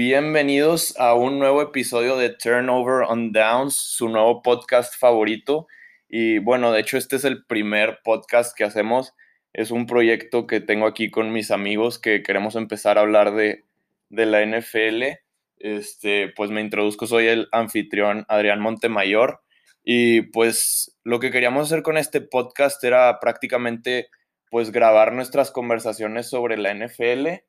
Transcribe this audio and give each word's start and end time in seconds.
Bienvenidos 0.00 0.94
a 0.96 1.14
un 1.14 1.40
nuevo 1.40 1.60
episodio 1.60 2.16
de 2.16 2.30
Turnover 2.30 3.02
on 3.08 3.32
Downs, 3.32 3.74
su 3.74 4.08
nuevo 4.08 4.42
podcast 4.42 4.94
favorito. 4.94 5.66
Y 6.08 6.38
bueno, 6.38 6.70
de 6.70 6.78
hecho 6.78 6.98
este 6.98 7.16
es 7.16 7.24
el 7.24 7.44
primer 7.46 7.98
podcast 8.04 8.56
que 8.56 8.62
hacemos. 8.62 9.12
Es 9.52 9.72
un 9.72 9.86
proyecto 9.86 10.46
que 10.46 10.60
tengo 10.60 10.86
aquí 10.86 11.10
con 11.10 11.32
mis 11.32 11.50
amigos 11.50 11.98
que 11.98 12.22
queremos 12.22 12.54
empezar 12.54 12.96
a 12.96 13.00
hablar 13.00 13.34
de, 13.34 13.64
de 14.08 14.26
la 14.26 14.46
NFL. 14.46 15.18
Este, 15.56 16.28
pues 16.28 16.52
me 16.52 16.60
introduzco, 16.60 17.08
soy 17.08 17.26
el 17.26 17.48
anfitrión 17.50 18.24
Adrián 18.28 18.60
Montemayor. 18.60 19.40
Y 19.82 20.20
pues 20.30 20.96
lo 21.02 21.18
que 21.18 21.32
queríamos 21.32 21.66
hacer 21.66 21.82
con 21.82 21.96
este 21.96 22.20
podcast 22.20 22.84
era 22.84 23.18
prácticamente 23.18 24.10
pues 24.48 24.70
grabar 24.70 25.12
nuestras 25.12 25.50
conversaciones 25.50 26.30
sobre 26.30 26.56
la 26.56 26.72
NFL 26.72 27.47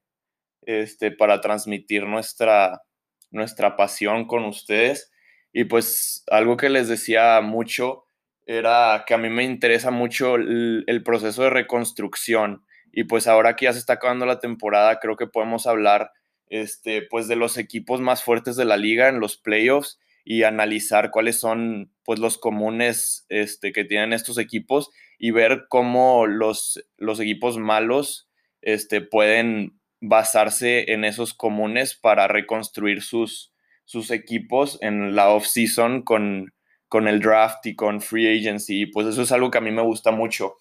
este, 0.70 1.10
para 1.10 1.42
transmitir 1.42 2.04
nuestra, 2.04 2.84
nuestra 3.32 3.76
pasión 3.76 4.28
con 4.28 4.46
ustedes. 4.46 5.12
Y 5.52 5.64
pues 5.64 6.24
algo 6.30 6.58
que 6.58 6.70
les 6.70 6.88
decía 6.88 7.42
mucho 7.42 8.06
era 8.46 9.04
que 9.08 9.16
a 9.16 9.18
mí 9.18 9.30
me 9.30 9.44
interesa 9.44 9.90
mucho 9.90 10.36
el, 10.36 11.02
proceso 11.04 11.42
de 11.42 11.50
reconstrucción. 11.50 12.64
Y 12.92 13.06
pues 13.06 13.26
ahora 13.26 13.56
que 13.56 13.66
ya 13.66 13.74
se 13.74 13.80
está 13.80 13.94
acabando 13.94 14.28
la 14.28 14.40
temporada, 14.40 15.00
creo 15.00 15.16
que 15.16 15.26
podemos 15.26 15.66
hablar 15.66 16.12
este, 16.50 17.02
pues 17.02 17.28
de 17.28 17.36
los 17.36 17.58
equipos 17.58 18.00
más 18.00 18.24
fuertes 18.24 18.56
de 18.56 18.66
la 18.66 18.78
liga 18.78 19.10
en 19.10 19.20
los 19.20 19.38
playoffs 19.38 20.00
y 20.24 20.44
analizar 20.44 21.10
cuáles 21.10 21.40
son 21.40 21.92
pues 22.04 22.20
los 22.20 22.38
comunes 22.38 23.26
este, 23.30 23.72
que 23.72 23.86
tienen 23.86 24.14
estos 24.14 24.38
equipos 24.38 24.92
y 25.18 25.32
ver 25.32 25.66
cómo 25.68 26.28
los, 26.28 26.86
los 26.98 27.20
equipos 27.20 27.58
malos 27.58 28.30
este, 28.62 29.02
pueden 29.02 29.79
basarse 30.02 30.92
en 30.92 31.04
esos 31.06 31.34
comunes 31.34 31.96
para 31.96 32.28
reconstruir 32.28 33.02
sus, 33.02 33.54
sus 33.86 34.12
equipos 34.12 34.78
en 34.82 35.16
la 35.16 35.30
off-season 35.30 36.04
con, 36.04 36.54
con 36.88 37.08
el 37.08 37.20
draft 37.20 37.66
y 37.66 37.76
con 37.76 38.02
free 38.02 38.40
agency. 38.40 38.86
Pues 38.86 39.08
eso 39.08 39.22
es 39.22 39.32
algo 39.32 39.52
que 39.52 39.58
a 39.58 39.62
mí 39.62 39.72
me 39.72 39.82
gusta 39.82 40.12
mucho. 40.12 40.58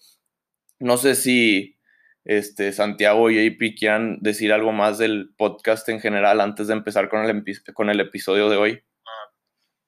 No 0.79 0.97
sé 0.97 1.15
si 1.15 1.77
este, 2.25 2.71
Santiago 2.73 3.29
y 3.29 3.47
AP 3.47 3.77
quieran 3.77 4.19
decir 4.21 4.53
algo 4.53 4.71
más 4.71 4.97
del 4.97 5.33
podcast 5.37 5.87
en 5.89 5.99
general 5.99 6.41
antes 6.41 6.67
de 6.67 6.73
empezar 6.73 7.09
con 7.09 7.25
el, 7.25 7.43
con 7.73 7.89
el 7.89 7.99
episodio 7.99 8.49
de 8.49 8.57
hoy. 8.57 8.83
Ah, 9.05 9.31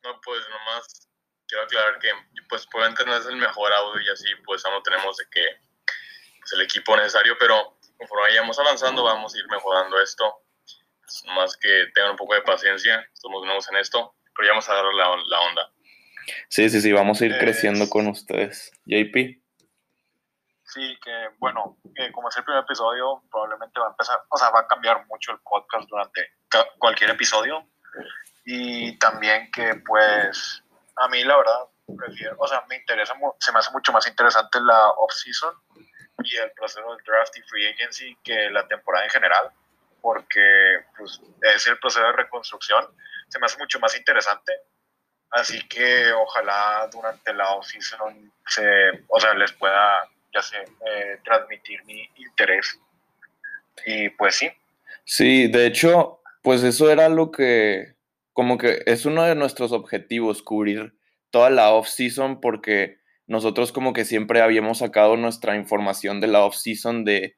no, 0.03 0.21
pues 0.21 0.41
nomás 0.49 1.09
quiero 1.47 1.63
aclarar 1.63 1.99
que 1.99 2.09
pues 2.49 2.65
probablemente 2.67 3.05
no 3.05 3.15
es 3.15 3.25
el 3.27 3.35
mejor 3.35 3.71
audio 3.71 4.01
y 4.01 4.09
así 4.09 4.25
pues 4.45 4.65
aún 4.65 4.75
no 4.75 4.81
tenemos 4.83 5.15
de 5.17 5.25
que 5.31 5.41
pues, 6.39 6.53
el 6.53 6.61
equipo 6.61 6.95
necesario, 6.97 7.35
pero 7.39 7.77
conforme 8.01 8.23
vayamos 8.23 8.57
avanzando, 8.57 9.03
vamos 9.03 9.35
a 9.35 9.37
ir 9.37 9.47
mejorando 9.47 10.01
esto. 10.01 10.41
más 11.35 11.55
que 11.57 11.87
tengan 11.93 12.11
un 12.11 12.17
poco 12.17 12.33
de 12.33 12.41
paciencia, 12.41 13.05
somos 13.13 13.45
nuevos 13.45 13.69
en 13.69 13.77
esto, 13.77 14.15
pero 14.35 14.47
ya 14.47 14.51
vamos 14.53 14.69
a 14.69 14.73
dar 14.73 14.85
la, 14.85 15.15
la 15.27 15.41
onda. 15.41 15.71
Sí, 16.49 16.69
sí, 16.69 16.81
sí, 16.81 16.91
vamos 16.91 17.21
a 17.21 17.25
ir 17.25 17.37
creciendo 17.37 17.87
con 17.89 18.07
ustedes. 18.07 18.71
JP. 18.85 19.39
Sí, 20.63 20.97
que 21.03 21.29
bueno, 21.37 21.77
como 22.13 22.29
es 22.29 22.37
el 22.37 22.43
primer 22.43 22.63
episodio, 22.63 23.21
probablemente 23.29 23.79
va 23.79 23.87
a 23.87 23.91
empezar, 23.91 24.19
o 24.29 24.37
sea, 24.37 24.49
va 24.49 24.61
a 24.61 24.67
cambiar 24.67 25.05
mucho 25.07 25.33
el 25.33 25.39
podcast 25.39 25.87
durante 25.87 26.21
cualquier 26.79 27.11
episodio. 27.11 27.67
Y 28.45 28.97
también 28.97 29.51
que, 29.51 29.75
pues, 29.85 30.63
a 30.95 31.07
mí 31.09 31.23
la 31.23 31.37
verdad, 31.37 31.67
prefiero, 31.97 32.35
o 32.39 32.47
sea, 32.47 32.63
me 32.67 32.77
interesa, 32.77 33.13
se 33.39 33.51
me 33.51 33.59
hace 33.59 33.71
mucho 33.71 33.91
más 33.91 34.07
interesante 34.07 34.59
la 34.61 34.89
off-season 34.91 35.53
y 36.23 36.37
el 36.37 36.51
proceso 36.51 36.81
del 36.95 37.03
draft 37.05 37.37
y 37.37 37.41
free 37.43 37.67
agency 37.67 38.17
que 38.23 38.49
la 38.49 38.67
temporada 38.67 39.05
en 39.05 39.11
general, 39.11 39.49
porque 40.01 40.79
pues, 40.97 41.21
es 41.41 41.67
el 41.67 41.77
proceso 41.79 42.05
de 42.05 42.13
reconstrucción, 42.13 42.85
se 43.29 43.39
me 43.39 43.45
hace 43.45 43.57
mucho 43.57 43.79
más 43.79 43.97
interesante. 43.97 44.53
Así 45.31 45.65
que 45.69 46.11
ojalá 46.11 46.89
durante 46.91 47.33
la 47.33 47.51
off-season 47.51 48.31
se, 48.47 49.03
o 49.07 49.19
sea, 49.19 49.33
les 49.33 49.53
pueda, 49.53 50.09
ya 50.33 50.41
sé, 50.41 50.57
eh, 50.57 51.19
transmitir 51.23 51.83
mi 51.85 52.09
interés. 52.17 52.79
Y 53.85 54.09
pues 54.09 54.35
sí. 54.35 54.51
Sí, 55.05 55.47
de 55.47 55.67
hecho, 55.67 56.21
pues 56.41 56.63
eso 56.63 56.91
era 56.91 57.07
lo 57.07 57.31
que, 57.31 57.95
como 58.33 58.57
que 58.57 58.83
es 58.85 59.05
uno 59.05 59.23
de 59.23 59.35
nuestros 59.35 59.71
objetivos, 59.71 60.43
cubrir 60.43 60.93
toda 61.29 61.49
la 61.49 61.71
off-season, 61.71 62.41
porque 62.41 63.00
nosotros 63.27 63.71
como 63.71 63.93
que 63.93 64.05
siempre 64.05 64.41
habíamos 64.41 64.79
sacado 64.79 65.15
nuestra 65.17 65.55
información 65.55 66.19
de 66.19 66.27
la 66.27 66.43
off-season 66.43 67.05
de 67.05 67.35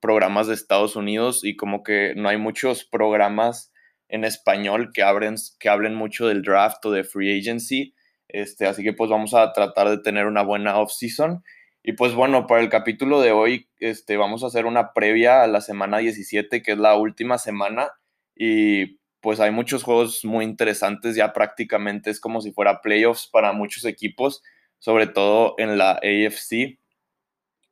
programas 0.00 0.46
de 0.46 0.54
Estados 0.54 0.96
Unidos 0.96 1.44
y 1.44 1.56
como 1.56 1.82
que 1.82 2.14
no 2.16 2.28
hay 2.28 2.36
muchos 2.36 2.84
programas 2.84 3.72
en 4.08 4.24
español 4.24 4.90
que, 4.92 5.02
abren, 5.02 5.36
que 5.58 5.68
hablen 5.68 5.94
mucho 5.94 6.26
del 6.26 6.42
draft 6.42 6.84
o 6.86 6.90
de 6.90 7.04
free 7.04 7.38
agency. 7.38 7.94
Este, 8.28 8.66
así 8.66 8.82
que 8.82 8.92
pues 8.92 9.10
vamos 9.10 9.34
a 9.34 9.52
tratar 9.52 9.88
de 9.88 9.98
tener 9.98 10.26
una 10.26 10.42
buena 10.42 10.78
off-season. 10.78 11.42
Y 11.82 11.92
pues 11.92 12.14
bueno, 12.14 12.46
para 12.46 12.62
el 12.62 12.68
capítulo 12.68 13.20
de 13.20 13.32
hoy 13.32 13.68
este, 13.78 14.16
vamos 14.16 14.42
a 14.42 14.48
hacer 14.48 14.66
una 14.66 14.92
previa 14.92 15.42
a 15.42 15.46
la 15.46 15.60
semana 15.60 15.98
17, 15.98 16.62
que 16.62 16.72
es 16.72 16.78
la 16.78 16.96
última 16.96 17.38
semana. 17.38 17.90
Y 18.34 18.98
pues 19.20 19.40
hay 19.40 19.50
muchos 19.50 19.82
juegos 19.82 20.24
muy 20.24 20.44
interesantes, 20.44 21.16
ya 21.16 21.32
prácticamente 21.32 22.10
es 22.10 22.20
como 22.20 22.40
si 22.40 22.52
fuera 22.52 22.80
playoffs 22.80 23.28
para 23.28 23.52
muchos 23.52 23.84
equipos 23.84 24.42
sobre 24.86 25.08
todo 25.08 25.56
en 25.58 25.78
la 25.78 25.94
AFC. 25.94 26.78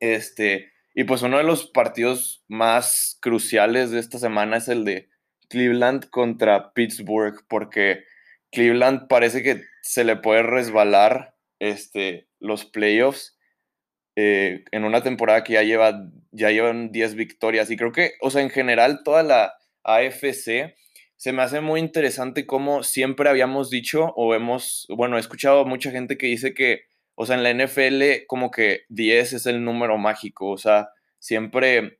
Este, 0.01 0.73
y 0.93 1.05
pues 1.05 1.21
uno 1.21 1.37
de 1.37 1.45
los 1.45 1.65
partidos 1.65 2.43
más 2.49 3.17
cruciales 3.21 3.89
de 3.89 3.99
esta 3.99 4.19
semana 4.19 4.57
es 4.57 4.67
el 4.67 4.83
de 4.83 5.07
Cleveland 5.47 6.09
contra 6.09 6.73
Pittsburgh, 6.73 7.45
porque 7.47 8.03
Cleveland 8.51 9.07
parece 9.07 9.43
que 9.43 9.63
se 9.81 10.03
le 10.03 10.17
puede 10.17 10.43
resbalar 10.43 11.37
este, 11.59 12.27
los 12.41 12.65
playoffs 12.65 13.39
eh, 14.17 14.65
en 14.71 14.83
una 14.83 15.01
temporada 15.01 15.45
que 15.45 15.53
ya, 15.53 15.63
lleva, 15.63 16.09
ya 16.31 16.51
llevan 16.51 16.91
10 16.91 17.15
victorias. 17.15 17.71
Y 17.71 17.77
creo 17.77 17.93
que, 17.93 18.15
o 18.19 18.29
sea, 18.29 18.41
en 18.41 18.49
general 18.49 19.03
toda 19.05 19.23
la 19.23 19.53
AFC 19.85 20.75
se 21.15 21.31
me 21.31 21.43
hace 21.43 21.61
muy 21.61 21.79
interesante 21.79 22.45
cómo 22.45 22.83
siempre 22.83 23.29
habíamos 23.29 23.69
dicho 23.69 24.11
o 24.17 24.35
hemos, 24.35 24.85
bueno, 24.89 25.15
he 25.15 25.21
escuchado 25.21 25.61
a 25.61 25.65
mucha 25.65 25.91
gente 25.91 26.17
que 26.17 26.27
dice 26.27 26.53
que 26.53 26.93
o 27.15 27.25
sea, 27.25 27.35
en 27.37 27.43
la 27.43 27.65
NFL 27.65 28.25
como 28.27 28.51
que 28.51 28.81
10 28.89 29.33
es 29.33 29.45
el 29.45 29.63
número 29.63 29.97
mágico, 29.97 30.49
o 30.49 30.57
sea, 30.57 30.89
siempre 31.19 31.99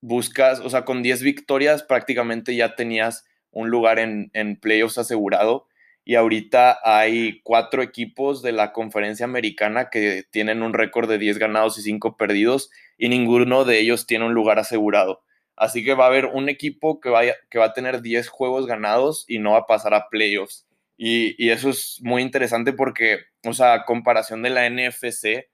buscas, 0.00 0.60
o 0.60 0.68
sea, 0.70 0.84
con 0.84 1.02
10 1.02 1.22
victorias 1.22 1.82
prácticamente 1.82 2.56
ya 2.56 2.74
tenías 2.74 3.24
un 3.50 3.70
lugar 3.70 3.98
en, 3.98 4.30
en 4.34 4.56
playoffs 4.56 4.98
asegurado 4.98 5.66
y 6.04 6.16
ahorita 6.16 6.80
hay 6.84 7.40
cuatro 7.42 7.82
equipos 7.82 8.42
de 8.42 8.52
la 8.52 8.72
conferencia 8.72 9.24
americana 9.24 9.88
que 9.90 10.24
tienen 10.30 10.62
un 10.62 10.74
récord 10.74 11.08
de 11.08 11.18
10 11.18 11.38
ganados 11.38 11.78
y 11.78 11.82
5 11.82 12.16
perdidos 12.16 12.70
y 12.98 13.08
ninguno 13.08 13.64
de 13.64 13.80
ellos 13.80 14.06
tiene 14.06 14.26
un 14.26 14.34
lugar 14.34 14.58
asegurado. 14.58 15.22
Así 15.56 15.84
que 15.84 15.94
va 15.94 16.04
a 16.04 16.08
haber 16.08 16.26
un 16.26 16.48
equipo 16.48 17.00
que, 17.00 17.08
vaya, 17.08 17.36
que 17.48 17.58
va 17.58 17.66
a 17.66 17.72
tener 17.72 18.02
10 18.02 18.28
juegos 18.28 18.66
ganados 18.66 19.24
y 19.28 19.38
no 19.38 19.52
va 19.52 19.60
a 19.60 19.66
pasar 19.66 19.94
a 19.94 20.08
playoffs. 20.08 20.66
Y, 20.96 21.50
eso 21.50 21.70
es 21.70 21.98
muy 22.02 22.22
interesante 22.22 22.72
porque, 22.72 23.20
o 23.44 23.52
sea, 23.52 23.84
comparación 23.84 24.42
de 24.42 24.50
la 24.50 24.68
NFC, 24.68 25.48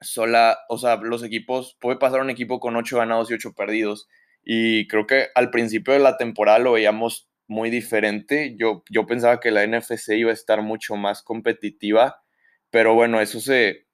sola, 0.00 0.58
o 0.68 0.78
sea, 0.78 0.96
los 0.96 1.22
equipos, 1.22 1.76
puede 1.80 1.98
pasar 1.98 2.20
un 2.20 2.30
equipo 2.30 2.60
con 2.60 2.76
8 2.76 2.98
ganados 2.98 3.30
y 3.30 3.34
8 3.34 3.54
perdidos. 3.54 4.08
Y 4.42 4.86
creo 4.88 5.06
que 5.06 5.28
al 5.34 5.50
principio 5.50 5.94
de 5.94 6.00
la 6.00 6.16
temporada 6.16 6.58
lo 6.58 6.72
veíamos 6.72 7.28
muy 7.48 7.70
diferente. 7.70 8.54
Yo, 8.58 8.84
yo 8.90 9.06
pensaba 9.06 9.40
que 9.40 9.50
la 9.50 9.66
NFC 9.66 10.10
iba 10.10 10.30
a 10.30 10.34
estar 10.34 10.62
mucho 10.62 10.96
más 10.96 11.22
competitiva, 11.22 12.22
pero 12.70 12.94
bueno, 12.94 13.20
eso 13.20 13.40
se, 13.40 13.86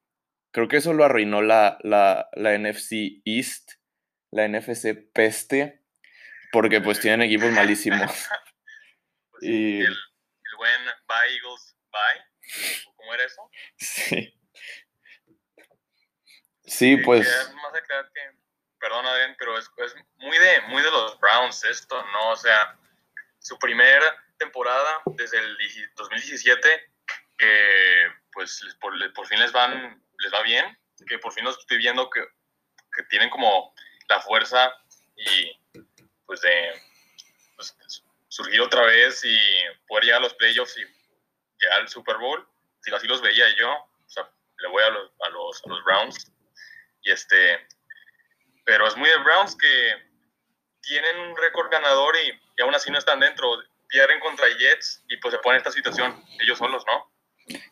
creo 0.51 0.69
que 0.69 0.79
eso 0.79 0.93
lo 0.93 1.05
arruinó 1.05 1.43
la, 1.43 1.79
la, 1.83 2.29
la 2.35 2.59
NFC 2.59 3.23
East, 3.25 3.73
la 4.31 4.49
NFC 4.49 4.95
Peste, 5.13 5.83
porque 6.53 6.81
pues 6.81 7.01
tienen 7.01 7.23
equipos 7.23 7.51
malísimos. 7.53 8.11
Pues 9.33 9.51
y 9.51 9.81
buen 10.63 10.85
Bye 11.09 11.35
Eagles 11.35 11.77
Bye. 11.91 12.95
¿Cómo 12.97 13.15
era 13.15 13.25
eso? 13.25 13.51
Sí. 13.77 14.33
Sí, 16.65 16.97
pues. 16.99 17.27
más 17.57 17.73
que, 17.83 18.21
perdón, 18.79 19.05
Adrián, 19.05 19.35
pero 19.39 19.59
es, 19.59 19.69
es, 19.77 19.95
muy, 20.17 20.39
de, 20.39 20.61
muy 20.69 20.81
de 20.83 20.91
los 20.91 21.19
Browns 21.19 21.65
esto, 21.65 22.03
¿no? 22.13 22.31
O 22.31 22.37
sea, 22.37 22.79
su 23.41 23.59
primera 23.59 24.07
temporada 24.39 25.03
desde 25.17 25.39
el 25.39 25.59
2017, 25.97 26.93
que 27.37 28.07
pues 28.31 28.63
por, 28.81 29.13
por, 29.13 29.27
fin 29.27 29.41
les, 29.41 29.53
van, 29.53 30.03
les 30.19 30.33
va 30.33 30.43
bien, 30.43 30.79
que 31.07 31.19
por 31.19 31.33
fin 31.33 31.45
los 31.45 31.59
estoy 31.59 31.79
viendo 31.79 32.09
que, 32.09 32.25
que 32.97 33.03
tienen 33.11 33.29
como 33.29 33.75
la 34.09 34.21
fuerza 34.21 34.73
y 35.17 35.61
pues 36.25 36.41
de 36.41 36.81
pues, 37.57 38.05
surgir 38.33 38.61
otra 38.61 38.83
vez 38.87 39.23
y 39.25 39.37
poder 39.87 40.05
llegar 40.05 40.21
a 40.21 40.25
los 40.25 40.35
playoffs 40.35 40.77
y 40.79 40.81
llegar 41.61 41.81
al 41.81 41.89
Super 41.89 42.17
Bowl. 42.17 42.47
Si 42.81 42.93
así 42.95 43.07
los 43.07 43.21
veía 43.21 43.45
yo, 43.59 43.71
o 43.71 44.09
sea, 44.09 44.29
le 44.59 44.69
voy 44.69 44.83
a 44.83 44.91
los, 44.91 45.11
a 45.21 45.29
los, 45.29 45.63
a 45.65 45.69
los 45.69 45.85
Browns. 45.85 46.33
Y 47.03 47.11
este, 47.11 47.59
pero 48.65 48.87
es 48.87 48.97
muy 48.97 49.09
de 49.09 49.19
Browns 49.19 49.57
que 49.57 49.95
tienen 50.81 51.19
un 51.19 51.37
récord 51.37 51.71
ganador 51.71 52.17
y 52.17 52.33
y 52.59 52.63
aún 52.63 52.75
así 52.75 52.91
no 52.91 52.99
están 52.99 53.21
dentro. 53.21 53.49
Pierden 53.89 54.21
contra 54.21 54.47
Jets 54.49 55.05
y 55.09 55.19
pues 55.19 55.35
se 55.35 55.39
ponen 55.41 55.57
en 55.57 55.67
esta 55.67 55.73
situación 55.73 56.15
ellos 56.41 56.59
solos, 56.59 56.83
¿no? 56.87 57.13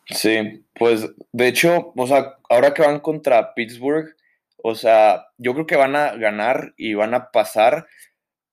Sí, 0.05 0.63
pues 0.75 1.09
de 1.31 1.47
hecho, 1.47 1.93
o 1.95 2.07
sea, 2.07 2.37
ahora 2.49 2.73
que 2.73 2.83
van 2.83 2.99
contra 2.99 3.55
Pittsburgh, 3.55 4.15
o 4.57 4.75
sea, 4.75 5.25
yo 5.37 5.53
creo 5.53 5.65
que 5.65 5.77
van 5.77 5.95
a 5.95 6.11
ganar 6.11 6.73
y 6.77 6.93
van 6.93 7.15
a 7.15 7.31
pasar, 7.31 7.87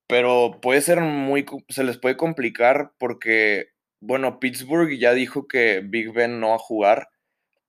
pero 0.08 0.58
puede 0.62 0.80
ser 0.80 1.00
muy, 1.00 1.46
se 1.68 1.84
les 1.84 1.98
puede 1.98 2.16
complicar 2.16 2.92
porque, 2.98 3.68
bueno, 4.00 4.40
Pittsburgh 4.40 4.98
ya 4.98 5.12
dijo 5.12 5.46
que 5.46 5.82
Big 5.84 6.12
Ben 6.12 6.40
no 6.40 6.48
va 6.48 6.54
a 6.56 6.58
jugar, 6.58 7.10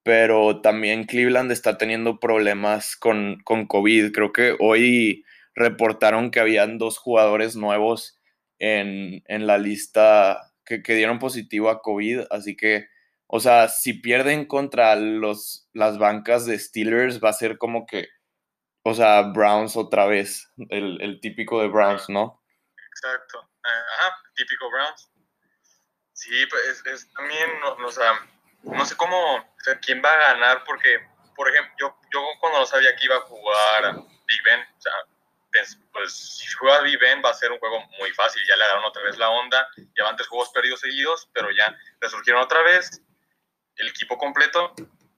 pero 0.04 0.62
también 0.62 1.04
Cleveland 1.04 1.52
está 1.52 1.78
teniendo 1.78 2.20
problemas 2.20 2.96
con, 2.96 3.40
con 3.44 3.68
COVID. 3.68 4.14
Creo 4.14 4.32
que 4.32 4.56
hoy 4.60 5.26
reportaron 5.54 6.32
que 6.32 6.40
habían 6.40 6.78
dos 6.78 6.98
jugadores 6.98 7.58
nuevos 7.58 8.18
en, 8.58 9.22
la 9.28 9.58
lista 9.58 10.54
que, 10.66 10.82
que, 10.82 10.96
dieron 10.96 11.20
positivo 11.20 11.70
a 11.70 11.82
COVID, 11.82 12.22
así 12.30 12.56
que, 12.56 12.88
o 13.28 13.40
sea, 13.40 13.68
si 13.68 13.94
pierden 13.94 14.46
contra 14.46 14.96
los, 14.96 15.70
las 15.74 15.98
bancas 15.98 16.46
de 16.46 16.58
Steelers, 16.58 17.22
va 17.24 17.30
a 17.30 17.34
ser 17.34 17.58
como 17.58 17.86
que, 17.86 18.08
o 18.90 18.94
sea, 18.94 19.22
Browns 19.22 19.76
otra 19.76 20.06
vez, 20.06 20.52
el, 20.70 21.20
típico 21.22 21.62
de 21.62 21.68
Browns, 21.68 22.10
¿no? 22.10 22.44
Exacto, 22.92 23.50
ajá, 23.64 24.16
típico 24.36 24.70
Browns. 24.70 25.12
Sí, 26.14 26.46
pues 26.48 26.84
es, 26.86 27.14
también, 27.14 27.50
no, 27.62 27.74
o 27.86 27.92
sea, 27.92 28.12
no 28.64 28.86
sé 28.86 28.96
cómo, 28.96 29.36
o 29.36 29.60
sea, 29.64 29.80
quién 29.80 30.02
va 30.04 30.12
a 30.12 30.34
ganar, 30.34 30.64
porque, 30.66 31.00
por 31.36 31.50
ejemplo, 31.50 31.74
yo, 31.80 31.96
yo 32.14 32.22
cuando 32.40 32.60
no 32.60 32.66
sabía 32.66 32.96
que 32.96 33.06
iba 33.06 33.16
a 33.16 33.22
jugar 33.22 33.96
Big 34.28 34.44
Ben, 34.44 34.60
o 34.60 34.82
sea, 34.82 34.94
pues 35.94 36.14
si 36.14 36.48
juega 36.54 36.82
Viven 36.82 37.22
va 37.24 37.32
a 37.32 37.34
ser 37.34 37.52
un 37.52 37.60
juego 37.60 37.80
muy 38.00 38.12
fácil. 38.12 38.42
Ya 38.48 38.56
le 38.56 38.66
dieron 38.66 38.84
otra 38.84 39.04
vez 39.04 39.18
la 39.18 39.30
onda. 39.30 39.68
Llevan 39.96 40.16
tres 40.16 40.28
juegos 40.28 40.50
perdidos 40.50 40.80
seguidos, 40.80 41.30
pero 41.34 41.50
ya 41.52 41.76
resurgieron 42.00 42.42
otra 42.42 42.62
vez. 42.64 43.02
El 43.76 43.88
equipo 43.90 44.18
completo, 44.18 44.74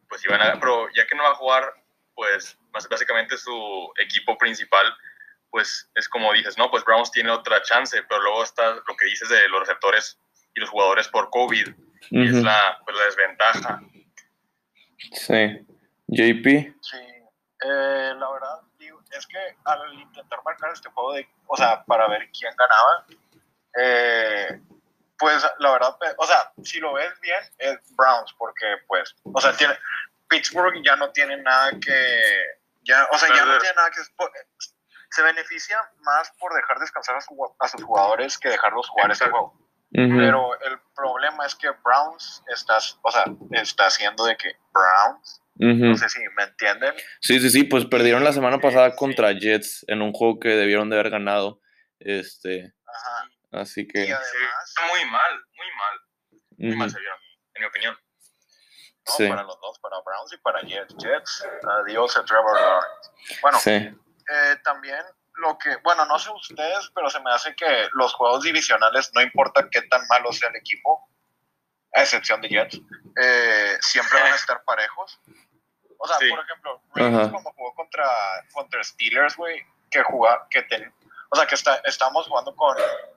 pues 0.07 0.24
iban 0.25 0.41
a. 0.41 0.59
Pero 0.59 0.88
ya 0.94 1.06
que 1.07 1.15
no 1.15 1.24
va 1.24 1.31
a 1.31 1.35
jugar, 1.35 1.80
pues 2.15 2.57
básicamente 2.89 3.37
su 3.37 3.91
equipo 3.97 4.37
principal, 4.37 4.85
pues 5.49 5.89
es 5.95 6.07
como 6.07 6.31
dices, 6.33 6.57
¿no? 6.57 6.69
Pues 6.71 6.83
Browns 6.83 7.11
tiene 7.11 7.31
otra 7.31 7.61
chance, 7.61 8.01
pero 8.07 8.21
luego 8.21 8.43
está 8.43 8.75
lo 8.75 8.95
que 8.97 9.05
dices 9.05 9.29
de 9.29 9.49
los 9.49 9.59
receptores 9.59 10.19
y 10.53 10.59
los 10.59 10.69
jugadores 10.69 11.07
por 11.07 11.29
COVID. 11.29 11.67
Y 12.09 12.27
es 12.27 12.33
la, 12.33 12.79
pues, 12.83 12.97
la 12.97 13.05
desventaja. 13.05 13.81
Sí. 15.13 15.65
JP. 16.07 16.73
Sí. 16.81 16.97
Eh, 17.63 18.13
la 18.17 18.31
verdad, 18.31 18.59
es 19.11 19.27
que 19.27 19.37
al 19.65 19.93
intentar 19.93 20.39
marcar 20.43 20.71
este 20.73 20.89
juego, 20.89 21.13
de, 21.13 21.27
o 21.47 21.55
sea, 21.55 21.83
para 21.85 22.07
ver 22.07 22.29
quién 22.31 22.53
ganaba, 22.55 23.05
eh, 23.79 24.61
pues 25.17 25.45
la 25.59 25.71
verdad, 25.71 25.95
o 26.17 26.25
sea, 26.25 26.51
si 26.63 26.79
lo 26.79 26.93
ves 26.93 27.13
bien, 27.21 27.39
es 27.59 27.77
Browns, 27.95 28.33
porque 28.37 28.65
pues, 28.87 29.15
o 29.23 29.39
sea, 29.39 29.55
tiene, 29.55 29.77
Pittsburgh 30.31 30.81
ya 30.83 30.95
no 30.95 31.11
tiene 31.11 31.37
nada 31.37 31.71
que, 31.71 31.97
ya, 32.83 33.05
o 33.11 33.17
sea, 33.17 33.29
ya 33.35 33.45
no 33.45 33.57
tiene 33.59 33.75
nada 33.75 33.91
que, 33.91 33.99
se 35.11 35.21
beneficia 35.21 35.77
más 35.99 36.31
por 36.39 36.53
dejar 36.53 36.79
descansar 36.79 37.17
a, 37.17 37.67
sus 37.67 37.83
jugadores 37.83 38.37
que 38.37 38.47
dejarlos 38.47 38.87
jugar 38.87 39.11
ese 39.11 39.29
juego. 39.29 39.59
Pero 39.91 40.57
el 40.61 40.79
problema 40.95 41.45
es 41.45 41.53
que 41.55 41.69
Browns 41.83 42.41
está, 42.47 42.77
o 43.01 43.11
sea, 43.11 43.25
está 43.51 43.87
haciendo 43.87 44.25
de 44.25 44.37
que 44.37 44.55
Browns 44.71 45.41
no 45.55 45.97
sé 45.97 46.09
si 46.09 46.19
me 46.37 46.43
entienden. 46.43 46.93
Sí, 47.19 47.39
sí, 47.39 47.49
sí, 47.49 47.63
pues 47.65 47.85
perdieron 47.85 48.23
la 48.23 48.33
semana 48.33 48.59
pasada 48.59 48.95
contra 48.95 49.33
Jets 49.33 49.85
en 49.87 50.01
un 50.01 50.13
juego 50.13 50.39
que 50.39 50.49
debieron 50.49 50.89
de 50.89 50.97
haber 50.97 51.11
ganado. 51.11 51.61
Este. 51.99 52.73
Ajá. 52.87 53.29
Así 53.51 53.87
que. 53.87 53.99
Y 53.99 54.11
además, 54.11 54.75
muy 54.91 55.05
mal, 55.11 55.33
muy 55.33 55.67
mal. 55.77 55.99
Muy 56.57 56.75
mal 56.77 56.89
se 56.89 56.99
vieron, 56.99 57.17
en 57.55 57.61
mi 57.61 57.67
opinión. 57.67 57.97
No, 59.07 59.13
sí. 59.15 59.27
para 59.27 59.44
los 59.44 59.59
dos, 59.59 59.80
para 59.80 60.00
Browns 60.01 60.33
y 60.33 60.38
para 60.38 60.62
Jets. 60.62 60.95
Jets, 60.98 61.45
adiós 61.80 62.15
a 62.18 62.24
Trevor 62.24 62.59
Lawrence. 62.59 63.12
Bueno, 63.42 63.59
sí. 63.59 63.71
eh, 63.71 64.56
también 64.63 65.03
lo 65.36 65.57
que, 65.57 65.75
bueno, 65.77 66.06
no 66.06 66.19
sé 66.19 66.30
ustedes, 66.30 66.92
pero 66.94 67.09
se 67.09 67.19
me 67.21 67.31
hace 67.31 67.56
que 67.56 67.88
los 67.94 68.13
juegos 68.13 68.44
divisionales, 68.44 69.12
no 69.13 69.21
importa 69.21 69.68
qué 69.69 69.81
tan 69.83 70.06
malo 70.07 70.31
sea 70.31 70.50
el 70.50 70.56
equipo, 70.56 71.09
a 71.94 72.01
excepción 72.01 72.42
de 72.42 72.50
Jets, 72.50 72.80
eh, 73.21 73.77
siempre 73.81 74.21
van 74.21 74.33
a 74.33 74.36
estar 74.36 74.63
parejos. 74.63 75.19
O 75.98 76.07
sea, 76.07 76.18
por 76.18 76.44
ejemplo, 76.44 76.81
Ravens 76.95 77.31
como 77.31 77.51
jugó 77.53 77.75
contra, 77.75 78.07
contra 78.53 78.83
Steelers, 78.83 79.36
güey, 79.36 79.62
que 79.89 80.01
jugar, 80.03 80.48
que 80.50 80.63
ten, 80.63 80.92
o 81.30 81.36
sea, 81.36 81.45
que 81.45 81.56
está, 81.56 81.75
estamos 81.83 82.27
jugando 82.27 82.56
con, 82.56 82.75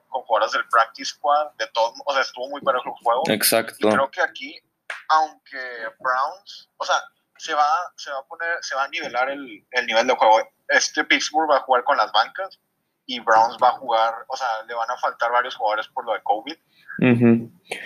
con 0.08 0.22
jugadores 0.22 0.52
del 0.52 0.68
practice 0.68 1.14
squad, 1.14 1.52
de 1.52 1.66
todo, 1.68 1.94
o 2.04 2.12
sea, 2.12 2.22
estuvo 2.22 2.48
muy 2.48 2.60
parejo 2.60 2.88
el 2.88 3.02
juego. 3.02 3.22
Exacto. 3.28 3.74
Y 3.78 3.90
creo 3.90 4.10
que 4.10 4.20
aquí, 4.20 4.60
aunque 5.08 5.58
Browns, 5.98 6.70
o 6.76 6.84
sea, 6.84 6.96
se 7.36 7.54
va, 7.54 7.66
se 7.96 8.10
va 8.10 8.18
a 8.18 8.24
poner, 8.24 8.58
se 8.62 8.74
va 8.74 8.84
a 8.84 8.88
nivelar 8.88 9.30
el, 9.30 9.66
el 9.70 9.86
nivel 9.86 10.06
de 10.06 10.14
juego. 10.14 10.38
Este 10.68 11.04
Pittsburgh 11.04 11.50
va 11.50 11.58
a 11.58 11.62
jugar 11.62 11.84
con 11.84 11.96
las 11.96 12.10
bancas 12.12 12.58
y 13.06 13.20
Browns 13.20 13.56
va 13.62 13.68
a 13.68 13.72
jugar, 13.72 14.14
o 14.28 14.36
sea, 14.36 14.48
le 14.66 14.74
van 14.74 14.90
a 14.90 14.96
faltar 14.96 15.30
varios 15.30 15.56
jugadores 15.56 15.88
por 15.88 16.04
lo 16.04 16.12
de 16.12 16.22
COVID. 16.22 16.56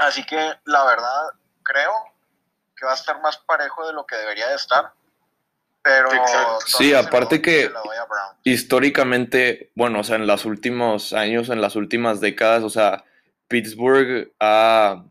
Así 0.01 0.25
que 0.25 0.55
la 0.65 0.85
verdad, 0.85 1.29
creo 1.63 1.93
que 2.77 2.87
va 2.87 2.93
a 2.93 2.95
estar 2.95 3.21
más 3.21 3.37
parejo 3.39 3.87
de 3.87 3.93
lo 3.93 4.07
que 4.07 4.17
debería 4.17 4.49
de 4.49 4.55
estar. 4.55 4.93
Pero 5.83 6.11
sí, 6.67 6.93
aparte 6.93 7.41
que 7.41 7.73
históricamente, 8.45 9.73
bueno, 9.75 10.01
o 10.01 10.05
sea, 10.05 10.17
en 10.17 10.27
los 10.27 10.45
últimos 10.45 11.13
años, 11.13 11.49
en 11.49 11.61
las 11.61 11.77
últimas 11.77 12.21
décadas, 12.21 12.63
o 12.63 12.71
sea, 12.71 13.05
Pittsburgh 13.49 14.33
ha, 14.39 15.05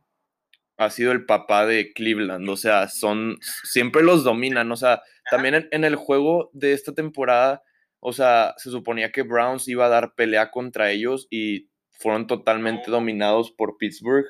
ha 0.78 0.90
sido 0.90 1.12
el 1.12 1.26
papá 1.26 1.66
de 1.66 1.92
Cleveland, 1.94 2.48
o 2.50 2.56
sea, 2.56 2.88
son, 2.88 3.40
siempre 3.64 4.04
los 4.04 4.24
dominan, 4.24 4.72
o 4.72 4.76
sea, 4.76 5.02
también 5.30 5.68
en, 5.72 5.84
el 5.84 5.96
juego 5.96 6.50
de 6.54 6.74
esta 6.74 6.94
temporada, 6.94 7.64
o 8.00 8.14
sea, 8.14 8.54
se 8.58 8.70
suponía 8.70 9.12
que 9.12 9.24
Browns 9.24 9.68
iba 9.68 9.88
a 9.88 9.90
dar 9.90 10.14
pelea 10.14 10.52
contra 10.52 10.92
ellos 10.92 11.28
y 11.32 11.70
fueron 11.92 12.28
totalmente 12.28 12.92
dominados 12.92 13.52
por 13.52 13.78
Pittsburgh. 13.78 14.28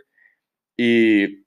Y 0.78 1.44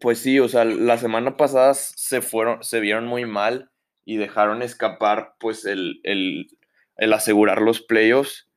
pues 0.00 0.18
sí, 0.18 0.40
o 0.40 0.48
sea, 0.48 0.64
la 0.64 0.98
semana 0.98 1.36
pasada 1.36 1.74
se 1.74 2.20
fueron, 2.20 2.62
se 2.62 2.80
vieron 2.80 3.06
muy 3.06 3.24
mal 3.24 3.70
y 4.04 4.16
dejaron 4.16 4.62
escapar 4.62 5.34
pues 5.38 5.64
el, 5.64 6.00
el, 6.02 6.48
el 6.96 7.12
asegurar 7.12 7.62
los 7.62 7.80
playoffs. 7.80 8.48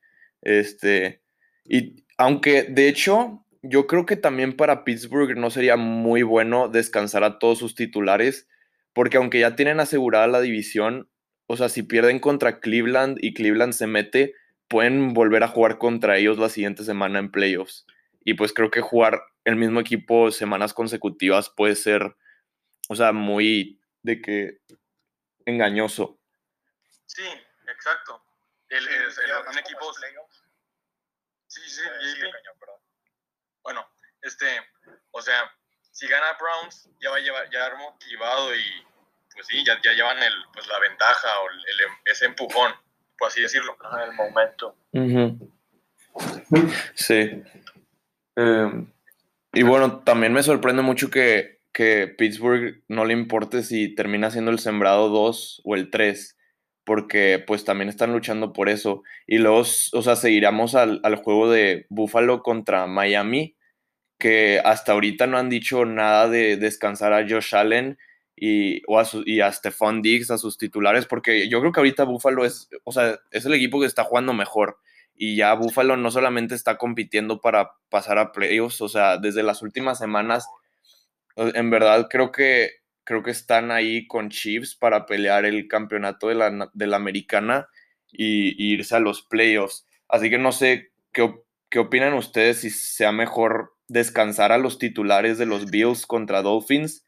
Este, 0.42 1.22
y 1.64 2.04
aunque 2.18 2.64
de 2.64 2.88
hecho 2.88 3.45
yo 3.62 3.86
creo 3.86 4.06
que 4.06 4.16
también 4.16 4.56
para 4.56 4.84
Pittsburgh 4.84 5.36
no 5.36 5.50
sería 5.50 5.76
muy 5.76 6.22
bueno 6.22 6.68
descansar 6.68 7.24
a 7.24 7.38
todos 7.38 7.58
sus 7.58 7.74
titulares, 7.74 8.48
porque 8.92 9.16
aunque 9.16 9.40
ya 9.40 9.56
tienen 9.56 9.80
asegurada 9.80 10.26
la 10.26 10.40
división, 10.40 11.10
o 11.46 11.56
sea, 11.56 11.68
si 11.68 11.82
pierden 11.82 12.18
contra 12.18 12.60
Cleveland 12.60 13.18
y 13.20 13.34
Cleveland 13.34 13.72
se 13.72 13.86
mete, 13.86 14.34
pueden 14.68 15.14
volver 15.14 15.42
a 15.42 15.48
jugar 15.48 15.78
contra 15.78 16.16
ellos 16.16 16.38
la 16.38 16.48
siguiente 16.48 16.84
semana 16.84 17.18
en 17.18 17.30
playoffs. 17.30 17.86
Y 18.24 18.34
pues 18.34 18.52
creo 18.52 18.70
que 18.70 18.80
jugar 18.80 19.22
el 19.44 19.56
mismo 19.56 19.80
equipo 19.80 20.30
semanas 20.30 20.74
consecutivas 20.74 21.50
puede 21.50 21.76
ser, 21.76 22.16
o 22.88 22.96
sea, 22.96 23.12
muy 23.12 23.80
de 24.02 24.20
que 24.20 24.58
engañoso. 25.44 26.18
Sí, 27.06 27.22
exacto. 27.68 28.22
El, 28.68 28.84
un 28.84 29.58
equipo... 29.58 29.92
Sí, 31.46 31.60
sí, 31.68 31.80
sí 31.80 32.26
bueno, 33.66 33.84
este, 34.22 34.46
o 35.10 35.20
sea, 35.20 35.50
si 35.90 36.06
gana 36.06 36.36
Browns, 36.38 36.88
ya 37.00 37.10
va 37.10 37.16
a 37.16 37.20
llevar, 37.20 37.50
ya 37.50 37.74
motivado 37.76 38.54
y 38.54 38.62
pues 39.34 39.48
sí, 39.48 39.64
ya, 39.66 39.74
ya 39.82 39.92
llevan 39.92 40.18
el, 40.18 40.32
pues, 40.54 40.68
la 40.68 40.78
ventaja 40.78 41.28
o 41.40 41.50
el, 41.50 41.60
ese 42.04 42.26
empujón, 42.26 42.72
por 43.18 43.28
así 43.28 43.42
decirlo. 43.42 43.76
En 43.92 44.10
el 44.10 44.12
momento. 44.12 44.76
Sí. 46.94 47.42
Em, 48.36 48.86
y 49.52 49.62
bueno, 49.64 49.98
también 50.04 50.32
me 50.32 50.44
sorprende 50.44 50.82
mucho 50.82 51.10
que, 51.10 51.60
que, 51.72 52.06
Pittsburgh 52.06 52.82
no 52.86 53.04
le 53.04 53.12
importe 53.12 53.64
si 53.64 53.94
termina 53.94 54.30
siendo 54.30 54.52
el 54.52 54.60
sembrado 54.60 55.08
2 55.08 55.62
o 55.64 55.74
el 55.74 55.90
3, 55.90 56.38
porque 56.84 57.42
pues 57.44 57.64
también 57.64 57.88
están 57.88 58.12
luchando 58.12 58.52
por 58.52 58.68
eso. 58.68 59.02
Y 59.26 59.38
luego, 59.38 59.58
o 59.58 60.02
sea, 60.02 60.14
seguiremos 60.14 60.76
al, 60.76 61.00
al 61.02 61.16
juego 61.16 61.50
de 61.50 61.86
Buffalo 61.88 62.42
contra 62.42 62.86
Miami, 62.86 63.55
que 64.18 64.60
hasta 64.64 64.92
ahorita 64.92 65.26
no 65.26 65.38
han 65.38 65.50
dicho 65.50 65.84
nada 65.84 66.28
de 66.28 66.56
descansar 66.56 67.12
a 67.12 67.28
Josh 67.28 67.54
Allen 67.54 67.98
y, 68.34 68.82
o 68.86 68.98
a 68.98 69.06
y 69.24 69.40
a 69.40 69.52
Stephon 69.52 70.02
Diggs, 70.02 70.30
a 70.30 70.38
sus 70.38 70.58
titulares, 70.58 71.06
porque 71.06 71.48
yo 71.48 71.60
creo 71.60 71.72
que 71.72 71.80
ahorita 71.80 72.04
Buffalo 72.04 72.44
es, 72.44 72.68
o 72.84 72.92
sea, 72.92 73.18
es 73.30 73.46
el 73.46 73.54
equipo 73.54 73.80
que 73.80 73.86
está 73.86 74.04
jugando 74.04 74.32
mejor. 74.32 74.78
Y 75.14 75.36
ya 75.36 75.54
Buffalo 75.54 75.96
no 75.96 76.10
solamente 76.10 76.54
está 76.54 76.76
compitiendo 76.76 77.40
para 77.40 77.72
pasar 77.88 78.18
a 78.18 78.32
playoffs, 78.32 78.82
o 78.82 78.88
sea, 78.88 79.16
desde 79.16 79.42
las 79.42 79.62
últimas 79.62 79.98
semanas, 79.98 80.46
en 81.36 81.70
verdad 81.70 82.08
creo 82.10 82.32
que, 82.32 82.70
creo 83.04 83.22
que 83.22 83.30
están 83.30 83.70
ahí 83.70 84.06
con 84.06 84.30
Chiefs 84.30 84.74
para 84.74 85.06
pelear 85.06 85.46
el 85.46 85.68
campeonato 85.68 86.28
de 86.28 86.34
la, 86.34 86.70
de 86.72 86.94
americana 86.94 87.68
y, 88.12 88.72
irse 88.72 88.96
a 88.96 89.00
los 89.00 89.22
playoffs. 89.22 89.86
Así 90.08 90.28
que 90.30 90.38
no 90.38 90.52
sé 90.52 90.92
qué, 91.12 91.34
¿qué 91.70 91.78
opinan 91.78 92.14
ustedes 92.14 92.60
si 92.60 92.70
sea 92.70 93.12
mejor 93.12 93.75
descansar 93.88 94.52
a 94.52 94.58
los 94.58 94.78
titulares 94.78 95.38
de 95.38 95.46
los 95.46 95.70
Bills 95.70 96.06
contra 96.06 96.42
Dolphins 96.42 97.04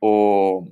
o, 0.00 0.66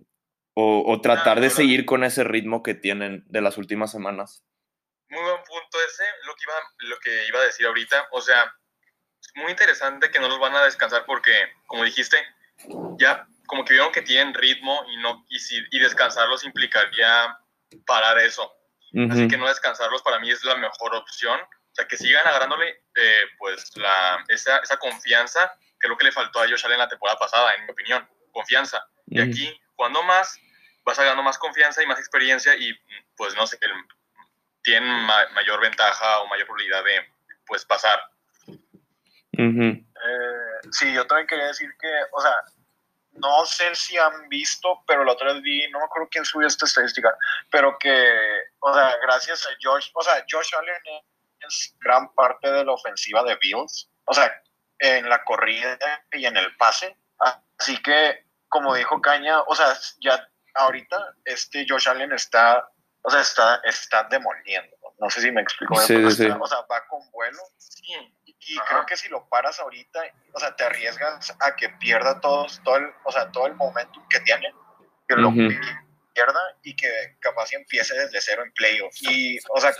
o, 0.54 1.00
tratar 1.00 1.40
de 1.40 1.50
seguir 1.50 1.84
con 1.84 2.04
ese 2.04 2.24
ritmo 2.24 2.62
que 2.62 2.74
tienen 2.74 3.24
de 3.26 3.40
las 3.40 3.58
últimas 3.58 3.90
semanas? 3.90 4.44
Muy 5.08 5.22
buen 5.22 5.36
punto 5.36 5.78
ese, 5.86 6.04
lo 6.26 6.34
que 6.34 6.42
iba, 6.44 6.88
lo 6.90 6.98
que 6.98 7.28
iba 7.28 7.38
a 7.40 7.44
decir 7.44 7.66
ahorita. 7.66 8.08
O 8.12 8.20
sea, 8.20 8.52
es 9.20 9.30
muy 9.34 9.50
interesante 9.50 10.10
que 10.10 10.18
no 10.18 10.28
los 10.28 10.40
van 10.40 10.54
a 10.54 10.64
descansar 10.64 11.04
porque, 11.06 11.32
como 11.66 11.84
dijiste, 11.84 12.16
ya 12.98 13.26
como 13.46 13.64
que 13.64 13.74
vieron 13.74 13.92
que 13.92 14.02
tienen 14.02 14.34
ritmo 14.34 14.84
y, 14.90 14.96
no, 14.98 15.24
y, 15.28 15.38
si, 15.38 15.62
y 15.70 15.78
descansarlos 15.78 16.44
implicaría 16.44 17.38
parar 17.86 18.18
eso. 18.18 18.52
Así 19.10 19.28
que 19.28 19.36
no 19.36 19.46
descansarlos 19.46 20.02
para 20.02 20.18
mí 20.20 20.30
es 20.30 20.42
la 20.44 20.56
mejor 20.56 20.94
opción. 20.94 21.38
O 21.76 21.80
sea, 21.80 21.86
que 21.86 21.98
sigan 21.98 22.26
agarrándole 22.26 22.84
eh, 22.94 23.24
pues 23.36 23.76
la, 23.76 24.24
esa, 24.28 24.56
esa, 24.58 24.78
confianza, 24.78 25.52
que 25.78 25.86
es 25.86 25.90
lo 25.90 25.96
que 25.98 26.04
le 26.04 26.12
faltó 26.12 26.40
a 26.40 26.48
Josh 26.48 26.64
Allen 26.64 26.78
la 26.78 26.88
temporada 26.88 27.18
pasada, 27.18 27.54
en 27.54 27.66
mi 27.66 27.70
opinión. 27.70 28.08
Confianza. 28.32 28.82
Y 29.08 29.20
aquí, 29.20 29.60
cuando 29.74 30.02
más, 30.02 30.40
vas 30.84 30.98
ganando 30.98 31.22
más 31.22 31.36
confianza 31.36 31.82
y 31.82 31.86
más 31.86 31.98
experiencia 31.98 32.56
y 32.56 32.72
pues 33.14 33.34
no 33.34 33.46
sé, 33.46 33.58
tienen 34.62 34.88
mayor 34.88 35.60
ventaja 35.60 36.20
o 36.20 36.28
mayor 36.28 36.46
probabilidad 36.46 36.82
de 36.82 37.12
pues 37.46 37.66
pasar. 37.66 38.00
Eh, 39.32 39.82
sí, 40.72 40.94
yo 40.94 41.06
también 41.06 41.26
quería 41.26 41.48
decir 41.48 41.70
que, 41.78 41.92
o 42.12 42.22
sea, 42.22 42.34
no 43.12 43.44
sé 43.44 43.74
si 43.74 43.98
han 43.98 44.30
visto, 44.30 44.82
pero 44.86 45.04
la 45.04 45.12
otra 45.12 45.34
vez 45.34 45.42
vi, 45.42 45.70
no 45.70 45.80
me 45.80 45.84
acuerdo 45.84 46.08
quién 46.10 46.24
subió 46.24 46.46
esta 46.46 46.64
estadística, 46.64 47.14
pero 47.50 47.76
que, 47.78 48.16
o 48.60 48.72
sea, 48.72 48.96
gracias 49.02 49.46
a 49.46 49.50
Josh, 49.62 49.90
o 49.92 50.02
sea, 50.02 50.24
Josh 50.30 50.54
Allen 50.54 51.02
es 51.48 51.74
gran 51.80 52.12
parte 52.14 52.50
de 52.50 52.64
la 52.64 52.72
ofensiva 52.72 53.22
de 53.22 53.36
Bills, 53.36 53.90
o 54.04 54.14
sea, 54.14 54.42
en 54.78 55.08
la 55.08 55.22
corrida 55.24 55.78
y 56.12 56.26
en 56.26 56.36
el 56.36 56.54
pase. 56.56 56.96
Así 57.58 57.80
que, 57.82 58.26
como 58.48 58.74
dijo 58.74 59.00
Caña, 59.00 59.40
o 59.42 59.54
sea, 59.54 59.74
ya 60.00 60.28
ahorita 60.54 61.14
este 61.24 61.66
Josh 61.68 61.88
Allen 61.88 62.12
está, 62.12 62.68
o 63.02 63.10
sea, 63.10 63.20
está, 63.20 63.60
está 63.64 64.04
demoliendo. 64.04 64.76
No 64.98 65.10
sé 65.10 65.20
si 65.20 65.30
me 65.30 65.42
explico. 65.42 65.74
o 65.74 65.78
sea, 65.78 66.66
va 66.70 66.86
con 66.88 67.10
vuelo. 67.10 67.42
Sí 67.58 67.94
y 68.48 68.56
creo 68.58 68.86
que 68.86 68.96
si 68.96 69.08
lo 69.08 69.28
paras 69.28 69.58
ahorita, 69.58 70.00
o 70.32 70.38
sea, 70.38 70.54
te 70.54 70.64
arriesgas 70.64 71.34
a 71.40 71.56
que 71.56 71.68
pierda 71.80 72.20
todos, 72.20 72.60
todo 72.62 72.76
el, 72.76 72.86
o 73.04 73.10
sea, 73.10 73.30
todo 73.32 73.46
el 73.46 73.54
momentum 73.54 74.06
que 74.08 74.20
tiene, 74.20 74.54
que 75.08 75.16
lo 75.16 75.32
pierda 75.32 76.40
y 76.62 76.76
que 76.76 76.88
capaz 77.20 77.52
empiece 77.52 77.94
desde 77.94 78.20
cero 78.20 78.42
en 78.44 78.52
playoffs. 78.52 79.02
Y, 79.02 79.38
o 79.50 79.60
sea, 79.60 79.74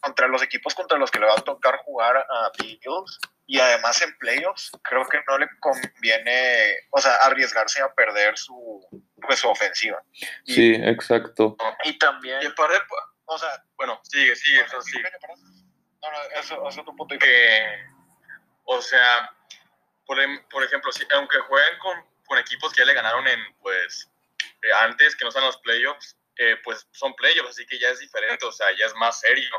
contra 0.00 0.28
los 0.28 0.42
equipos 0.42 0.74
contra 0.74 0.98
los 0.98 1.10
que 1.10 1.18
le 1.18 1.26
va 1.26 1.34
a 1.34 1.42
tocar 1.42 1.78
jugar 1.84 2.16
a 2.16 2.50
Bills 2.58 3.18
y 3.46 3.58
además 3.58 4.00
en 4.02 4.16
playoffs, 4.18 4.70
creo 4.82 5.06
que 5.08 5.18
no 5.28 5.38
le 5.38 5.48
conviene, 5.58 6.76
o 6.90 7.00
sea, 7.00 7.16
arriesgarse 7.16 7.82
a 7.82 7.92
perder 7.92 8.38
su, 8.38 8.86
pues, 9.20 9.40
su 9.40 9.48
ofensiva. 9.48 10.00
sí, 10.46 10.74
exacto. 10.74 11.56
Y 11.84 11.98
también, 11.98 12.40
y 12.42 12.48
para, 12.50 12.74
o 13.24 13.38
sea, 13.38 13.64
bueno, 13.76 14.00
sigue, 14.04 14.36
sigue, 14.36 14.60
eso 14.60 14.80
sigue. 14.82 15.10
No, 16.02 16.10
no, 16.10 16.22
eso, 16.40 16.68
eso 16.68 16.80
es 16.80 16.86
tu 16.86 16.96
punto. 16.96 17.18
Que 17.18 17.90
o 18.72 18.80
sea, 18.80 19.30
por, 20.06 20.20
em, 20.20 20.40
por 20.48 20.62
ejemplo, 20.62 20.92
si, 20.92 21.04
aunque 21.12 21.38
jueguen 21.40 21.78
con, 21.80 22.04
con, 22.26 22.38
equipos 22.38 22.72
que 22.72 22.82
ya 22.82 22.86
le 22.86 22.94
ganaron 22.94 23.26
en, 23.26 23.40
pues, 23.60 24.08
eh, 24.62 24.72
antes, 24.80 25.16
que 25.16 25.24
no 25.24 25.30
están 25.30 25.44
los 25.44 25.58
playoffs, 25.58 26.16
eh, 26.36 26.56
pues 26.62 26.86
son 26.92 27.12
playoffs, 27.14 27.50
así 27.50 27.66
que 27.66 27.80
ya 27.80 27.88
es 27.90 27.98
diferente, 27.98 28.46
o 28.46 28.52
sea, 28.52 28.68
ya 28.78 28.86
es 28.86 28.94
más 28.94 29.18
serio. 29.18 29.50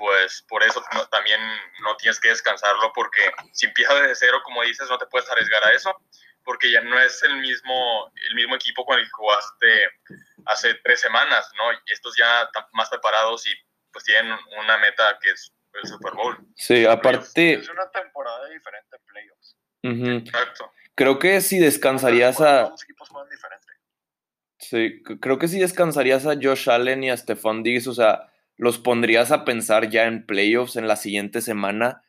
Pues 0.00 0.42
por 0.48 0.62
eso 0.62 0.82
también 1.10 1.38
no 1.82 1.94
tienes 1.98 2.18
que 2.18 2.30
descansarlo, 2.30 2.90
porque 2.94 3.20
si 3.52 3.66
empiezas 3.66 4.00
desde 4.00 4.14
cero, 4.14 4.40
como 4.42 4.62
dices, 4.62 4.88
no 4.88 4.96
te 4.96 5.04
puedes 5.04 5.30
arriesgar 5.30 5.62
a 5.62 5.72
eso, 5.72 5.94
porque 6.42 6.72
ya 6.72 6.80
no 6.80 6.98
es 6.98 7.22
el 7.22 7.36
mismo, 7.36 8.10
el 8.30 8.34
mismo 8.34 8.56
equipo 8.56 8.86
con 8.86 8.98
el 8.98 9.04
que 9.04 9.10
jugaste 9.12 9.90
hace 10.46 10.74
tres 10.82 11.02
semanas, 11.02 11.52
¿no? 11.58 11.70
Y 11.84 11.92
estos 11.92 12.16
ya 12.16 12.44
están 12.44 12.64
más 12.72 12.88
preparados 12.88 13.46
y 13.46 13.50
pues 13.92 14.02
tienen 14.06 14.34
una 14.58 14.78
meta 14.78 15.18
que 15.20 15.32
es 15.32 15.52
el 15.74 15.86
Super 15.86 16.14
Bowl. 16.14 16.38
Sí, 16.56 16.86
aparte. 16.86 17.52
Es 17.52 17.68
una 17.68 17.90
temporada 17.90 18.48
diferente 18.48 18.96
en 18.96 19.04
playoffs. 19.04 19.56
Exacto. 19.82 20.72
Creo 20.94 21.18
que 21.18 21.42
si 21.42 21.58
descansarías 21.58 22.40
a. 22.40 22.70
Los 22.70 22.84
equipos 22.84 23.10
juegan 23.10 23.28
diferente. 23.28 23.66
Sí, 24.56 25.02
creo 25.20 25.38
que 25.38 25.48
si 25.48 25.58
descansarías 25.58 26.24
a 26.24 26.36
Josh 26.40 26.70
Allen 26.70 27.04
y 27.04 27.10
a 27.10 27.16
Stephon 27.18 27.62
Diggs, 27.62 27.86
o 27.86 27.92
sea, 27.92 28.32
los 28.60 28.78
pondrías 28.78 29.32
a 29.32 29.44
pensar 29.44 29.90
ya 29.90 30.04
en 30.04 30.26
playoffs 30.26 30.76
en 30.76 30.86
la 30.86 30.96
siguiente 30.96 31.40
semana. 31.40 32.02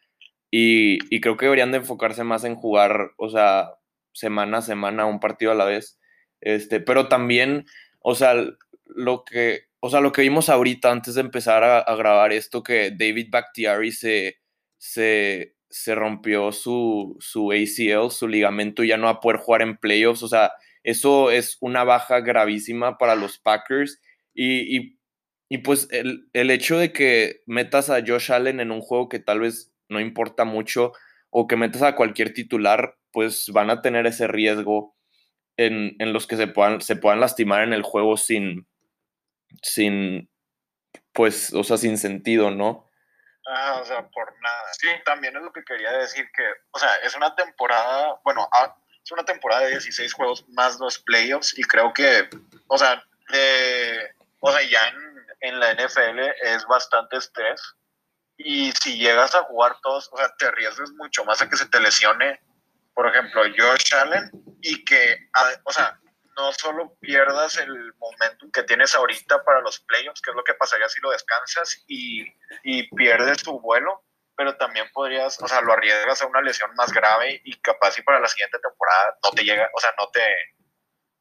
Y, 0.52 1.00
y 1.16 1.22
creo 1.22 1.38
que 1.38 1.46
deberían 1.46 1.72
de 1.72 1.78
enfocarse 1.78 2.24
más 2.24 2.44
en 2.44 2.56
jugar, 2.56 3.12
o 3.18 3.30
sea, 3.30 3.76
semana 4.14 4.58
a 4.60 4.62
semana, 4.62 5.06
un 5.06 5.20
partido 5.22 5.54
a 5.54 5.56
la 5.56 5.66
vez. 5.66 5.98
Este, 6.42 6.82
pero 6.82 7.08
también, 7.08 7.66
o 8.02 8.16
sea, 8.16 8.36
lo 8.86 9.24
que 9.24 9.72
o 9.84 9.90
sea, 9.90 10.00
lo 10.00 10.12
que 10.12 10.22
vimos 10.22 10.50
ahorita 10.50 10.92
antes 10.92 11.16
de 11.16 11.22
empezar 11.22 11.64
a, 11.64 11.96
grabar 11.96 12.32
esto, 12.32 12.62
que 12.62 12.92
David 12.92 13.30
Bakhtiari 13.32 13.92
se, 13.92 14.38
se, 14.78 15.56
se 15.70 15.96
rompió 15.96 16.52
su, 16.52 17.18
su, 17.20 17.52
ACL, 17.52 18.12
su 18.12 18.28
ligamento, 18.28 18.84
y 18.84 18.90
ya 18.90 18.98
no 18.98 19.06
va 19.06 19.14
a 19.14 19.20
poder 19.20 19.40
jugar 19.40 19.64
en 19.64 19.78
playoffs. 19.78 20.22
O 20.22 20.28
sea, 20.28 20.52
eso 20.84 21.32
es 21.32 21.58
una 21.62 21.84
baja 21.84 22.20
gravísima 22.20 23.00
para 23.00 23.16
los 23.16 23.40
Packers. 23.40 24.00
Y, 24.36 24.78
y, 24.78 25.00
pues 25.60 25.88
el, 25.92 26.30
el, 26.34 26.52
hecho 26.52 26.78
de 26.78 26.94
que 26.94 27.42
metas 27.46 27.90
a 27.90 28.02
Josh 28.06 28.32
Allen 28.32 28.60
en 28.60 28.72
un 28.72 28.82
juego 28.82 29.10
que 29.10 29.20
tal 29.20 29.42
vez 29.42 29.74
no 29.90 30.00
importa 30.00 30.46
mucho, 30.46 30.94
o 31.30 31.48
que 31.48 31.58
metas 31.58 31.82
a 31.82 31.96
cualquier 31.96 32.34
titular, 32.34 32.98
pues 33.12 33.50
van 33.50 33.70
a 33.70 33.82
tener 33.82 34.08
ese 34.08 34.28
riesgo 34.28 34.96
en, 35.58 35.96
en 36.00 36.14
los 36.14 36.28
que 36.28 36.38
se 36.38 36.48
puedan, 36.48 36.82
se 36.82 36.96
puedan 36.96 37.20
lastimar 37.20 37.64
en 37.64 37.74
el 37.74 37.84
juego 37.84 38.18
sin 38.18 38.68
sin, 39.62 40.30
pues, 41.14 41.54
o 41.54 41.64
sea, 41.64 41.78
sin 41.78 41.98
sentido, 41.98 42.52
¿no? 42.52 42.90
Ah, 43.48 43.80
o 43.82 43.86
sea, 43.86 44.08
por 44.08 44.34
nada. 44.42 44.74
Sí, 44.80 44.88
también 45.04 45.36
es 45.36 45.42
lo 45.42 45.52
que 45.52 45.64
quería 45.64 45.92
decir 45.94 46.30
que, 46.34 46.44
o 46.72 46.80
sea, 46.80 46.96
es 47.04 47.16
una 47.16 47.36
temporada, 47.36 48.20
bueno, 48.24 48.48
ah, 48.54 48.76
es 49.04 49.12
una 49.12 49.26
temporada 49.26 49.64
de 49.64 49.72
16 49.72 50.14
juegos 50.14 50.48
más 50.50 50.80
los 50.80 51.00
playoffs 51.00 51.58
y 51.58 51.64
creo 51.64 51.92
que, 51.94 52.30
o 52.68 52.78
sea, 52.78 53.04
o 54.40 54.52
sea, 54.52 54.62
ya 54.70 54.88
en, 54.90 55.11
en 55.42 55.60
la 55.60 55.74
NFL 55.74 56.20
es 56.44 56.66
bastante 56.66 57.18
estrés 57.18 57.62
y 58.38 58.72
si 58.72 58.98
llegas 58.98 59.36
a 59.36 59.44
jugar 59.44 59.78
todos, 59.82 60.10
o 60.12 60.18
sea, 60.18 60.34
te 60.38 60.48
arriesgas 60.48 60.92
mucho 60.92 61.24
más 61.26 61.42
a 61.42 61.50
que 61.50 61.58
se 61.58 61.68
te 61.68 61.80
lesione, 61.80 62.40
por 62.94 63.08
ejemplo, 63.08 63.44
Josh 63.58 63.94
Allen 63.94 64.32
y 64.62 64.84
que, 64.84 65.30
o 65.64 65.72
sea, 65.72 66.00
no 66.38 66.52
solo 66.54 66.96
pierdas 67.00 67.58
el 67.58 67.94
momentum 67.96 68.52
que 68.52 68.64
tienes 68.64 68.96
ahorita 68.96 69.44
para 69.44 69.62
los 69.62 69.80
playoffs, 69.82 70.22
que 70.22 70.32
es 70.32 70.36
lo 70.36 70.44
que 70.44 70.54
pasaría 70.54 70.88
si 70.90 71.00
lo 71.02 71.12
descansas 71.12 71.84
y, 71.88 72.26
y 72.64 72.90
pierdes 72.96 73.44
tu 73.44 73.60
vuelo, 73.60 74.04
pero 74.36 74.56
también 74.58 74.90
podrías, 74.94 75.42
o 75.42 75.48
sea, 75.48 75.62
lo 75.62 75.74
arriesgas 75.74 76.22
a 76.22 76.28
una 76.28 76.42
lesión 76.42 76.74
más 76.76 76.92
grave 76.92 77.42
y 77.44 77.60
capaz 77.62 77.98
y 78.00 78.02
para 78.02 78.20
la 78.20 78.28
siguiente 78.28 78.60
temporada 78.60 79.18
no 79.24 79.32
te 79.32 79.44
llega, 79.44 79.70
o 79.74 79.80
sea, 79.80 79.94
no 80.00 80.08
te, 80.10 80.24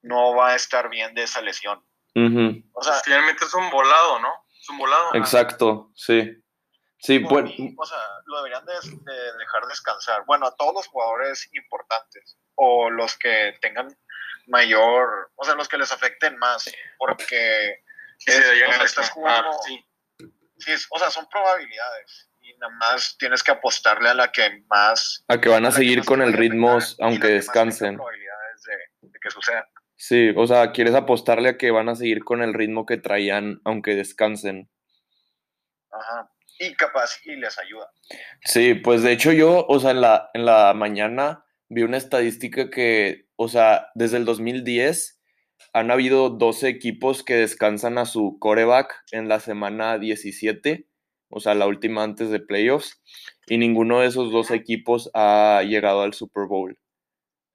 no 0.02 0.34
va 0.34 0.50
a 0.50 0.56
estar 0.56 0.88
bien 0.88 1.14
de 1.14 1.24
esa 1.24 1.40
lesión. 1.42 1.84
O 2.14 2.82
sea, 2.82 2.94
finalmente 3.04 3.44
es 3.44 3.54
un 3.54 3.70
volado, 3.70 4.18
¿no? 4.20 4.32
Es 4.60 4.68
un 4.68 4.78
volado. 4.78 5.14
Exacto, 5.14 5.90
sí. 5.94 6.40
Sí, 7.02 7.18
pues. 7.20 7.50
o 7.78 7.86
sea, 7.86 7.98
lo 8.26 8.42
deberían 8.42 8.64
de, 8.66 8.72
dejar 9.38 9.66
descansar. 9.66 10.24
Bueno, 10.26 10.46
a 10.46 10.54
todos 10.54 10.74
los 10.74 10.86
jugadores 10.86 11.48
importantes 11.54 12.36
o 12.56 12.90
los 12.90 13.16
que 13.16 13.56
tengan 13.62 13.96
mayor, 14.46 15.30
o 15.34 15.44
sea, 15.44 15.54
los 15.54 15.66
que 15.66 15.78
les 15.78 15.90
afecten 15.92 16.36
más, 16.38 16.70
porque 16.98 17.82
sí, 18.18 18.32
estás 18.84 19.10
jugando, 19.10 19.50
sí. 19.64 19.82
o 20.90 20.98
sea, 20.98 21.10
son 21.10 21.26
probabilidades 21.30 22.28
y 22.42 22.52
nada 22.58 22.72
más 22.74 23.16
tienes 23.18 23.42
que 23.42 23.52
apostarle 23.52 24.10
a 24.10 24.14
la 24.14 24.30
que 24.30 24.62
más... 24.68 25.24
A 25.28 25.40
que 25.40 25.48
van 25.48 25.64
a 25.64 25.72
seguir 25.72 26.04
con 26.04 26.20
el 26.20 26.34
ritmo 26.34 26.78
aunque 27.00 27.28
descansen. 27.28 27.96
Probabilidades 27.96 28.62
de, 29.02 29.18
que 29.20 29.30
suceda. 29.30 29.66
Sí, 30.02 30.30
o 30.34 30.46
sea, 30.46 30.72
quieres 30.72 30.94
apostarle 30.94 31.50
a 31.50 31.58
que 31.58 31.70
van 31.70 31.90
a 31.90 31.94
seguir 31.94 32.24
con 32.24 32.40
el 32.40 32.54
ritmo 32.54 32.86
que 32.86 32.96
traían 32.96 33.60
aunque 33.66 33.94
descansen. 33.94 34.70
Ajá. 35.92 36.32
Y 36.58 36.74
capaz 36.74 37.20
y 37.26 37.36
les 37.36 37.58
ayuda. 37.58 37.92
Sí, 38.42 38.72
pues 38.72 39.02
de 39.02 39.12
hecho 39.12 39.30
yo, 39.30 39.66
o 39.68 39.78
sea, 39.78 39.90
en 39.90 40.00
la, 40.00 40.30
en 40.32 40.46
la 40.46 40.72
mañana 40.72 41.44
vi 41.68 41.82
una 41.82 41.98
estadística 41.98 42.70
que, 42.70 43.26
o 43.36 43.48
sea, 43.48 43.88
desde 43.94 44.16
el 44.16 44.24
2010 44.24 45.20
han 45.74 45.90
habido 45.90 46.30
12 46.30 46.68
equipos 46.68 47.22
que 47.22 47.34
descansan 47.34 47.98
a 47.98 48.06
su 48.06 48.38
coreback 48.40 49.04
en 49.12 49.28
la 49.28 49.38
semana 49.38 49.98
17, 49.98 50.88
o 51.28 51.40
sea, 51.40 51.54
la 51.54 51.66
última 51.66 52.04
antes 52.04 52.30
de 52.30 52.40
playoffs, 52.40 53.02
y 53.48 53.58
ninguno 53.58 54.00
de 54.00 54.06
esos 54.06 54.32
dos 54.32 54.50
equipos 54.50 55.10
ha 55.12 55.62
llegado 55.62 56.00
al 56.00 56.14
Super 56.14 56.46
Bowl. 56.46 56.78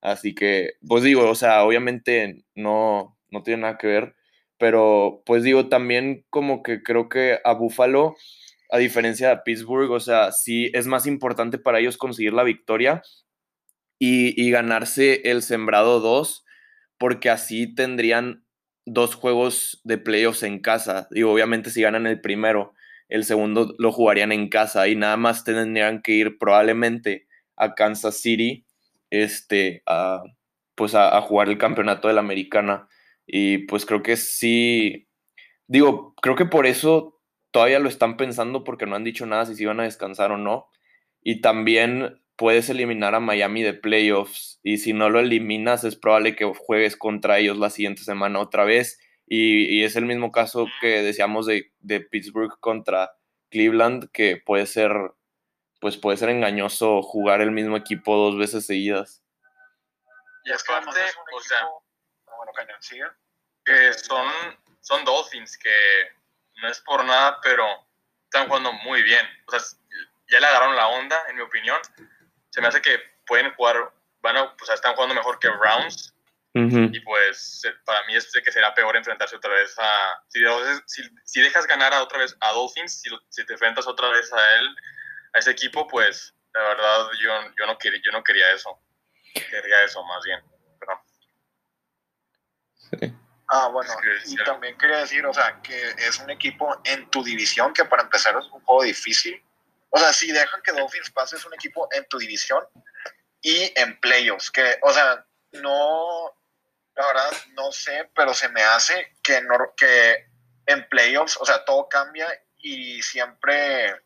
Así 0.05 0.35
que, 0.35 0.73
pues 0.87 1.03
digo, 1.03 1.27
o 1.27 1.35
sea, 1.35 1.63
obviamente 1.63 2.45
no, 2.53 3.17
no 3.31 3.41
tiene 3.41 3.63
nada 3.63 3.77
que 3.79 3.87
ver, 3.87 4.15
pero 4.59 5.23
pues 5.25 5.41
digo, 5.43 5.67
también 5.67 6.25
como 6.29 6.61
que 6.61 6.83
creo 6.83 7.09
que 7.09 7.39
a 7.43 7.53
Buffalo 7.53 8.15
a 8.71 8.77
diferencia 8.77 9.29
de 9.29 9.37
Pittsburgh, 9.43 9.91
o 9.91 9.99
sea, 9.99 10.31
sí 10.31 10.69
es 10.73 10.85
más 10.85 11.07
importante 11.07 11.57
para 11.57 11.79
ellos 11.79 11.97
conseguir 11.97 12.33
la 12.33 12.43
victoria 12.43 13.01
y, 13.99 14.39
y 14.41 14.51
ganarse 14.51 15.21
el 15.23 15.41
sembrado 15.41 15.99
2, 15.99 16.45
porque 16.97 17.29
así 17.31 17.73
tendrían 17.73 18.45
dos 18.85 19.15
juegos 19.15 19.81
de 19.83 19.97
playoffs 19.97 20.43
en 20.43 20.59
casa. 20.59 21.07
Y 21.11 21.23
obviamente 21.23 21.69
si 21.71 21.81
ganan 21.81 22.05
el 22.05 22.21
primero, 22.21 22.73
el 23.09 23.23
segundo 23.23 23.73
lo 23.79 23.91
jugarían 23.91 24.31
en 24.31 24.49
casa 24.49 24.87
y 24.87 24.95
nada 24.95 25.17
más 25.17 25.43
tendrían 25.43 26.01
que 26.01 26.11
ir 26.13 26.37
probablemente 26.37 27.27
a 27.55 27.73
Kansas 27.73 28.17
City 28.17 28.64
este, 29.23 29.83
a, 29.85 30.23
pues 30.75 30.95
a, 30.95 31.19
jugar 31.21 31.49
el 31.49 31.57
campeonato 31.57 32.07
de 32.07 32.13
la 32.13 32.21
americana. 32.21 32.87
Y 33.25 33.59
pues 33.59 33.85
creo 33.85 34.03
que 34.03 34.17
sí, 34.17 35.07
digo, 35.67 36.13
creo 36.21 36.35
que 36.35 36.45
por 36.45 36.65
eso 36.65 37.21
todavía 37.51 37.79
lo 37.79 37.89
están 37.89 38.17
pensando 38.17 38.63
porque 38.63 38.85
no 38.85 38.95
han 38.95 39.03
dicho 39.03 39.25
nada 39.25 39.45
si 39.45 39.55
se 39.55 39.63
iban 39.63 39.79
a 39.79 39.83
descansar 39.83 40.31
o 40.31 40.37
no. 40.37 40.67
Y 41.21 41.41
también 41.41 42.21
puedes 42.35 42.69
eliminar 42.69 43.15
a 43.15 43.19
Miami 43.19 43.63
de 43.63 43.73
playoffs 43.73 44.59
y 44.61 44.77
si 44.77 44.93
no 44.93 45.09
lo 45.09 45.19
eliminas 45.19 45.83
es 45.83 45.95
probable 45.95 46.35
que 46.35 46.45
juegues 46.45 46.97
contra 46.97 47.39
ellos 47.39 47.57
la 47.57 47.69
siguiente 47.69 48.03
semana 48.03 48.39
otra 48.39 48.65
vez 48.65 48.99
y, 49.27 49.83
es 49.83 49.95
el 49.95 50.05
mismo 50.05 50.31
caso 50.31 50.67
que 50.81 51.01
decíamos 51.01 51.45
de, 51.45 51.71
de, 51.79 51.99
Pittsburgh 52.01 52.59
contra 52.59 53.11
Cleveland 53.49 54.09
que 54.11 54.37
puede 54.37 54.65
ser 54.65 54.91
pues 55.85 55.97
puede 55.97 56.17
ser 56.17 56.29
engañoso 56.29 57.03
jugar 57.03 57.41
el 57.41 57.51
mismo 57.51 57.77
equipo 57.77 58.17
dos 58.17 58.39
veces 58.39 58.65
seguidas. 58.65 59.23
Y 60.43 60.51
aparte 60.51 60.99
o 61.31 61.41
sea 61.41 61.69
que 63.63 63.93
son 63.93 64.27
son 64.81 65.05
Dolphins 65.05 65.55
que 65.59 65.69
no 66.55 66.69
es 66.69 66.79
por 66.79 67.05
nada 67.05 67.39
pero 67.43 67.67
están 68.23 68.47
jugando 68.47 68.73
muy 68.73 69.03
bien. 69.03 69.23
O 69.45 69.51
sea 69.51 69.61
ya 70.27 70.39
le 70.39 70.47
agarraron 70.47 70.75
la 70.75 70.87
onda 70.87 71.23
en 71.29 71.35
mi 71.35 71.43
opinión. 71.43 71.79
Se 72.49 72.61
me 72.61 72.67
hace 72.69 72.81
que 72.81 72.97
pueden 73.27 73.53
jugar, 73.53 73.93
van 74.23 74.37
a, 74.37 74.57
pues 74.57 74.71
están 74.71 74.95
jugando 74.95 75.13
mejor 75.13 75.37
que 75.37 75.49
Browns. 75.49 76.15
Y 76.55 76.99
pues 77.01 77.61
para 77.85 78.03
mí 78.07 78.15
es 78.15 78.31
que 78.43 78.51
será 78.51 78.73
peor 78.73 78.95
enfrentarse 78.95 79.35
otra 79.35 79.51
vez 79.51 79.77
a... 79.77 80.23
Si, 80.29 81.03
si, 81.25 81.41
dejas 81.41 81.67
ganar 81.67 81.93
a 81.93 82.01
otra 82.01 82.17
vez 82.17 82.35
a 82.39 82.53
Dolphins, 82.53 83.01
si, 83.01 83.09
si, 83.29 83.45
te 83.45 83.53
enfrentas 83.53 83.85
otra 83.85 84.09
vez 84.09 84.33
a 84.33 84.55
él, 84.55 84.75
a 85.35 85.39
ese 85.39 85.51
equipo, 85.51 85.87
pues 85.87 86.33
la 86.53 86.61
verdad 86.61 87.07
yo, 87.21 87.31
yo, 87.57 87.65
no, 87.67 87.77
quería, 87.77 88.01
yo 88.03 88.11
no 88.11 88.23
quería 88.23 88.51
eso. 88.51 88.79
Quería 89.33 89.83
eso 89.83 90.03
más 90.05 90.23
bien. 90.23 90.41
Sí. 92.99 93.13
Ah, 93.49 93.67
bueno, 93.67 93.91
y 94.25 94.35
también 94.37 94.77
quería 94.77 94.99
decir, 94.99 95.25
o 95.25 95.33
sea, 95.33 95.61
que 95.61 95.89
es 95.89 96.19
un 96.19 96.31
equipo 96.31 96.81
en 96.83 97.09
tu 97.11 97.23
división 97.23 97.73
que 97.73 97.85
para 97.85 98.03
empezar 98.03 98.35
es 98.37 98.45
un 98.45 98.61
juego 98.61 98.83
difícil 98.83 99.43
o 99.95 99.97
sea, 99.97 100.11
si 100.11 100.29
dejan 100.29 100.61
que 100.61 100.73
Dolphins 100.73 101.09
pase, 101.11 101.37
es 101.37 101.45
un 101.45 101.53
equipo 101.53 101.87
en 101.93 102.05
tu 102.09 102.17
división 102.17 102.61
y 103.41 103.71
en 103.79 103.97
playoffs, 104.01 104.51
que, 104.51 104.77
o 104.81 104.91
sea, 104.91 105.25
no, 105.53 106.37
la 106.95 107.07
verdad, 107.07 107.31
no 107.53 107.71
sé, 107.71 108.09
pero 108.13 108.33
se 108.33 108.49
me 108.49 108.61
hace 108.61 109.13
que, 109.23 109.39
no, 109.39 109.55
que 109.77 110.27
en 110.65 110.85
playoffs, 110.89 111.37
o 111.39 111.45
sea, 111.45 111.63
todo 111.63 111.87
cambia 111.87 112.27
y 112.57 113.01
siempre, 113.03 114.01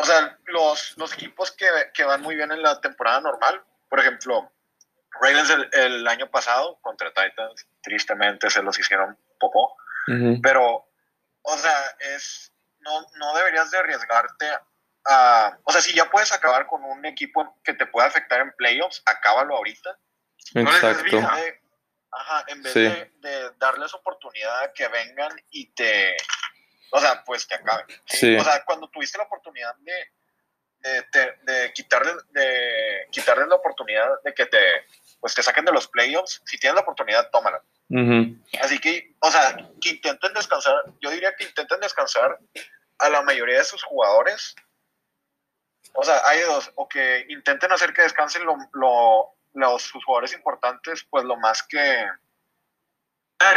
o 0.00 0.04
sea, 0.04 0.38
los, 0.46 0.96
los 0.96 1.12
equipos 1.12 1.50
que, 1.52 1.66
que 1.92 2.04
van 2.04 2.22
muy 2.22 2.36
bien 2.36 2.52
en 2.52 2.62
la 2.62 2.80
temporada 2.80 3.20
normal, 3.20 3.62
por 3.88 4.00
ejemplo, 4.00 4.52
Ravens 5.20 5.50
el, 5.72 6.06
año 6.06 6.30
pasado 6.30 6.78
contra 6.80 7.12
Titans, 7.12 7.66
tristemente 7.82 8.48
se 8.50 8.62
los 8.62 8.78
hicieron 8.78 9.18
popó, 9.40 9.76
pero, 10.42 10.88
o 11.42 11.56
sea, 11.56 11.96
es, 12.14 12.52
no, 12.80 13.06
no 13.18 13.34
deberías 13.34 13.70
de 13.70 13.78
arriesgarte 13.78 14.46
o 15.64 15.72
sea, 15.72 15.80
si 15.80 15.94
ya 15.94 16.10
puedes 16.10 16.32
acabar 16.32 16.66
con 16.66 16.84
un 16.84 17.04
equipo 17.06 17.58
que 17.64 17.74
te 17.74 17.86
pueda 17.86 18.06
afectar 18.06 18.40
en 18.40 18.52
playoffs, 18.52 19.02
acábalo 19.06 19.56
ahorita. 19.56 19.98
Exacto. 20.54 21.18
ajá, 22.10 22.44
en 22.48 22.62
vez 22.62 22.74
de, 22.74 23.50
darles 23.58 23.94
oportunidad 23.94 24.64
a 24.64 24.72
que 24.72 24.88
vengan 24.88 25.32
y 25.50 25.66
te, 25.72 26.16
o 26.90 27.00
sea, 27.00 27.22
pues 27.24 27.46
te 27.46 27.54
acaben. 27.54 27.86
O 28.38 28.44
sea, 28.44 28.64
cuando 28.64 28.88
tuviste 28.88 29.18
la 29.18 29.24
oportunidad 29.24 29.74
de, 29.76 29.92
de, 31.42 31.72
quitarles, 31.72 32.16
de 32.30 33.06
quitarles 33.10 33.48
la 33.48 33.56
oportunidad 33.56 34.08
de 34.24 34.32
que 34.32 34.46
te, 34.46 34.58
pues 35.20 35.34
te 35.34 35.42
saquen 35.42 35.64
de 35.64 35.72
los 35.72 35.88
playoffs, 35.88 36.40
si 36.44 36.58
tienes 36.58 36.76
la 36.76 36.82
oportunidad, 36.82 37.30
tómala. 37.30 37.62
Así 38.60 38.78
que, 38.78 39.14
o 39.20 39.30
sea, 39.30 39.56
que 39.80 39.90
intenten 39.90 40.34
descansar, 40.34 40.74
yo 41.00 41.10
diría 41.10 41.34
que 41.36 41.44
intenten 41.44 41.80
descansar 41.80 42.38
a 42.98 43.08
la 43.08 43.22
mayoría 43.22 43.58
de 43.58 43.64
sus 43.64 43.82
jugadores. 43.82 44.54
O 45.94 46.04
sea, 46.04 46.20
hay 46.26 46.40
dos, 46.40 46.70
o 46.74 46.88
que 46.88 47.26
intenten 47.28 47.72
hacer 47.72 47.92
que 47.92 48.02
descansen 48.02 48.44
lo, 48.44 49.34
los 49.54 49.92
jugadores 50.04 50.32
importantes, 50.34 51.04
pues 51.08 51.24
lo 51.24 51.36
más 51.36 51.62
que, 51.62 52.06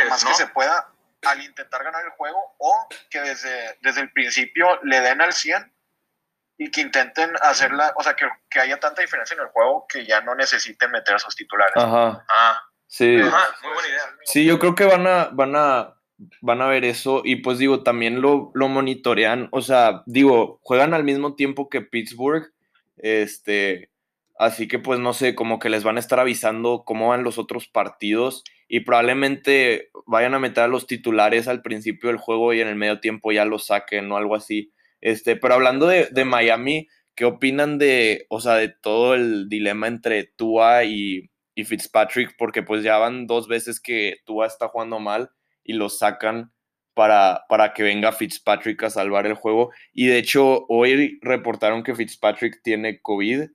más 0.09 0.23
que 0.25 0.33
se 0.33 0.47
pueda 0.47 0.87
al 1.23 1.41
intentar 1.43 1.83
ganar 1.83 2.03
el 2.05 2.11
juego, 2.11 2.55
o 2.57 2.87
que 3.09 3.21
desde, 3.21 3.77
desde 3.81 4.01
el 4.01 4.11
principio 4.11 4.79
le 4.83 5.01
den 5.01 5.21
al 5.21 5.33
100 5.33 5.73
y 6.57 6.69
que 6.69 6.81
intenten 6.81 7.31
hacerla, 7.41 7.93
o 7.97 8.03
sea, 8.03 8.15
que, 8.15 8.27
que, 8.49 8.59
haya 8.59 8.79
tanta 8.79 9.01
diferencia 9.01 9.33
en 9.35 9.41
el 9.41 9.47
juego 9.47 9.85
que 9.87 10.05
ya 10.05 10.21
no 10.21 10.35
necesiten 10.35 10.91
meter 10.91 11.15
a 11.15 11.19
sus 11.19 11.35
titulares. 11.35 11.75
Ajá. 11.75 12.23
Ah. 12.29 12.61
Sí. 12.87 13.19
Ajá, 13.19 13.55
muy 13.63 13.73
buena 13.73 13.87
idea. 13.87 14.15
Sí, 14.25 14.45
yo 14.45 14.59
creo 14.59 14.75
que 14.75 14.83
van 14.83 15.07
a, 15.07 15.29
van 15.31 15.55
a 15.55 15.95
van 16.41 16.61
a 16.61 16.67
ver 16.67 16.85
eso 16.85 17.21
y 17.23 17.37
pues 17.37 17.57
digo, 17.57 17.83
también 17.83 18.21
lo, 18.21 18.51
lo 18.53 18.67
monitorean, 18.67 19.49
o 19.51 19.61
sea, 19.61 20.03
digo, 20.05 20.59
juegan 20.63 20.93
al 20.93 21.03
mismo 21.03 21.35
tiempo 21.35 21.69
que 21.69 21.81
Pittsburgh, 21.81 22.51
este, 22.97 23.90
así 24.41 24.67
que 24.67 24.79
pues 24.79 24.99
no 24.99 25.13
sé, 25.13 25.35
como 25.35 25.59
que 25.59 25.69
les 25.69 25.83
van 25.83 25.97
a 25.97 25.99
estar 25.99 26.19
avisando 26.19 26.83
cómo 26.83 27.09
van 27.09 27.23
los 27.23 27.37
otros 27.37 27.67
partidos 27.67 28.43
y 28.67 28.79
probablemente 28.79 29.91
vayan 30.07 30.33
a 30.33 30.39
meter 30.39 30.63
a 30.63 30.67
los 30.67 30.87
titulares 30.87 31.47
al 31.47 31.61
principio 31.61 32.09
del 32.09 32.17
juego 32.17 32.51
y 32.51 32.59
en 32.59 32.67
el 32.67 32.75
medio 32.75 32.99
tiempo 32.99 33.31
ya 33.31 33.45
los 33.45 33.67
saquen 33.67 34.11
o 34.11 34.17
algo 34.17 34.35
así. 34.35 34.73
Este, 34.99 35.35
pero 35.35 35.53
hablando 35.53 35.85
de, 35.85 36.07
de 36.11 36.25
Miami, 36.25 36.87
¿qué 37.13 37.25
opinan 37.25 37.77
de, 37.77 38.25
o 38.29 38.41
sea, 38.41 38.55
de 38.55 38.69
todo 38.69 39.13
el 39.13 39.47
dilema 39.47 39.87
entre 39.87 40.23
Tua 40.23 40.85
y, 40.85 41.29
y 41.53 41.63
Fitzpatrick? 41.63 42.35
Porque 42.35 42.63
pues 42.63 42.81
ya 42.83 42.97
van 42.97 43.27
dos 43.27 43.47
veces 43.47 43.79
que 43.79 44.21
Tua 44.25 44.47
está 44.47 44.69
jugando 44.69 44.99
mal 44.99 45.29
y 45.63 45.73
lo 45.73 45.87
sacan 45.87 46.51
para, 46.95 47.43
para 47.47 47.73
que 47.73 47.83
venga 47.83 48.11
Fitzpatrick 48.11 48.81
a 48.81 48.89
salvar 48.89 49.27
el 49.27 49.35
juego. 49.35 49.69
Y 49.93 50.07
de 50.07 50.17
hecho, 50.17 50.65
hoy 50.67 51.19
reportaron 51.21 51.83
que 51.83 51.93
Fitzpatrick 51.93 52.63
tiene 52.63 53.01
COVID, 53.01 53.49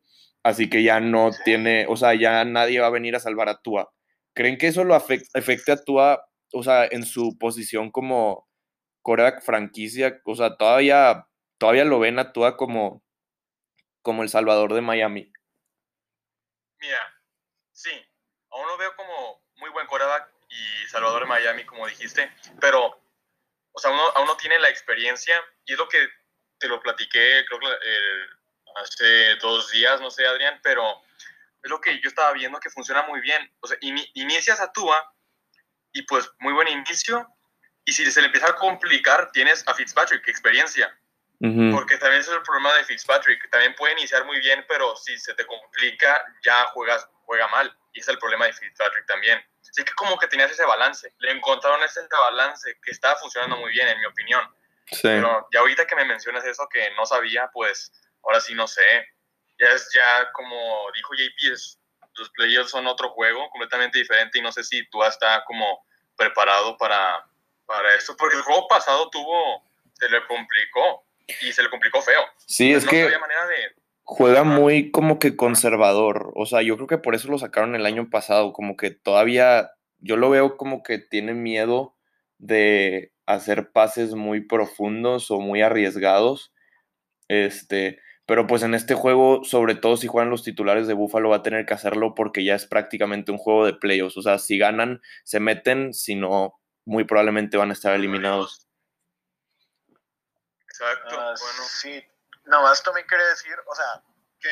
así 0.47 0.71
que 0.71 0.85
ya 0.85 1.01
no 1.01 1.33
tiene, 1.45 1.87
o 1.89 1.97
sea, 1.97 2.15
ya 2.15 2.45
nadie 2.45 2.79
va 2.79 2.87
a 2.87 2.91
venir 2.91 3.17
a 3.17 3.21
salvar 3.21 3.49
a 3.49 3.61
Tua. 3.61 3.93
¿Creen 4.33 4.59
que 4.59 4.69
eso 4.69 4.85
lo 4.85 4.95
afecte, 4.95 5.73
a 5.73 5.85
Tua, 5.85 6.25
o 6.53 6.63
sea, 6.63 6.87
en 6.87 7.05
su 7.05 7.37
posición 7.37 7.91
como 7.91 8.49
coreback 9.03 9.43
franquicia? 9.43 10.21
O 10.25 10.37
sea, 10.37 10.57
todavía, 10.57 11.27
todavía 11.59 11.85
lo 11.85 11.99
ven 11.99 12.21
a 12.21 12.33
Tua 12.33 12.57
como, 12.57 13.03
como 14.03 14.23
el 14.23 14.29
salvador 14.29 14.73
de 14.73 14.83
Miami. 14.83 15.33
Mira, 16.79 17.01
sí, 17.73 17.91
aún 18.51 18.69
lo 18.69 18.79
veo 18.79 18.95
como 18.95 19.43
muy 19.57 19.71
buen 19.71 19.89
coreback 19.89 20.33
y 20.49 20.89
Salvador 20.89 21.23
de 21.23 21.29
Miami, 21.29 21.65
como 21.65 21.89
dijiste, 21.89 22.31
pero, 22.61 23.03
o 23.73 23.79
sea, 23.81 23.91
uno, 23.91 24.03
aún 24.15 24.29
no 24.29 24.37
tiene 24.37 24.61
la 24.61 24.69
experiencia 24.69 25.43
y 25.65 25.73
es 25.73 25.79
lo 25.79 25.89
que 25.89 26.07
te 26.61 26.69
lo 26.69 26.81
platiqué, 26.81 27.45
creo 27.49 27.59
que 27.59 27.67
eh, 27.67 28.27
hace 28.77 29.37
dos 29.37 29.71
días, 29.71 30.01
no 30.01 30.11
sé, 30.11 30.27
Adrián, 30.27 30.61
pero 30.63 31.03
es 31.63 31.71
lo 31.71 31.81
que 31.81 32.01
yo 32.01 32.09
estaba 32.09 32.33
viendo 32.33 32.61
que 32.61 32.71
funciona 32.71 33.03
muy 33.03 33.21
bien. 33.21 33.53
O 33.61 33.67
sea, 33.67 33.77
inicias 33.81 34.61
a 34.61 34.73
Tua 34.73 35.13
y 35.93 36.03
pues 36.03 36.31
muy 36.39 36.53
buen 36.53 36.69
inicio, 36.69 37.27
y 37.87 37.93
si 37.93 38.11
se 38.11 38.21
le 38.21 38.27
empieza 38.27 38.51
a 38.51 38.57
complicar, 38.57 39.31
tienes 39.33 39.67
a 39.67 39.75
Fitzpatrick, 39.75 40.27
experiencia. 40.29 40.95
Porque 41.39 41.99
también 41.99 42.21
ese 42.21 42.31
es 42.31 42.37
el 42.37 42.43
problema 42.43 42.75
de 42.75 42.85
Fitzpatrick. 42.85 43.51
También 43.51 43.75
puede 43.77 43.93
iniciar 43.93 44.25
muy 44.25 44.41
bien, 44.41 44.65
pero 44.67 44.97
si 44.97 45.17
se 45.19 45.35
te 45.35 45.47
complica, 45.47 46.25
ya 46.43 46.65
juegas, 46.73 47.07
juega 47.25 47.47
mal. 47.49 47.77
Y 47.93 48.01
es 48.01 48.09
el 48.09 48.19
problema 48.19 48.47
de 48.47 48.55
Fitzpatrick 48.55 49.07
también. 49.07 49.45
Así 49.61 49.85
que 49.85 49.93
como 49.93 50.19
que 50.19 50.27
tenías 50.27 50.51
ese 50.51 50.65
balance. 50.65 51.15
Le 51.19 51.31
encontraron 51.31 51.83
ese 51.83 52.01
balance 52.11 52.79
que 52.83 52.91
estaba 52.91 53.17
funcionando 53.17 53.57
muy 53.59 53.71
bien, 53.71 53.87
en 53.87 54.01
mi 54.01 54.07
opinión. 54.07 54.51
Sí. 54.91 55.03
Pero 55.03 55.47
ya 55.53 55.61
ahorita 55.61 55.87
que 55.87 55.95
me 55.95 56.07
mencionas 56.07 56.45
eso 56.45 56.67
que 56.69 56.91
no 56.97 57.05
sabía, 57.05 57.51
pues 57.53 57.93
ahora 58.27 58.41
sí 58.41 58.55
no 58.55 58.67
sé. 58.67 58.83
Ya 59.59 59.69
es 59.69 59.89
ya 59.95 60.31
como 60.33 60.57
dijo 60.95 61.15
JP, 61.15 61.53
es, 61.53 61.79
los 62.17 62.31
players 62.31 62.71
son 62.71 62.87
otro 62.87 63.11
juego 63.11 63.49
completamente 63.51 63.99
diferente 63.99 64.39
y 64.39 64.43
no 64.43 64.53
sé 64.53 64.65
si 64.65 64.87
tú 64.89 65.03
está 65.05 65.45
como 65.47 65.85
preparado 66.17 66.77
para, 66.77 67.25
para 67.67 67.95
esto. 67.95 68.17
Porque 68.17 68.37
el 68.37 68.43
juego 68.43 68.69
pasado 68.69 69.09
tuvo, 69.11 69.63
se 69.95 70.09
le 70.09 70.25
complicó 70.27 71.05
y 71.43 71.53
se 71.53 71.63
le 71.63 71.71
complicó 71.71 72.03
feo. 72.03 72.23
Sí, 72.47 72.73
es 72.73 72.87
que... 72.87 73.11
juega 74.03 74.45
muy 74.45 74.91
como 74.91 75.19
que 75.19 75.37
conservador. 75.37 76.33
O 76.35 76.47
sea, 76.47 76.63
yo 76.63 76.77
creo 76.77 76.89
que 76.89 76.99
por 76.99 77.15
eso 77.15 77.29
lo 77.29 77.39
sacaron 77.39 77.75
el 77.75 77.87
año 77.87 78.11
pasado. 78.11 78.53
Como 78.53 78.77
que 78.77 78.91
todavía 78.91 79.73
yo 79.99 80.17
lo 80.17 80.31
veo 80.31 80.57
como 80.57 80.83
que 80.83 80.99
tiene 80.99 81.35
miedo 81.35 81.95
de, 82.39 83.13
hacer 83.27 83.73
pases 83.73 84.15
muy 84.15 84.41
profundos 84.41 85.31
o 85.31 85.41
muy 85.41 85.61
arriesgados. 85.61 86.53
Este, 87.29 88.01
pero 88.27 88.49
pues 88.49 88.65
en 88.65 88.75
este 88.75 88.95
juego, 88.95 89.45
sobre 89.45 89.77
todo 89.77 89.97
si 89.97 90.09
juegan 90.09 90.31
los 90.31 90.43
titulares 90.43 90.89
de 90.89 90.95
Buffalo, 90.95 91.29
va 91.29 91.37
a 91.37 91.43
tener 91.43 91.65
que 91.65 91.75
hacerlo 91.75 92.15
porque 92.15 92.45
ya 92.45 92.57
es 92.57 92.67
prácticamente 92.67 93.31
un 93.31 93.39
juego 93.39 93.65
de 93.65 93.73
playoffs. 93.73 94.17
O 94.17 94.23
sea, 94.23 94.39
si 94.39 94.59
ganan, 94.59 95.01
se 95.23 95.39
meten, 95.39 95.95
si 95.95 96.17
no, 96.17 96.61
muy 96.85 97.05
probablemente 97.05 97.57
van 97.57 97.71
a 97.71 97.73
estar 97.73 97.95
eliminados. 97.95 98.67
Exacto, 100.69 101.17
Ah, 101.19 101.35
bueno. 101.39 101.63
Sí, 101.69 102.05
nomás 102.47 102.83
también 102.83 103.07
quería 103.07 103.27
decir, 103.27 103.55
o 103.65 103.75
sea, 103.75 104.03
que, 104.41 104.51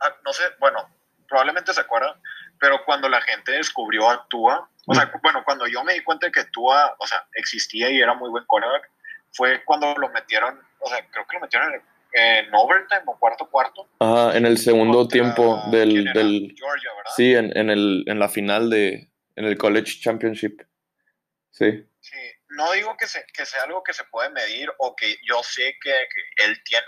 ah, 0.00 0.16
no 0.24 0.32
sé, 0.32 0.42
bueno, 0.58 0.90
probablemente 1.28 1.72
se 1.72 1.80
acuerdan, 1.80 2.20
pero 2.58 2.84
cuando 2.84 3.08
la 3.08 3.20
gente 3.22 3.52
descubrió 3.52 4.10
a 4.10 4.26
Tua, 4.28 4.68
o 4.86 4.94
sea, 4.94 5.10
bueno, 5.22 5.44
cuando 5.44 5.66
yo 5.66 5.82
me 5.84 5.94
di 5.94 6.02
cuenta 6.02 6.26
de 6.26 6.32
que 6.32 6.44
Tua, 6.46 6.94
o 6.98 7.06
sea, 7.06 7.26
existía 7.34 7.88
y 7.88 8.00
era 8.00 8.14
muy 8.14 8.30
buen 8.30 8.44
quarterback, 8.46 8.90
fue 9.32 9.64
cuando 9.64 9.94
lo 9.96 10.08
metieron, 10.10 10.60
o 10.80 10.88
sea, 10.88 11.08
creo 11.10 11.26
que 11.26 11.36
lo 11.36 11.42
metieron 11.42 11.72
en, 11.72 11.82
en 12.18 12.48
overtime 12.54 13.02
o 13.06 13.18
cuarto 13.18 13.46
cuarto. 13.50 13.88
Ajá, 14.00 14.36
en 14.36 14.46
el 14.46 14.56
segundo 14.58 14.98
contra- 15.00 15.12
tiempo 15.12 15.62
del, 15.70 16.04
del 16.14 16.54
Georgia, 16.56 16.90
¿verdad? 16.96 17.12
sí, 17.14 17.34
en, 17.34 17.56
en 17.56 17.68
el, 17.70 18.04
en 18.06 18.18
la 18.18 18.28
final 18.30 18.70
de, 18.70 19.10
en 19.36 19.44
el 19.44 19.58
College 19.58 20.00
Championship. 20.00 20.62
Sí. 21.50 21.86
Sí, 22.00 22.16
no 22.50 22.72
digo 22.72 22.96
que, 22.96 23.06
se, 23.06 23.24
que 23.34 23.44
sea 23.44 23.64
algo 23.64 23.82
que 23.82 23.92
se 23.92 24.04
puede 24.04 24.30
medir 24.30 24.70
o 24.78 24.96
que 24.96 25.16
yo 25.28 25.42
sé 25.42 25.76
que, 25.82 25.90
que 25.90 26.44
él 26.46 26.58
tiene, 26.64 26.86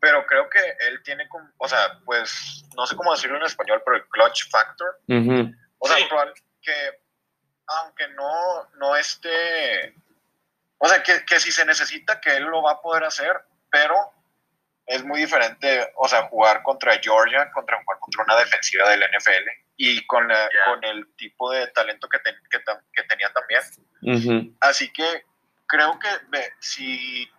pero 0.00 0.26
creo 0.26 0.50
que 0.50 0.58
él 0.88 1.02
tiene 1.02 1.26
como, 1.28 1.48
o 1.56 1.66
sea, 1.68 1.98
pues, 2.04 2.64
no 2.76 2.86
sé 2.86 2.96
cómo 2.96 3.12
decirlo 3.14 3.38
en 3.38 3.44
español, 3.44 3.80
pero 3.84 3.96
el 3.96 4.06
clutch 4.08 4.50
factor. 4.50 5.00
Ujú. 5.08 5.54
O 5.78 5.88
sea, 5.88 5.96
Sí. 5.96 6.04
probable 6.08 6.34
que 6.60 6.72
aunque 7.66 8.08
no, 8.08 8.68
no 8.76 8.94
esté, 8.96 9.94
o 10.76 10.86
sea, 10.86 11.02
que, 11.02 11.24
que 11.24 11.40
si 11.40 11.50
se 11.50 11.64
necesita 11.64 12.20
que 12.20 12.36
él 12.36 12.42
lo 12.44 12.60
va 12.62 12.72
a 12.72 12.82
poder 12.82 13.04
hacer, 13.04 13.32
pero 13.70 13.94
es 14.86 15.04
muy 15.04 15.20
diferente, 15.20 15.90
o 15.96 16.06
sea, 16.08 16.22
jugar 16.28 16.62
contra 16.62 16.98
Georgia, 17.00 17.50
contra 17.52 17.82
jugar 17.82 17.98
contra 18.00 18.24
una 18.24 18.36
defensiva 18.36 18.88
del 18.90 19.02
NFL 19.02 19.48
y 19.76 20.04
con, 20.06 20.28
la- 20.28 20.48
con 20.66 20.84
el 20.84 21.14
tipo 21.16 21.50
de 21.50 21.66
talento 21.68 22.08
que, 22.08 22.18
ten- 22.20 22.38
que, 22.50 22.62
que 22.92 23.02
tenía 23.04 23.32
también. 23.32 24.54
Así 24.60 24.92
que 24.92 25.24
creo 25.66 25.98
que 25.98 26.08
ve, 26.28 26.52
si, 26.60 27.30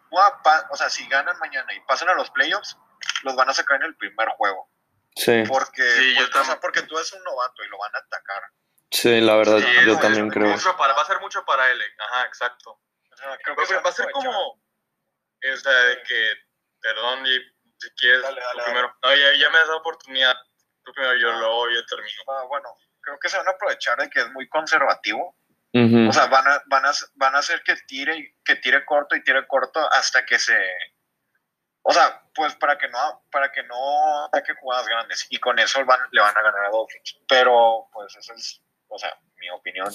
o 0.72 0.76
sea, 0.76 0.90
si 0.90 1.08
ganan 1.08 1.38
mañana 1.40 1.74
y 1.74 1.80
pasan 1.82 2.10
a 2.10 2.14
los 2.16 2.30
playoffs, 2.32 2.78
los 3.24 3.36
van 3.36 3.50
a 3.50 3.54
sacar 3.54 3.78
en 3.78 3.84
el 3.88 3.96
primer 3.96 4.28
juego. 4.30 4.70
Sí, 5.16 5.44
Porque, 5.48 5.84
Sí, 5.84 6.16
yo 6.16 6.24
porque, 6.24 6.40
o 6.40 6.44
sea, 6.44 6.56
tam- 6.56 6.60
porque 6.60 6.82
tú 6.82 6.98
eres 6.98 7.14
un 7.14 7.24
novato 7.24 7.64
y 7.64 7.68
lo 7.70 7.78
van 7.78 7.96
a 7.96 8.00
atacar. 8.00 8.42
sí, 8.92 9.22
la 9.22 9.36
verdad, 9.36 9.60
Sí, 9.60 9.86
yo 9.86 9.94
es- 9.94 10.00
también 10.02 10.28
es 10.28 10.34
creo. 10.34 10.48
mucho 10.50 10.76
para- 10.78 10.94
va 10.94 11.02
a 11.04 11.06
ser 11.06 11.20
mucho 11.22 11.46
para 11.46 11.70
él. 11.72 11.80
eh. 11.82 11.86
Ajá, 12.00 12.26
exacto. 12.26 12.72
O 13.12 13.16
sea, 13.18 13.38
creo 13.44 13.56
Va, 13.56 13.66
que 13.66 13.76
va- 13.76 13.90
a 13.90 13.94
ser 13.94 14.12
como. 14.12 14.32
O 14.52 15.58
sea, 15.58 15.72
de 15.72 16.04
que. 16.04 16.34
Perdón, 16.86 17.26
y 17.26 17.39
si 17.80 17.89
quieres. 17.98 18.21
Dale, 18.21 18.39
dale, 18.39 18.52
tú 18.52 18.58
dale. 18.58 18.63
primero. 18.71 18.95
No, 19.02 19.15
ya, 19.15 19.34
ya 19.39 19.50
me 19.50 19.58
das 19.58 19.67
la 19.69 19.76
oportunidad. 19.78 20.36
Tú 20.84 20.93
primero, 20.93 21.15
yo 21.15 21.32
Ah. 21.32 21.38
luego 21.39 21.69
yo 21.71 21.86
termino. 21.88 22.21
Ah, 22.28 22.43
bueno, 22.48 22.78
creo 23.02 23.17
que 23.19 23.28
se 23.30 23.38
van 23.38 23.48
a 23.48 23.52
aprovechar 23.52 23.98
de 23.98 24.10
que 24.10 24.19
es 24.19 24.30
muy 24.32 24.48
conservativo. 24.48 25.36
O 26.08 26.13
sea, 26.13 26.28
van 26.28 26.48
a, 26.48 26.62
van 26.67 26.86
a, 26.86 26.91
van 27.15 27.36
a 27.36 27.39
hacer 27.39 27.62
que 27.63 27.76
tire, 27.88 28.38
que 28.45 28.56
tire 28.56 28.86
corto 28.86 29.13
y 29.15 29.24
tire 29.24 29.45
corto 29.45 29.80
hasta 29.91 30.26
que 30.26 30.39
se... 30.39 30.56
O 31.82 31.91
sea, 31.91 32.21
pues 32.34 32.56
para 32.56 32.78
que 32.78 32.88
no, 32.88 33.26
para 33.30 33.52
que 33.52 33.62
no 33.63 34.26
ataque 34.26 34.54
jugadas 34.62 34.88
grandes. 34.88 35.28
Y 35.32 35.38
con 35.38 35.60
eso 35.60 35.84
van, 35.84 36.00
le 36.12 36.21
van 36.21 36.38
a 36.38 36.41
ganar 36.41 36.65
a 36.65 36.69
Dolphins. 36.69 37.17
Pero, 37.28 37.89
pues, 37.91 38.15
esa 38.15 38.34
es, 38.36 38.62
o 38.88 38.98
sea, 38.98 39.19
mi 39.36 39.50
opinión. 39.50 39.91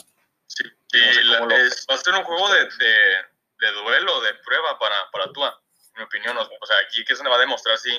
Sí, 0.46 0.64
No 0.64 1.12
sé 1.14 1.20
y 1.22 1.24
la- 1.24 1.38
cómo 1.38 1.50
lo- 1.50 1.56
es- 1.56 1.86
va 1.88 1.94
a 1.94 1.98
ser 1.98 2.14
un 2.14 2.24
juego 2.24 2.48
de, 2.52 2.64
de, 2.76 3.24
de 3.60 3.72
duelo, 3.72 4.20
de 4.20 4.34
prueba 4.34 4.78
para, 4.78 5.10
para 5.10 5.32
Tua, 5.32 5.62
mi 6.00 6.04
opinión. 6.06 6.36
O, 6.36 6.66
sea, 6.66 6.76
aquí 6.86 7.04
que 7.04 7.14
se 7.14 7.28
va 7.28 7.36
a 7.36 7.40
demostrar 7.40 7.78
si, 7.78 7.90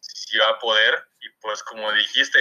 si 0.00 0.38
va 0.38 0.48
a 0.48 0.58
poder. 0.58 1.04
Y 1.20 1.28
pues, 1.40 1.62
como 1.62 1.92
dijiste, 1.92 2.38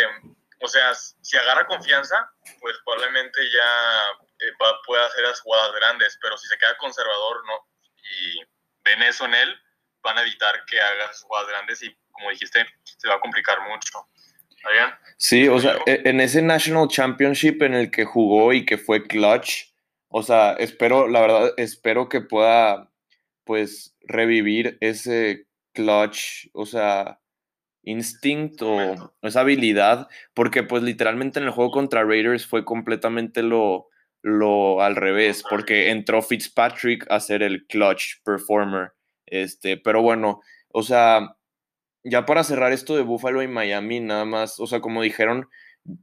o 0.61 0.67
sea, 0.67 0.93
si 0.95 1.37
agarra 1.37 1.67
confianza, 1.67 2.31
pues 2.59 2.77
probablemente 2.85 3.39
ya 3.51 4.25
eh, 4.39 4.51
va, 4.61 4.79
puede 4.85 5.05
hacer 5.05 5.23
las 5.23 5.41
jugadas 5.41 5.73
grandes. 5.75 6.17
Pero 6.21 6.37
si 6.37 6.47
se 6.47 6.57
queda 6.57 6.77
conservador, 6.77 7.45
no. 7.45 7.67
Y 7.95 8.39
ven 8.83 9.03
eso 9.03 9.25
en 9.25 9.35
él, 9.35 9.55
van 10.01 10.17
a 10.17 10.21
evitar 10.21 10.63
que 10.65 10.79
haga 10.79 11.07
las 11.07 11.21
jugadas 11.21 11.49
grandes. 11.49 11.83
Y 11.83 11.95
como 12.11 12.29
dijiste, 12.29 12.65
se 12.83 13.07
va 13.07 13.15
a 13.15 13.19
complicar 13.19 13.59
mucho. 13.67 14.07
Adrián. 14.63 14.97
Sí, 15.17 15.47
o 15.47 15.59
sea, 15.59 15.77
e- 15.85 16.01
en 16.05 16.19
ese 16.19 16.41
National 16.41 16.87
Championship 16.87 17.61
en 17.61 17.73
el 17.73 17.91
que 17.91 18.05
jugó 18.05 18.53
y 18.53 18.65
que 18.65 18.77
fue 18.77 19.07
clutch, 19.07 19.69
o 20.09 20.23
sea, 20.23 20.53
espero, 20.53 21.07
la 21.07 21.21
verdad, 21.21 21.53
espero 21.57 22.09
que 22.09 22.21
pueda, 22.21 22.89
pues, 23.49 23.95
revivir 24.01 24.77
ese 24.79 25.47
clutch, 25.73 26.49
o 26.53 26.67
sea, 26.67 27.19
instinct 27.81 28.61
o 28.61 28.75
Momento. 28.75 29.15
esa 29.23 29.39
habilidad, 29.39 30.07
porque 30.35 30.61
pues 30.61 30.83
literalmente 30.83 31.39
en 31.39 31.45
el 31.45 31.51
juego 31.51 31.71
contra 31.71 32.03
Raiders 32.03 32.45
fue 32.45 32.63
completamente 32.63 33.41
lo, 33.41 33.87
lo 34.21 34.83
al 34.83 34.95
revés, 34.95 35.43
porque 35.49 35.89
entró 35.89 36.21
Fitzpatrick 36.21 37.07
a 37.09 37.19
ser 37.19 37.41
el 37.41 37.65
clutch 37.65 38.21
performer, 38.23 38.91
este, 39.25 39.77
pero 39.77 40.03
bueno, 40.03 40.41
o 40.71 40.83
sea, 40.83 41.35
ya 42.03 42.27
para 42.27 42.43
cerrar 42.43 42.71
esto 42.71 42.95
de 42.95 43.01
Buffalo 43.01 43.41
y 43.41 43.47
Miami, 43.47 43.99
nada 43.99 44.25
más, 44.25 44.59
o 44.59 44.67
sea, 44.67 44.79
como 44.79 45.01
dijeron, 45.01 45.49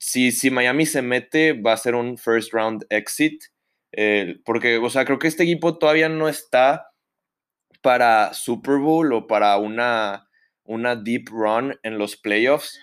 si, 0.01 0.33
si 0.33 0.51
Miami 0.51 0.85
se 0.85 1.01
mete, 1.01 1.53
va 1.53 1.75
a 1.75 1.77
ser 1.77 1.95
un 1.95 2.19
first 2.19 2.53
round 2.53 2.85
exit, 2.91 3.41
eh, 3.93 4.41
porque, 4.45 4.79
o 4.79 4.91
sea, 4.91 5.05
creo 5.05 5.21
que 5.21 5.29
este 5.29 5.45
equipo 5.45 5.79
todavía 5.79 6.09
no 6.09 6.29
está 6.29 6.89
para 7.83 8.33
Super 8.35 8.77
Bowl 8.77 9.13
o 9.13 9.27
para 9.27 9.57
una, 9.59 10.29
una 10.65 10.97
deep 10.97 11.29
run 11.31 11.79
en 11.83 11.99
los 11.99 12.17
playoffs, 12.17 12.71
Sí, 12.71 12.81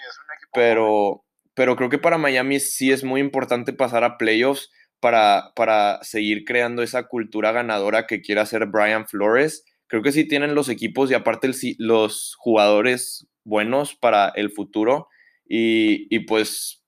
pero, 0.53 1.23
pero 1.53 1.75
creo 1.75 1.89
que 1.89 1.97
para 1.97 2.17
Miami 2.17 2.59
sí 2.59 2.91
es 2.91 3.03
muy 3.03 3.21
importante 3.21 3.73
pasar 3.73 4.03
a 4.03 4.17
playoffs 4.17 4.71
para, 4.99 5.51
para 5.55 5.99
seguir 6.03 6.45
creando 6.45 6.81
esa 6.81 7.07
cultura 7.07 7.51
ganadora 7.51 8.07
que 8.07 8.21
quiere 8.21 8.41
hacer 8.41 8.67
Brian 8.67 9.07
Flores. 9.07 9.65
Creo 9.87 10.01
que 10.01 10.11
sí 10.11 10.27
tienen 10.27 10.55
los 10.55 10.69
equipos 10.69 11.11
y 11.11 11.13
aparte 11.13 11.47
el 11.47 11.55
los 11.77 12.35
jugadores 12.37 13.27
buenos 13.43 13.95
para 13.95 14.29
el 14.29 14.49
futuro 14.49 15.09
y, 15.45 16.07
y 16.15 16.19
pues 16.21 16.83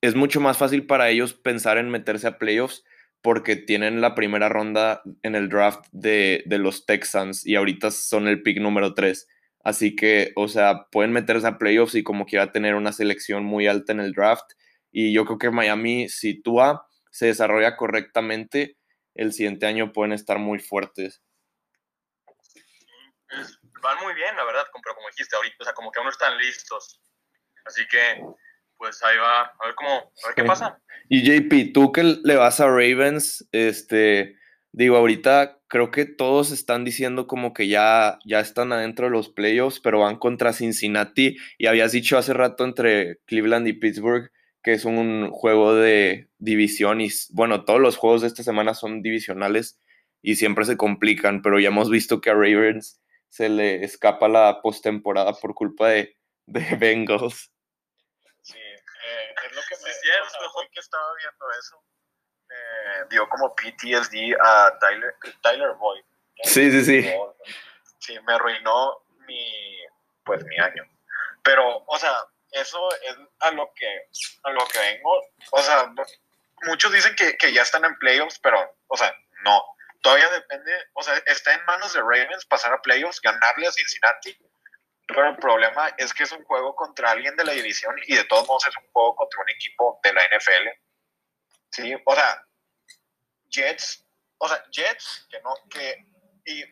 es 0.00 0.14
mucho 0.14 0.40
más 0.40 0.58
fácil 0.58 0.86
para 0.86 1.08
ellos 1.08 1.32
pensar 1.32 1.78
en 1.78 1.88
meterse 1.88 2.26
a 2.26 2.36
playoffs 2.38 2.84
porque 3.24 3.56
tienen 3.56 4.02
la 4.02 4.14
primera 4.14 4.50
ronda 4.50 5.00
en 5.22 5.34
el 5.34 5.48
draft 5.48 5.86
de, 5.92 6.42
de 6.44 6.58
los 6.58 6.84
Texans 6.84 7.46
y 7.46 7.56
ahorita 7.56 7.90
son 7.90 8.28
el 8.28 8.42
pick 8.42 8.58
número 8.60 8.92
3. 8.92 9.26
Así 9.64 9.96
que, 9.96 10.32
o 10.36 10.46
sea, 10.46 10.88
pueden 10.92 11.12
meterse 11.12 11.46
a 11.46 11.56
playoffs 11.56 11.94
y 11.94 12.02
como 12.02 12.26
quiera 12.26 12.52
tener 12.52 12.74
una 12.74 12.92
selección 12.92 13.42
muy 13.42 13.66
alta 13.66 13.92
en 13.92 14.00
el 14.00 14.12
draft. 14.12 14.44
Y 14.92 15.14
yo 15.14 15.24
creo 15.24 15.38
que 15.38 15.50
Miami, 15.50 16.10
si 16.10 16.42
Tua 16.42 16.86
se 17.10 17.24
desarrolla 17.28 17.76
correctamente, 17.78 18.76
el 19.14 19.32
siguiente 19.32 19.64
año 19.64 19.90
pueden 19.90 20.12
estar 20.12 20.38
muy 20.38 20.58
fuertes. 20.58 21.22
es- 23.40 23.58
van 23.80 24.04
muy 24.04 24.12
bien, 24.12 24.36
la 24.36 24.44
verdad, 24.44 24.66
pero 24.82 24.94
como 24.94 25.08
dijiste 25.08 25.34
ahorita, 25.34 25.56
o 25.60 25.64
sea, 25.64 25.72
como 25.72 25.90
que 25.90 25.98
aún 25.98 26.04
no 26.06 26.10
están 26.12 26.36
listos. 26.36 27.00
Así 27.64 27.88
que, 27.88 28.22
pues 28.84 29.02
ahí 29.02 29.16
va, 29.16 29.42
a 29.42 29.66
ver 29.66 29.74
cómo, 29.74 29.90
a 29.90 30.26
ver 30.28 30.34
qué 30.36 30.44
pasa. 30.44 30.78
Y 31.08 31.22
JP, 31.22 31.72
tú 31.74 31.92
que 31.92 32.02
le 32.02 32.36
vas 32.36 32.60
a 32.60 32.66
Ravens, 32.66 33.46
este, 33.52 34.38
digo, 34.72 34.96
ahorita 34.96 35.58
creo 35.68 35.90
que 35.90 36.06
todos 36.06 36.50
están 36.50 36.82
diciendo 36.84 37.26
como 37.26 37.52
que 37.52 37.68
ya, 37.68 38.18
ya 38.24 38.40
están 38.40 38.72
adentro 38.72 39.04
de 39.06 39.12
los 39.12 39.28
playoffs, 39.28 39.80
pero 39.80 40.00
van 40.00 40.16
contra 40.16 40.54
Cincinnati. 40.54 41.36
Y 41.58 41.66
habías 41.66 41.92
dicho 41.92 42.16
hace 42.16 42.32
rato 42.32 42.64
entre 42.64 43.18
Cleveland 43.26 43.68
y 43.68 43.74
Pittsburgh 43.74 44.30
que 44.64 44.72
es 44.72 44.86
un 44.86 45.30
juego 45.30 45.74
de 45.74 46.30
división 46.38 47.02
y 47.02 47.10
bueno, 47.32 47.66
todos 47.66 47.80
los 47.80 47.98
juegos 47.98 48.22
de 48.22 48.28
esta 48.28 48.42
semana 48.42 48.72
son 48.72 49.02
divisionales 49.02 49.78
y 50.22 50.36
siempre 50.36 50.64
se 50.64 50.78
complican, 50.78 51.42
pero 51.42 51.60
ya 51.60 51.68
hemos 51.68 51.90
visto 51.90 52.22
que 52.22 52.30
a 52.30 52.34
Ravens 52.34 52.98
se 53.28 53.50
le 53.50 53.84
escapa 53.84 54.26
la 54.26 54.62
postemporada 54.62 55.34
por 55.34 55.54
culpa 55.54 55.90
de, 55.90 56.16
de 56.46 56.76
Bengals. 56.76 57.52
Sí, 58.40 58.56
eh, 58.56 59.34
es 59.46 59.54
lo 59.54 59.60
que 59.68 59.84
me... 59.84 59.90
Sí, 59.90 59.93
cierto. 60.04 60.52
hoy 60.54 60.68
que 60.72 60.80
estaba 60.80 61.14
viendo 61.16 61.50
eso, 61.58 61.84
eh, 62.50 63.04
dio 63.10 63.28
como 63.28 63.54
PTSD 63.54 64.36
a 64.40 64.78
Tyler, 64.78 65.14
Tyler 65.42 65.72
Boyd. 65.74 66.04
Sí, 66.42 66.70
sí, 66.70 66.84
sí. 66.84 67.12
Sí, 67.98 68.18
me 68.20 68.34
arruinó 68.34 69.04
mi, 69.26 69.86
pues, 70.24 70.44
mi 70.44 70.58
año. 70.58 70.84
Pero, 71.42 71.84
o 71.86 71.98
sea, 71.98 72.14
eso 72.52 72.88
es 73.02 73.16
a 73.40 73.50
lo 73.52 73.72
que, 73.74 74.08
a 74.42 74.50
lo 74.50 74.66
que 74.66 74.78
vengo. 74.78 75.22
O 75.52 75.62
sea, 75.62 75.92
muchos 76.62 76.92
dicen 76.92 77.14
que, 77.16 77.36
que 77.36 77.52
ya 77.52 77.62
están 77.62 77.84
en 77.84 77.98
playoffs, 77.98 78.38
pero, 78.40 78.76
o 78.88 78.96
sea, 78.96 79.14
no. 79.44 79.62
Todavía 80.02 80.28
depende, 80.30 80.70
o 80.92 81.02
sea, 81.02 81.16
está 81.26 81.54
en 81.54 81.64
manos 81.64 81.94
de 81.94 82.00
Ravens 82.00 82.44
pasar 82.44 82.72
a 82.74 82.82
playoffs, 82.82 83.20
ganarle 83.22 83.66
a 83.66 83.72
Cincinnati. 83.72 84.36
Pero 85.06 85.28
el 85.28 85.36
problema 85.36 85.88
es 85.98 86.14
que 86.14 86.22
es 86.22 86.32
un 86.32 86.42
juego 86.44 86.74
contra 86.74 87.10
alguien 87.10 87.36
de 87.36 87.44
la 87.44 87.52
división 87.52 87.94
y 88.06 88.16
de 88.16 88.24
todos 88.24 88.46
modos 88.48 88.66
es 88.66 88.76
un 88.76 88.90
juego 88.90 89.14
contra 89.16 89.40
un 89.42 89.50
equipo 89.50 90.00
de 90.02 90.12
la 90.12 90.22
NFL. 90.28 90.68
Sí, 91.70 91.94
o 92.04 92.14
sea, 92.14 92.42
Jets, 93.50 94.06
o 94.38 94.46
o 94.46 94.48
sea, 94.48 94.64
Jets, 94.70 95.26
que 95.30 95.40
no, 95.42 95.54
que, 95.70 96.06
y, 96.44 96.62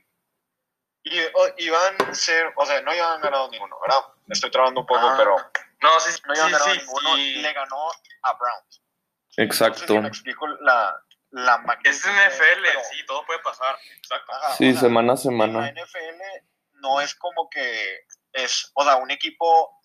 y 1.05 1.29
iban 1.59 1.97
a 2.09 2.15
ser, 2.15 2.53
o 2.57 2.67
sea, 2.67 2.81
no 2.83 2.95
iban 2.95 3.21
ganado 3.21 3.51
ninguno, 3.51 3.79
¿verdad? 3.81 4.01
Me 4.27 4.33
estoy 4.35 4.51
trabando 4.51 4.81
un 4.81 4.87
poco, 4.87 5.01
Ah, 5.07 5.15
pero 5.17 5.37
No, 5.81 6.01
sí, 6.01 6.21
no 6.27 6.35
iban 6.35 6.47
sí, 6.47 6.53
ganado 6.53 6.71
sí, 6.73 6.79
ninguno, 6.79 7.15
sí. 7.17 7.35
le 7.43 7.53
ganó 7.53 7.91
a 8.23 8.33
Browns. 8.35 8.83
No 8.83 9.29
sé 9.29 9.35
si 9.35 9.43
Exacto. 9.43 10.01
me 10.01 10.09
explico 10.09 10.47
la, 10.47 10.95
la 11.31 11.59
magnitud. 11.59 11.91
Es 11.91 12.05
NFL, 12.05 12.63
pero- 12.63 12.81
sí, 12.91 13.07
todo 13.07 13.25
puede 13.27 13.41
pasar. 13.41 13.77
Exacto. 13.97 14.33
Ajá, 14.33 14.55
Sí, 14.57 14.69
o 14.71 14.73
sea, 14.73 14.81
semana 14.83 15.13
a 15.15 15.17
semana. 15.17 15.61
la 15.61 15.69
NFL 15.73 16.23
no 16.75 17.01
es 17.01 17.15
como 17.15 17.49
que 17.51 18.07
es, 18.33 18.71
o 18.75 18.85
sea, 18.85 18.97
un 18.97 19.11
equipo 19.11 19.81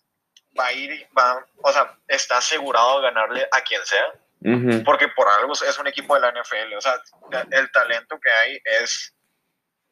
va 0.58 0.66
a 0.66 0.72
ir, 0.72 1.08
va, 1.16 1.44
o 1.62 1.72
sea, 1.72 1.96
está 2.08 2.38
asegurado 2.38 2.96
de 3.00 3.08
ganarle 3.08 3.48
a 3.52 3.60
quien 3.62 3.84
sea, 3.84 4.12
porque 4.84 5.08
por 5.08 5.28
algo 5.28 5.52
es 5.52 5.78
un 5.78 5.86
equipo 5.88 6.14
de 6.14 6.20
la 6.20 6.30
NFL, 6.32 6.74
o 6.76 6.80
sea, 6.80 6.94
el 7.50 7.70
talento 7.72 8.18
que 8.20 8.30
hay 8.30 8.60
es 8.64 9.14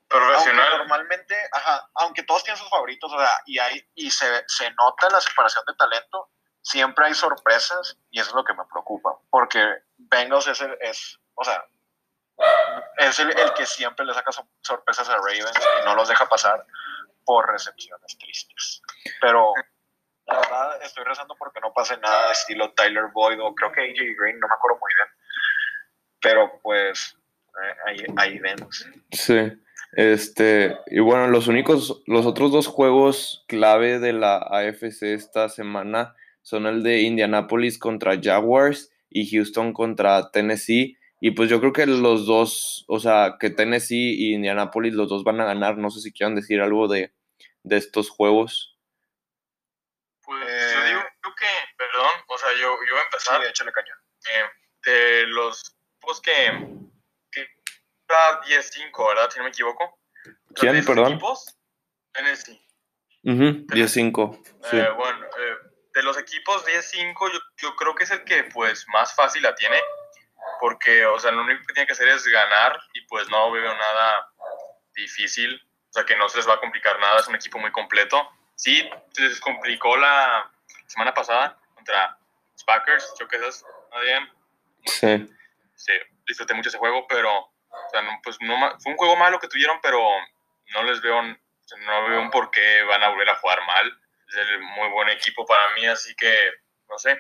aunque 0.09 0.25
Profesional. 0.27 0.79
normalmente, 0.79 1.37
ajá, 1.53 1.91
aunque 1.95 2.23
todos 2.23 2.45
tienen 2.45 2.61
sus 2.61 2.71
favoritos, 2.71 3.13
o 3.13 3.19
sea, 3.19 3.41
y 3.45 3.59
hay 3.59 3.85
y 3.97 4.09
se, 4.11 4.45
se 4.47 4.71
nota 4.73 5.09
la 5.11 5.21
separación 5.21 5.65
de 5.67 5.75
talento, 5.75 6.31
siempre 6.63 7.07
hay 7.07 7.15
sorpresas 7.15 7.99
y 8.11 8.21
eso 8.21 8.31
es 8.31 8.35
lo 8.37 8.45
que 8.45 8.55
me 8.55 8.65
preocupa, 8.71 9.19
porque 9.31 9.61
Bengals 9.97 10.47
es, 10.47 10.61
el- 10.61 10.79
es 10.81 11.19
o 11.35 11.43
sea, 11.45 11.65
es 12.99 13.19
el, 13.19 13.37
el 13.37 13.53
que 13.55 13.67
siempre 13.67 14.05
le 14.07 14.15
saca 14.15 14.31
so- 14.31 14.49
sorpresas 14.63 15.09
a 15.09 15.17
Ravens 15.17 15.51
y 15.83 15.85
no 15.85 15.95
los 15.97 16.09
deja 16.09 16.29
pasar 16.29 16.65
por 17.27 17.51
recepciones 17.51 18.17
tristes. 18.19 18.81
Pero 19.21 19.53
la 20.27 20.37
verdad 20.37 20.83
estoy 20.83 21.05
rezando 21.05 21.35
porque 21.39 21.61
no 21.61 21.73
pase 21.75 21.99
nada 21.99 22.33
estilo 22.33 22.73
Tyler 22.73 23.11
Boyd 23.13 23.41
o 23.41 23.55
creo 23.55 23.73
que 23.73 23.83
AJ 23.83 24.17
Green, 24.19 24.41
no 24.41 24.49
me 24.49 24.55
acuerdo 24.55 24.79
muy 24.81 24.93
bien. 24.95 25.09
Pero 26.23 26.61
pues 26.63 27.19
eh, 27.63 27.77
ahí, 27.87 28.05
ahí 28.17 28.39
vemos. 28.39 28.87
Sí. 29.13 29.53
Este, 29.93 30.77
y 30.89 31.01
bueno, 31.01 31.29
los 31.29 31.49
únicos, 31.49 32.03
los 32.07 32.27
otros 32.27 32.53
dos 32.53 32.67
juegos 32.67 33.45
clave 33.49 33.99
de 33.99 34.13
la 34.13 34.37
AFC 34.37 35.03
esta 35.15 35.49
semana 35.49 36.15
son 36.43 36.67
el 36.67 36.83
de 36.83 37.01
Indianapolis 37.03 37.79
contra 37.79 38.21
Jaguars 38.23 38.93
y 39.11 39.31
Houston 39.31 39.73
contra 39.73 40.31
Tennessee. 40.31 40.99
Y 41.21 41.31
pues 41.31 41.49
yo 41.49 41.61
creo 41.61 41.73
que 41.73 41.87
los 41.87 42.27
dos, 42.27 42.85
o 42.89 43.01
sea, 43.01 43.37
que 43.41 43.49
Tennessee 43.51 44.15
y 44.19 44.35
Indianapolis, 44.35 44.93
los 44.93 45.09
dos 45.09 45.25
van 45.25 45.41
a 45.41 45.47
ganar. 45.47 45.79
No 45.79 45.91
sé 45.91 46.01
si 46.01 46.13
quieran 46.13 46.35
decir 46.35 46.61
algo 46.61 46.89
de, 46.89 47.13
de 47.67 47.77
estos 47.77 48.09
juegos. 48.11 48.79
Pues 50.23 50.43
Eh, 50.49 50.73
yo 50.75 50.85
digo 50.85 51.01
creo 51.21 51.35
que, 51.35 51.75
perdón, 51.77 52.11
o 52.29 52.39
sea, 52.39 52.53
yo, 52.55 52.59
yo 52.61 52.95
voy 52.95 52.99
a 52.99 53.01
Sí, 53.01 53.07
empezar 53.07 53.45
échale 53.45 53.73
caña. 53.73 53.95
eh, 54.33 54.45
de 54.85 55.27
los 55.27 55.77
pues 56.01 56.21
que, 56.21 56.33
que 57.33 57.43
está 58.03 58.41
10-5, 58.43 59.09
¿verdad? 59.09 59.29
Si 59.31 59.39
no 59.39 59.45
me 59.45 59.51
equivoco. 59.51 59.85
O 59.85 60.61
sea, 60.61 60.71
¿Quién, 60.73 60.85
perdón? 60.85 61.13
equipos, 61.15 61.57
Tennessee. 62.13 62.61
Ujú, 63.25 63.67
10-5. 63.67 64.41
Sí. 64.71 64.77
Eh, 64.77 64.91
bueno, 64.97 65.27
eh, 65.27 65.57
de 65.95 66.03
los 66.05 66.17
equipos 66.19 66.65
10-5, 66.65 67.33
yo, 67.33 67.39
yo 67.57 67.75
creo 67.77 67.95
que 67.97 68.05
es 68.05 68.11
el 68.13 68.23
que 68.25 68.45
pues 68.45 68.87
más 68.93 69.13
fácil 69.17 69.43
la 69.43 69.55
tiene, 69.57 69.81
porque, 70.61 71.05
o 71.07 71.19
sea, 71.19 71.33
lo 71.33 71.43
único 71.43 71.65
que 71.67 71.73
tiene 71.75 71.87
que 71.89 71.93
hacer 71.95 72.07
es 72.09 72.25
ganar 72.29 72.79
y 72.95 73.05
pues 73.09 73.29
no 73.29 73.51
veo 73.51 73.75
nada 73.75 74.31
difícil, 74.95 75.61
o 75.97 75.99
sea, 75.99 76.05
que 76.05 76.17
no 76.17 76.29
se 76.29 76.37
les 76.37 76.47
va 76.47 76.55
a 76.55 76.61
complicar 76.61 76.99
nada, 77.01 77.19
es 77.21 77.27
un 77.27 77.37
equipo 77.37 77.59
muy 77.59 77.73
completo. 77.73 78.31
Sí, 78.55 78.87
se 79.13 79.23
les 79.23 79.41
complicó 79.41 79.97
la 79.97 80.51
semana 80.87 81.15
pasada 81.15 81.59
contra 81.75 82.19
los 82.53 82.65
Packers, 82.65 83.15
yo 83.19 83.27
que 83.27 83.37
esas, 83.37 83.65
bien, 84.03 84.31
Sí. 84.85 85.35
sí, 85.75 85.93
disfruté 86.27 86.53
mucho 86.53 86.69
ese 86.69 86.77
juego, 86.77 87.07
pero, 87.09 87.35
o 87.39 87.89
sea, 87.91 88.03
no, 88.03 88.11
pues 88.23 88.37
no, 88.43 88.79
fue 88.79 88.93
un 88.93 88.99
juego 88.99 89.17
malo 89.17 89.39
que 89.41 89.49
tuvieron, 89.49 89.81
pero 89.81 90.07
no 90.75 90.83
les 90.83 91.01
veo, 91.01 91.23
no 91.23 92.09
veo 92.11 92.21
un 92.21 92.31
por 92.31 92.51
qué 92.51 92.83
van 92.83 93.03
a 93.03 93.09
volver 93.09 93.31
a 93.31 93.37
jugar 93.37 93.59
mal. 93.67 93.99
Es 94.29 94.37
el 94.37 94.61
muy 94.61 94.89
buen 94.91 95.09
equipo 95.09 95.47
para 95.47 95.71
mí, 95.77 95.87
así 95.87 96.15
que, 96.15 96.51
no 96.91 96.99
sé, 96.99 97.13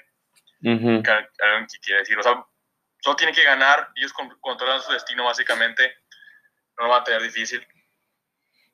Ujú. 0.65 1.03
¿qué 1.03 1.11
alguien 1.11 1.67
que 1.67 1.79
quiere 1.81 2.01
decir? 2.01 2.19
O 2.19 2.23
sea, 2.23 2.45
solo 3.01 3.17
tienen 3.17 3.35
que 3.35 3.43
ganar, 3.43 3.91
ellos 3.97 4.13
con- 4.13 4.39
controlan 4.41 4.83
su 4.83 4.93
destino 4.93 5.25
básicamente, 5.25 5.97
no 6.77 6.85
lo 6.85 6.91
van 6.91 7.01
a 7.01 7.05
tener 7.05 7.23
difícil. 7.23 7.67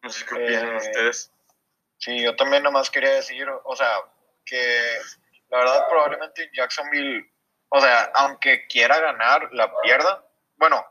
No 0.02 0.10
sé 0.10 0.24
qué 0.26 0.34
opinan 0.34 0.72
Eh, 0.74 0.76
ustedes. 0.76 1.32
Sí, 1.98 2.22
yo 2.22 2.34
también 2.36 2.62
nomás 2.62 2.90
quería 2.90 3.14
decir, 3.14 3.46
o 3.48 3.76
sea, 3.76 3.88
que 4.44 4.98
la 5.48 5.58
verdad 5.58 5.86
probablemente 5.88 6.50
Jacksonville, 6.52 7.30
o 7.68 7.80
sea, 7.80 8.10
aunque 8.14 8.66
quiera 8.66 8.98
ganar, 8.98 9.48
la 9.52 9.72
pierda. 9.82 10.24
Bueno, 10.56 10.84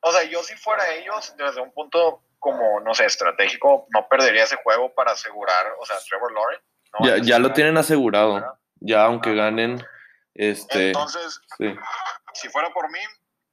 o 0.00 0.12
sea, 0.12 0.24
yo 0.24 0.42
si 0.42 0.56
fuera 0.56 0.88
ellos, 0.94 1.34
desde 1.36 1.60
un 1.60 1.72
punto 1.72 2.22
como, 2.38 2.80
no 2.80 2.94
sé, 2.94 3.04
estratégico, 3.06 3.86
no 3.90 4.08
perdería 4.08 4.44
ese 4.44 4.56
juego 4.56 4.92
para 4.94 5.12
asegurar, 5.12 5.74
o 5.78 5.86
sea, 5.86 5.96
Trevor 6.08 6.32
Lawrence. 6.32 6.64
¿no? 6.98 7.06
Ya, 7.06 7.16
ya 7.22 7.38
lo 7.38 7.52
tienen 7.52 7.76
asegurado. 7.76 8.34
¿verdad? 8.34 8.52
Ya 8.80 9.04
aunque 9.04 9.34
ganen, 9.34 9.84
este, 10.34 10.88
Entonces, 10.88 11.40
sí. 11.56 11.74
si 12.34 12.48
fuera 12.48 12.70
por 12.70 12.90
mí, 12.90 13.00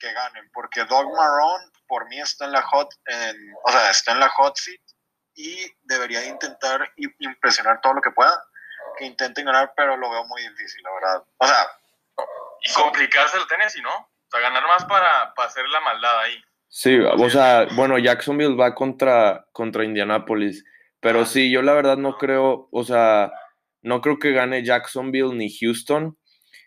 que 0.06 0.14
ganen, 0.14 0.50
porque 0.54 0.84
Doug 0.86 1.12
Marrone 1.16 1.66
por 1.88 2.08
mí 2.10 2.20
está 2.20 2.46
en 2.46 2.52
la 2.52 2.62
hot, 2.62 2.90
en- 3.08 3.54
o 3.64 3.72
sea, 3.72 3.90
está 3.90 4.12
en 4.12 4.20
la 4.20 4.30
hot 4.30 4.56
seat 4.56 4.80
y 5.36 5.66
debería 5.84 6.24
intentar 6.26 6.88
i- 6.98 7.08
impresionar 7.26 7.82
todo 7.82 7.94
lo 7.96 8.02
que 8.02 8.12
pueda, 8.12 8.40
que 8.98 9.06
intenten 9.06 9.46
ganar, 9.46 9.74
pero 9.76 9.98
lo 9.98 10.10
veo 10.12 10.24
muy 10.26 10.42
difícil, 10.44 10.82
la 10.84 10.92
verdad. 10.94 11.24
O 11.38 11.48
sea, 11.48 11.68
Y 12.68 12.74
complicarse 12.74 13.38
el 13.38 13.46
Tennessee, 13.48 13.82
¿no? 13.84 13.94
O 13.96 14.28
sea, 14.32 14.40
ganar 14.40 14.64
más 14.64 14.86
para, 14.86 15.34
para 15.36 15.48
hacer 15.50 15.68
la 15.70 15.82
maldad 15.82 16.20
ahí. 16.22 16.42
Sí, 16.68 16.98
o 17.00 17.30
sea, 17.30 17.68
bueno, 17.76 17.98
Jacksonville 18.00 18.56
va 18.56 18.74
contra, 18.74 19.46
contra 19.52 19.84
Indianapolis, 19.84 20.64
pero 21.00 21.26
sí, 21.26 21.52
yo 21.52 21.62
la 21.62 21.74
verdad 21.74 21.98
no 21.98 22.18
creo, 22.18 22.68
o 22.72 22.84
sea, 22.84 23.32
no 23.82 24.02
creo 24.02 24.18
que 24.18 24.32
gane 24.32 24.64
Jacksonville 24.66 25.36
ni 25.36 25.56
Houston, 25.60 26.18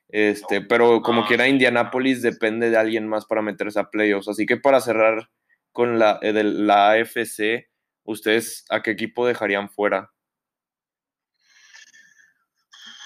este, 0.09 0.61
pero 0.61 1.03
como 1.03 1.27
quiera. 1.27 1.49
Indianapolis 1.49 2.23
depende 2.23 2.71
de 2.71 2.77
alguien 2.77 3.07
más 3.09 3.27
para 3.27 3.43
meterse 3.43 3.79
a 3.81 3.91
playoffs, 3.91 4.29
así 4.29 4.47
que 4.47 4.57
para 4.57 4.81
cerrar 4.81 5.31
con 5.73 5.99
la, 5.99 6.19
eh, 6.23 6.33
de 6.33 6.45
la 6.45 6.91
AFC, 6.93 7.69
¿ustedes 8.05 8.65
a 8.71 8.83
qué 8.83 8.91
equipo 8.91 9.27
dejarían 9.27 9.69
fuera? 9.71 10.13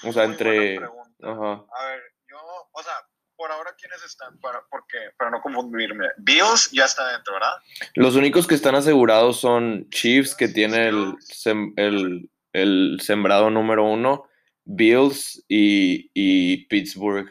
O 0.03 0.11
sea, 0.11 0.23
muy 0.23 0.33
entre... 0.33 0.77
Ajá. 0.77 1.65
A 1.77 1.85
ver, 1.87 2.01
yo, 2.29 2.37
o 2.71 2.83
sea, 2.83 2.93
por 3.35 3.51
ahora, 3.51 3.73
¿quiénes 3.77 4.03
están? 4.03 4.37
Para, 4.39 4.61
porque, 4.69 4.97
para 5.17 5.31
no 5.31 5.41
confundirme. 5.41 6.07
Bills 6.17 6.71
ya 6.71 6.85
está 6.85 7.11
dentro, 7.13 7.33
¿verdad? 7.33 7.53
Los 7.95 8.15
únicos 8.15 8.47
que 8.47 8.55
están 8.55 8.75
asegurados 8.75 9.39
son 9.39 9.89
Chiefs, 9.89 10.35
que 10.35 10.47
tiene 10.47 10.87
el, 10.87 11.13
sem- 11.19 11.73
el, 11.77 12.29
el 12.53 12.99
sembrado 13.01 13.49
número 13.49 13.85
uno, 13.85 14.27
Bills 14.65 15.43
y, 15.47 16.11
y 16.13 16.65
Pittsburgh. 16.67 17.29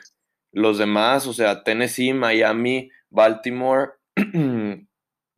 Los 0.52 0.78
demás, 0.78 1.26
o 1.26 1.32
sea, 1.32 1.64
Tennessee, 1.64 2.12
Miami, 2.12 2.90
Baltimore, 3.10 3.92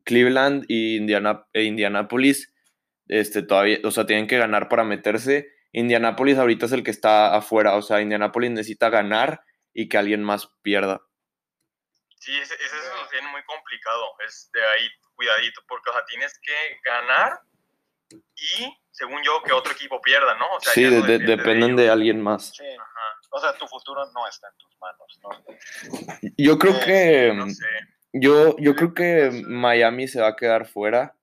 Cleveland 0.05 0.65
y 0.67 0.97
Indiana, 0.97 1.45
e 1.53 1.63
Indianapolis, 1.63 2.53
este, 3.07 3.41
todavía, 3.41 3.79
o 3.83 3.91
sea, 3.91 4.05
tienen 4.05 4.27
que 4.27 4.37
ganar 4.37 4.67
para 4.67 4.83
meterse. 4.83 5.47
Indianapolis 5.71 6.37
ahorita 6.37 6.65
es 6.65 6.71
el 6.71 6.83
que 6.83 6.91
está 6.91 7.35
afuera, 7.35 7.75
o 7.75 7.81
sea, 7.81 8.01
Indianapolis 8.01 8.51
necesita 8.51 8.89
ganar 8.89 9.41
y 9.73 9.89
que 9.89 9.97
alguien 9.97 10.23
más 10.23 10.49
pierda. 10.61 11.01
Sí, 12.17 12.31
ese, 12.37 12.55
ese 12.55 12.77
es 12.77 13.23
muy 13.31 13.43
complicado. 13.43 14.03
Es 14.25 14.49
de 14.53 14.61
ahí 14.65 14.89
cuidadito, 15.15 15.61
porque 15.67 15.89
o 15.89 15.93
sea, 15.93 16.05
tienes 16.05 16.39
que 16.39 16.79
ganar 16.83 17.39
y, 18.11 18.77
según 18.91 19.21
yo, 19.23 19.41
que 19.43 19.51
otro 19.53 19.73
equipo 19.73 20.01
pierda, 20.01 20.35
¿no? 20.37 20.45
O 20.55 20.59
sea, 20.59 20.73
Sí, 20.73 20.83
ya 20.83 20.89
de- 20.89 20.99
no 20.99 21.05
de- 21.05 21.11
depende 21.19 21.35
dependen 21.43 21.75
de 21.75 21.89
alguien 21.89 22.21
más. 22.21 22.51
Sí. 22.55 22.63
Ajá, 22.65 23.19
O 23.31 23.39
sea, 23.39 23.53
tu 23.57 23.67
futuro 23.67 24.01
no 24.13 24.27
está 24.27 24.47
en 24.47 24.57
tus 24.57 24.77
manos, 24.79 25.19
¿no? 25.23 26.29
Yo 26.37 26.57
creo 26.57 26.73
Eh, 26.75 26.81
que... 26.85 27.33
no 27.35 27.49
sé. 27.49 27.65
Yo, 28.13 28.55
yo 28.59 28.75
creo 28.75 28.93
que 28.93 29.43
Miami 29.45 30.07
se 30.07 30.21
va 30.21 30.29
a 30.29 30.35
quedar 30.37 30.67
fuera 30.67 31.17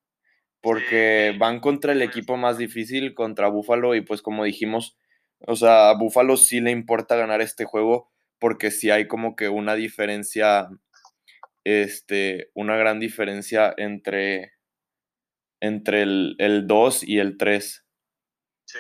porque 0.61 1.31
Sí. 1.33 1.39
van 1.39 1.59
contra 1.61 1.93
el 1.93 2.03
equipo 2.03 2.37
más 2.37 2.59
difícil, 2.59 3.15
contra 3.15 3.49
Buffalo, 3.49 3.95
y 3.95 4.03
pues 4.03 4.21
como 4.21 4.45
dijimos, 4.45 4.99
o 5.47 5.57
sea, 5.57 5.89
a 5.91 5.95
Buffalo 5.97 6.37
sí 6.37 6.61
le 6.61 6.71
importa 6.71 7.17
ganar 7.17 7.41
este 7.41 7.65
juego 7.65 8.11
porque 8.39 8.71
sí 8.71 8.91
hay 8.91 9.09
como 9.09 9.35
que 9.35 9.49
una 9.49 9.75
diferencia, 9.75 10.69
este, 11.65 12.51
una 12.55 12.77
gran 12.77 13.01
diferencia 13.01 13.73
entre, 13.77 14.52
entre 15.63 16.03
el, 16.03 16.35
el 16.39 16.67
2 16.67 17.05
y 17.05 17.21
el 17.21 17.39
3. 17.39 17.85
Sí. 18.67 18.79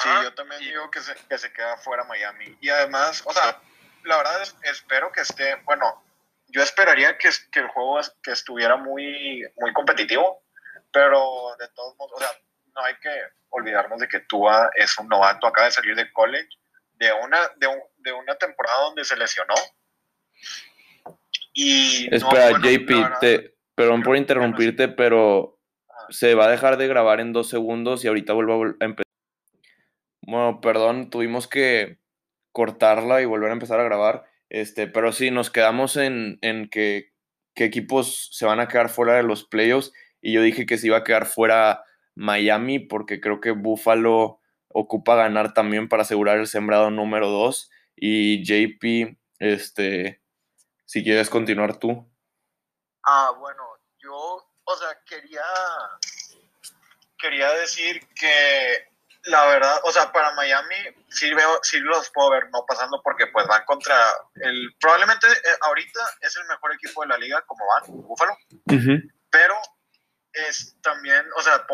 Sí, 0.00 0.08
yo 0.22 0.34
también 0.34 0.60
y- 0.62 0.66
digo 0.66 0.90
que 0.90 1.00
se, 1.00 1.14
que 1.28 1.38
se 1.38 1.52
queda 1.52 1.76
fuera 1.78 2.04
Miami. 2.04 2.56
Y 2.60 2.68
además, 2.68 3.22
o 3.24 3.32
sea, 3.32 3.60
la 4.04 4.16
verdad 4.16 4.42
es, 4.42 4.56
espero 4.62 5.10
que 5.12 5.20
esté, 5.22 5.54
bueno, 5.64 6.04
yo 6.48 6.62
esperaría 6.62 7.16
que, 7.18 7.30
que 7.52 7.60
el 7.60 7.68
juego 7.68 8.00
es- 8.00 8.12
que 8.22 8.32
estuviera 8.32 8.76
muy, 8.76 9.44
muy 9.56 9.72
competitivo, 9.72 10.44
pero 10.92 11.54
de 11.58 11.68
todos 11.68 11.96
modos, 11.96 12.12
o 12.16 12.18
sea, 12.18 12.30
no 12.74 12.84
hay 12.84 12.94
que 12.96 13.10
olvidarnos 13.50 13.98
de 14.00 14.08
que 14.08 14.20
Tua 14.20 14.70
es 14.76 14.96
un 14.98 15.08
novato, 15.08 15.46
acaba 15.46 15.66
de 15.66 15.72
salir 15.72 15.94
de 15.96 16.12
college, 16.12 16.48
de 16.94 17.12
una, 17.12 17.38
de, 17.56 17.66
un- 17.68 17.82
de 17.98 18.12
una 18.12 18.34
temporada 18.36 18.80
donde 18.82 19.04
se 19.04 19.16
lesionó. 19.16 19.54
Y 21.52 22.12
Espera, 22.14 22.50
JP, 22.50 23.57
perdón 23.78 24.02
por 24.02 24.16
interrumpirte, 24.16 24.88
pero 24.88 25.56
se 26.08 26.34
va 26.34 26.46
a 26.46 26.50
dejar 26.50 26.78
de 26.78 26.88
grabar 26.88 27.20
en 27.20 27.32
dos 27.32 27.48
segundos 27.48 28.04
y 28.04 28.08
ahorita 28.08 28.32
vuelvo 28.32 28.64
a 28.64 28.84
empezar. 28.84 29.04
Bueno, 30.20 30.60
perdón, 30.60 31.10
tuvimos 31.10 31.46
que 31.46 32.00
cortarla 32.50 33.22
y 33.22 33.24
volver 33.24 33.50
a 33.50 33.52
empezar 33.52 33.78
a 33.78 33.84
grabar. 33.84 34.24
Este, 34.50 34.88
pero 34.88 35.12
sí, 35.12 35.30
nos 35.30 35.50
quedamos 35.50 35.96
en, 35.96 36.38
en 36.42 36.68
que, 36.68 37.12
qué 37.54 37.66
equipos 37.66 38.30
se 38.32 38.46
van 38.46 38.58
a 38.58 38.66
quedar 38.66 38.88
fuera 38.88 39.14
de 39.14 39.22
los 39.22 39.44
playoffs. 39.44 39.92
Y 40.20 40.32
yo 40.32 40.42
dije 40.42 40.66
que 40.66 40.76
se 40.76 40.88
iba 40.88 40.96
a 40.96 41.04
quedar 41.04 41.26
fuera 41.26 41.84
Miami, 42.16 42.80
porque 42.80 43.20
creo 43.20 43.40
que 43.40 43.52
Buffalo 43.52 44.40
ocupa 44.66 45.14
ganar 45.14 45.54
también 45.54 45.88
para 45.88 46.02
asegurar 46.02 46.38
el 46.38 46.48
sembrado 46.48 46.90
número 46.90 47.28
2. 47.28 47.70
Y 47.94 48.42
JP, 48.42 49.16
este, 49.38 50.20
si 50.84 51.04
quieres 51.04 51.30
continuar 51.30 51.78
tú. 51.78 52.08
Ah, 53.04 53.30
bueno, 53.38 53.67
o 54.68 54.76
sea, 54.76 54.98
quería, 55.06 55.42
quería 57.18 57.50
decir 57.54 58.06
que 58.14 58.88
la 59.24 59.46
verdad, 59.46 59.80
o 59.84 59.90
sea, 59.90 60.12
para 60.12 60.34
Miami 60.34 60.76
sí, 61.08 61.32
veo, 61.32 61.58
sí 61.62 61.80
los 61.80 62.10
puedo 62.10 62.30
ver 62.30 62.50
no 62.50 62.64
pasando 62.66 63.00
porque 63.02 63.26
pues 63.28 63.46
van 63.46 63.64
contra 63.64 63.96
el, 64.36 64.74
probablemente 64.78 65.26
eh, 65.26 65.58
ahorita 65.62 66.00
es 66.20 66.36
el 66.36 66.44
mejor 66.44 66.74
equipo 66.74 67.02
de 67.02 67.08
la 67.08 67.18
liga 67.18 67.42
como 67.46 67.64
van, 67.66 68.02
Búfalo, 68.02 68.36
pero 69.30 69.54
es 70.32 70.76
también, 70.82 71.24
o 71.36 71.42
sea, 71.42 71.66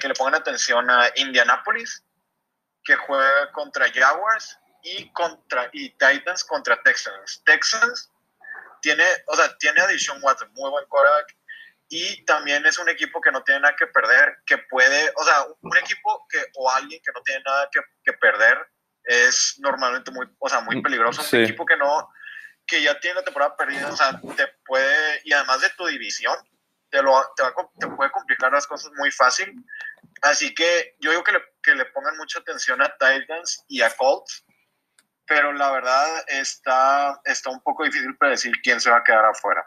que 0.00 0.08
le 0.08 0.14
pongan 0.14 0.36
atención 0.36 0.88
a 0.90 1.10
Indianapolis, 1.16 2.04
que 2.84 2.94
juega 2.96 3.52
contra 3.52 3.92
Jaguars 3.92 4.58
y 4.82 5.12
contra 5.12 5.68
y 5.72 5.90
Titans 5.90 6.44
contra 6.44 6.80
Texans. 6.82 7.42
Texans 7.44 8.10
tiene, 8.80 9.04
o 9.26 9.36
sea, 9.36 9.56
tiene 9.58 9.80
a 9.80 9.88
Deshaun 9.88 10.22
Watson, 10.22 10.50
muy 10.54 10.70
buen 10.70 10.86
quarterback, 10.86 11.37
y 11.88 12.24
también 12.24 12.64
es 12.66 12.78
un 12.78 12.88
equipo 12.88 13.20
que 13.20 13.32
no 13.32 13.42
tiene 13.42 13.60
nada 13.60 13.74
que 13.76 13.86
perder, 13.86 14.38
que 14.44 14.58
puede, 14.58 15.10
o 15.16 15.24
sea, 15.24 15.46
un 15.62 15.76
equipo 15.78 16.26
que, 16.28 16.38
o 16.56 16.70
alguien 16.70 17.00
que 17.02 17.12
no 17.14 17.22
tiene 17.22 17.42
nada 17.44 17.68
que, 17.72 17.80
que 18.04 18.12
perder 18.12 18.58
es 19.04 19.56
normalmente 19.58 20.10
muy, 20.10 20.26
o 20.38 20.48
sea, 20.48 20.60
muy 20.60 20.76
mm, 20.76 20.82
peligroso, 20.82 21.22
un 21.32 21.44
equipo 21.44 21.64
que 21.64 21.76
no, 21.76 22.10
que 22.66 22.82
ya 22.82 23.00
tiene 23.00 23.16
la 23.16 23.24
temporada 23.24 23.56
perdida, 23.56 23.90
o 23.90 23.96
sea, 23.96 24.20
te 24.36 24.48
puede, 24.66 25.22
y 25.24 25.32
además 25.32 25.62
de 25.62 25.70
tu 25.70 25.86
división, 25.86 26.36
te, 26.90 27.02
lo, 27.02 27.14
te, 27.34 27.42
va, 27.42 27.54
te 27.78 27.86
puede 27.86 28.10
complicar 28.10 28.52
las 28.52 28.66
cosas 28.66 28.92
muy 28.96 29.10
fácil, 29.10 29.54
así 30.20 30.54
que 30.54 30.94
yo 31.00 31.10
digo 31.10 31.24
que 31.24 31.32
le, 31.32 31.42
que 31.62 31.74
le 31.74 31.86
pongan 31.86 32.18
mucha 32.18 32.40
atención 32.40 32.82
a 32.82 32.94
Titans 32.98 33.64
y 33.68 33.80
a 33.80 33.96
Colts, 33.96 34.44
pero 35.26 35.54
la 35.54 35.70
verdad 35.70 36.24
está, 36.26 37.18
está 37.24 37.48
un 37.48 37.62
poco 37.62 37.84
difícil 37.84 38.14
predecir 38.18 38.52
quién 38.62 38.78
se 38.78 38.90
va 38.90 38.98
a 38.98 39.04
quedar 39.04 39.24
afuera. 39.24 39.66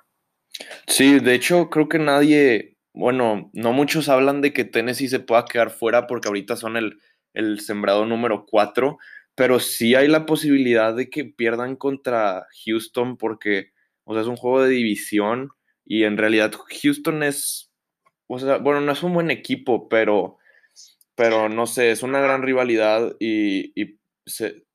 Sí, 0.88 1.20
de 1.20 1.34
hecho, 1.34 1.70
creo 1.70 1.88
que 1.90 2.00
nadie, 2.00 2.78
bueno, 2.94 3.50
no 3.54 3.74
muchos 3.74 4.10
hablan 4.10 4.42
de 4.42 4.54
que 4.54 4.66
Tennessee 4.66 5.08
se 5.08 5.20
pueda 5.20 5.46
quedar 5.46 5.72
fuera 5.72 6.08
porque 6.08 6.28
ahorita 6.28 6.56
son 6.56 6.78
el, 6.78 7.00
el 7.34 7.60
sembrado 7.62 8.06
número 8.06 8.46
4, 8.46 8.98
pero 9.36 9.60
sí 9.60 9.96
hay 9.96 10.08
la 10.08 10.26
posibilidad 10.26 10.96
de 10.96 11.10
que 11.10 11.26
pierdan 11.26 11.76
contra 11.76 12.48
Houston 12.66 13.18
porque, 13.18 13.72
o 14.04 14.14
sea, 14.14 14.22
es 14.22 14.28
un 14.28 14.36
juego 14.36 14.62
de 14.64 14.70
división 14.70 15.50
y 15.86 16.04
en 16.04 16.18
realidad 16.18 16.52
Houston 16.84 17.24
es, 17.24 17.72
o 18.28 18.40
sea, 18.40 18.58
bueno, 18.58 18.82
no 18.82 18.92
es 18.92 19.04
un 19.04 19.14
buen 19.14 19.32
equipo, 19.32 19.88
pero, 19.90 20.38
pero 21.16 21.50
no 21.50 21.68
sé, 21.68 21.92
es 21.92 22.04
una 22.04 22.20
gran 22.20 22.44
rivalidad 22.44 23.16
y, 23.20 23.74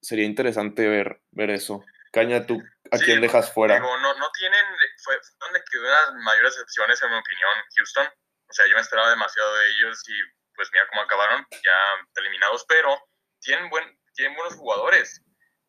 sería 0.01 0.25
interesante 0.25 0.89
ver, 0.89 1.21
ver 1.31 1.51
eso. 1.51 1.83
Caña, 2.13 2.47
¿tú 2.47 2.61
a 2.91 2.99
quién 2.99 3.21
dejas 3.21 3.53
fuera? 3.53 3.79
no, 3.79 3.99
no 3.99 4.31
tienen, 4.33 4.65
fue 5.03 5.19
donde 5.41 5.63
quedó 5.71 5.85
las 5.85 6.15
mayores 6.15 6.53
excepciones 6.53 7.03
en 7.03 7.11
mi 7.11 7.17
opinión, 7.17 7.51
Houston. 7.77 8.07
O 8.49 8.53
sea, 8.53 8.67
yo 8.67 8.75
me 8.75 8.81
esperaba 8.81 9.11
demasiado 9.11 9.57
de 9.57 9.69
ellos 9.69 10.09
y 10.09 10.15
pues 10.55 10.69
mira 10.73 10.87
cómo 10.89 11.03
acabaron, 11.03 11.47
ya 11.51 12.07
eliminados, 12.17 12.65
pero 12.69 12.99
tienen, 13.41 13.69
buen, 13.69 13.85
tienen 14.15 14.37
buenos 14.37 14.55
jugadores 14.55 15.23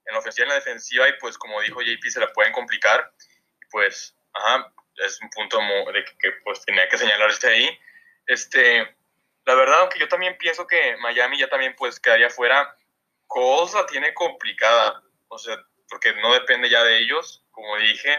en 0.06 0.14
la 0.14 0.20
ofensiva 0.20 0.46
y 0.46 0.48
en 0.48 0.50
la 0.50 0.56
defensiva 0.56 1.10
y 1.10 1.14
pues 1.20 1.38
como 1.38 1.62
dijo 1.62 1.82
JP 1.82 2.04
se 2.10 2.20
la 2.20 2.32
pueden 2.34 2.54
complicar. 2.54 3.12
Y 3.62 3.66
pues, 3.70 4.16
ajá, 4.34 4.74
es 4.96 5.22
un 5.22 5.30
punto 5.30 5.60
de 5.94 6.06
que, 6.20 6.32
pues 6.44 6.64
tenía 6.66 6.88
que 6.88 6.98
señalar 6.98 7.30
este 7.30 7.48
ahí. 7.48 7.80
Este, 8.26 8.96
la 9.46 9.56
verdad, 9.56 9.82
aunque 9.82 10.00
yo 10.00 10.08
también 10.08 10.38
pienso 10.38 10.66
que 10.66 10.98
Miami 10.98 11.38
ya 11.40 11.50
también 11.50 11.76
pues 11.76 12.00
quedaría 12.00 12.30
fuera, 12.30 12.76
cosa 13.28 13.86
tiene 13.86 14.14
complicada. 14.14 15.04
O 15.28 15.38
sea, 15.38 15.58
porque 15.90 16.14
no 16.22 16.34
depende 16.34 16.70
ya 16.70 16.84
de 16.84 17.00
ellos, 17.00 17.44
como 17.52 17.78
dije, 17.78 18.18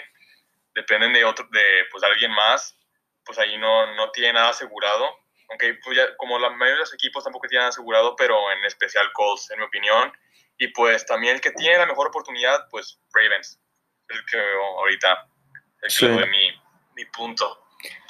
dependen 0.74 1.12
de 1.12 1.24
otro, 1.24 1.46
de 1.50 1.85
pues 1.90 2.02
alguien 2.04 2.31
más, 2.33 2.78
pues 3.24 3.38
ahí 3.38 3.57
no, 3.59 3.94
no 3.94 4.11
tiene 4.11 4.33
nada 4.33 4.50
asegurado, 4.50 5.04
aunque 5.50 5.74
pues 5.85 5.96
ya, 5.96 6.16
como 6.16 6.38
la 6.38 6.50
mayoría 6.50 6.74
de 6.74 6.81
los 6.81 6.94
equipos 6.94 7.24
tampoco 7.24 7.48
tienen 7.48 7.68
asegurado, 7.68 8.16
pero 8.16 8.50
en 8.52 8.64
especial 8.64 9.11
Colts, 9.12 9.50
en 9.50 9.59
mi 9.59 9.64
opinión, 9.64 10.12
y 10.59 10.68
pues 10.68 11.07
también 11.07 11.37
el 11.37 11.40
que 11.40 11.52
tiene 11.52 11.78
la 11.78 11.87
mejor 11.87 12.09
oportunidad, 12.09 12.68
pues 12.70 13.00
Ravens, 13.12 13.61
el 14.09 14.24
que 14.26 14.38
ahorita, 14.78 15.28
el 15.83 15.96
que 15.96 16.07
de 16.07 16.26
mi, 16.26 16.50
mi, 16.96 17.04
punto. 17.07 17.64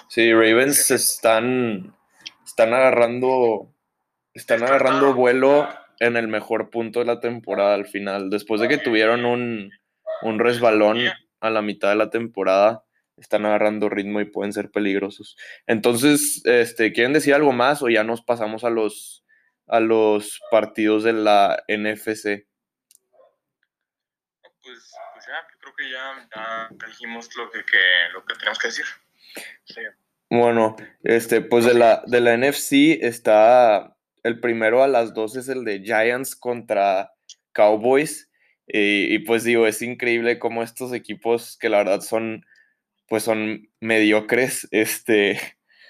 Sí, 0.08 0.32
Ravens 0.32 0.90
están, 0.90 1.96
están 2.44 2.72
agarrando, 2.72 3.72
están 4.32 4.62
agarrando 4.62 5.12
vuelo 5.14 5.68
en 6.00 6.16
el 6.16 6.28
mejor 6.28 6.70
punto 6.70 7.00
de 7.00 7.06
la 7.06 7.20
temporada 7.20 7.74
al 7.74 7.86
final. 7.86 8.30
Después 8.30 8.60
de 8.60 8.68
que 8.68 8.78
tuvieron 8.78 9.24
un, 9.24 9.72
un 10.22 10.38
resbalón 10.38 10.98
a 11.40 11.50
la 11.50 11.62
mitad 11.62 11.90
de 11.90 11.96
la 11.96 12.10
temporada, 12.10 12.84
están 13.16 13.46
agarrando 13.46 13.88
ritmo 13.88 14.20
y 14.20 14.24
pueden 14.24 14.52
ser 14.52 14.70
peligrosos. 14.70 15.36
Entonces, 15.66 16.42
este, 16.44 16.92
¿quieren 16.92 17.12
decir 17.12 17.34
algo 17.34 17.52
más 17.52 17.82
o 17.82 17.88
ya 17.88 18.04
nos 18.04 18.22
pasamos 18.22 18.64
a 18.64 18.70
los, 18.70 19.24
a 19.66 19.80
los 19.80 20.40
partidos 20.50 21.04
de 21.04 21.12
la 21.12 21.62
NFC? 21.68 22.46
Pues, 24.62 24.94
pues 25.14 25.26
ya, 25.26 25.46
creo 25.60 25.74
que 25.76 25.90
ya, 25.90 26.68
dijimos 26.86 27.28
lo 27.36 27.50
que, 27.50 27.60
lo 28.12 28.24
que 28.24 28.34
tenemos 28.34 28.58
que 28.58 28.68
decir. 28.68 28.86
Bueno, 30.30 30.76
este, 31.02 31.40
pues 31.40 31.64
de 31.64 31.74
la, 31.74 32.02
de 32.06 32.20
la 32.20 32.36
NFC 32.36 33.02
está 33.02 33.96
el 34.22 34.40
primero 34.40 34.82
a 34.82 34.88
las 34.88 35.14
dos 35.14 35.36
es 35.36 35.48
el 35.48 35.64
de 35.64 35.80
Giants 35.80 36.36
contra 36.36 37.12
Cowboys. 37.52 38.30
Y, 38.66 39.20
pues 39.20 39.44
digo, 39.44 39.66
es 39.66 39.80
increíble 39.80 40.38
cómo 40.38 40.62
estos 40.62 40.92
equipos 40.92 41.56
que 41.58 41.70
la 41.70 41.78
verdad 41.78 42.02
son, 42.02 42.44
pues 43.08 43.22
son 43.22 43.70
mediocres, 43.80 44.68
este, 44.72 45.40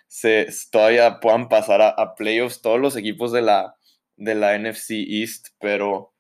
se, 0.07 0.49
todavía 0.71 1.21
puedan 1.21 1.49
pasar 1.49 1.83
a, 1.83 2.15
playoffs 2.15 2.63
todos 2.63 2.81
los 2.81 2.97
equipos 2.97 3.33
de 3.33 3.43
la, 3.43 3.75
de 4.17 4.35
la 4.37 4.57
NFC 4.57 4.93
East, 5.09 5.49
pero 5.61 6.15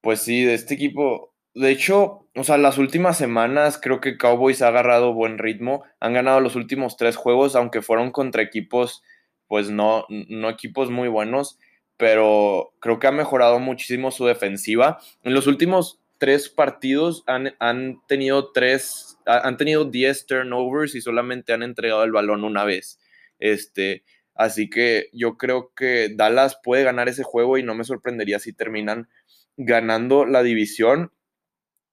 pues 0.00 0.20
sí, 0.22 0.44
de 0.44 0.54
este 0.54 0.74
equipo, 0.74 1.34
de 1.54 1.70
hecho, 1.70 2.28
o 2.36 2.44
sea, 2.44 2.58
las 2.58 2.78
últimas 2.78 3.18
semanas 3.18 3.80
creo 3.82 4.00
que 4.00 4.16
Cowboys 4.16 4.62
ha 4.62 4.68
agarrado 4.68 5.14
buen 5.14 5.38
ritmo, 5.38 5.82
han 5.98 6.12
ganado 6.12 6.40
los 6.40 6.54
últimos 6.54 6.96
tres 6.96 7.16
juegos, 7.16 7.56
aunque 7.56 7.82
fueron 7.82 8.12
contra 8.12 8.42
equipos 8.42 9.02
pues 9.48 9.70
no, 9.70 10.06
no 10.08 10.48
equipos 10.50 10.90
muy 10.90 11.08
buenos, 11.08 11.58
pero 11.96 12.74
creo 12.80 12.98
que 12.98 13.06
ha 13.06 13.12
mejorado 13.12 13.58
muchísimo 13.58 14.10
su 14.10 14.26
defensiva. 14.26 14.98
En 15.22 15.34
los 15.34 15.46
últimos 15.46 16.00
tres 16.18 16.48
partidos 16.48 17.22
han, 17.26 17.54
han 17.58 18.00
tenido 18.06 18.52
tres, 18.52 19.18
han 19.26 19.56
tenido 19.56 19.84
10 19.84 20.26
turnovers 20.26 20.94
y 20.94 21.00
solamente 21.00 21.52
han 21.52 21.62
entregado 21.62 22.04
el 22.04 22.12
balón 22.12 22.44
una 22.44 22.64
vez. 22.64 22.98
Este, 23.38 24.04
así 24.34 24.68
que 24.70 25.08
yo 25.12 25.36
creo 25.36 25.72
que 25.74 26.10
Dallas 26.14 26.58
puede 26.62 26.84
ganar 26.84 27.08
ese 27.08 27.22
juego 27.22 27.58
y 27.58 27.62
no 27.62 27.74
me 27.74 27.84
sorprendería 27.84 28.38
si 28.38 28.52
terminan 28.52 29.08
ganando 29.56 30.26
la 30.26 30.42
división 30.42 31.12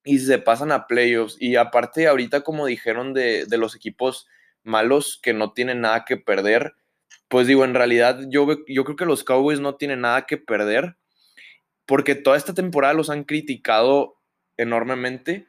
y 0.04 0.20
se 0.20 0.38
pasan 0.40 0.72
a 0.72 0.88
playoffs. 0.88 1.38
Y 1.40 1.56
aparte, 1.56 2.08
ahorita 2.08 2.42
como 2.42 2.66
dijeron 2.66 3.14
de, 3.14 3.46
de 3.46 3.58
los 3.58 3.76
equipos 3.76 4.28
malos 4.64 5.20
que 5.22 5.34
no 5.34 5.54
tienen 5.54 5.82
nada 5.82 6.06
que 6.06 6.18
perder, 6.18 6.76
pues 7.28 7.48
digo, 7.48 7.66
en 7.66 7.74
realidad 7.74 8.20
yo, 8.30 8.48
yo 8.68 8.84
creo 8.84 8.96
que 8.96 9.06
los 9.06 9.24
Cowboys 9.24 9.60
no 9.60 9.76
tienen 9.76 10.02
nada 10.02 10.26
que 10.26 10.38
perder 10.38 10.96
porque 11.86 12.16
toda 12.16 12.38
esta 12.38 12.54
temporada 12.54 12.94
los 12.94 13.10
han 13.10 13.24
criticado 13.24 14.16
enormemente 14.58 15.48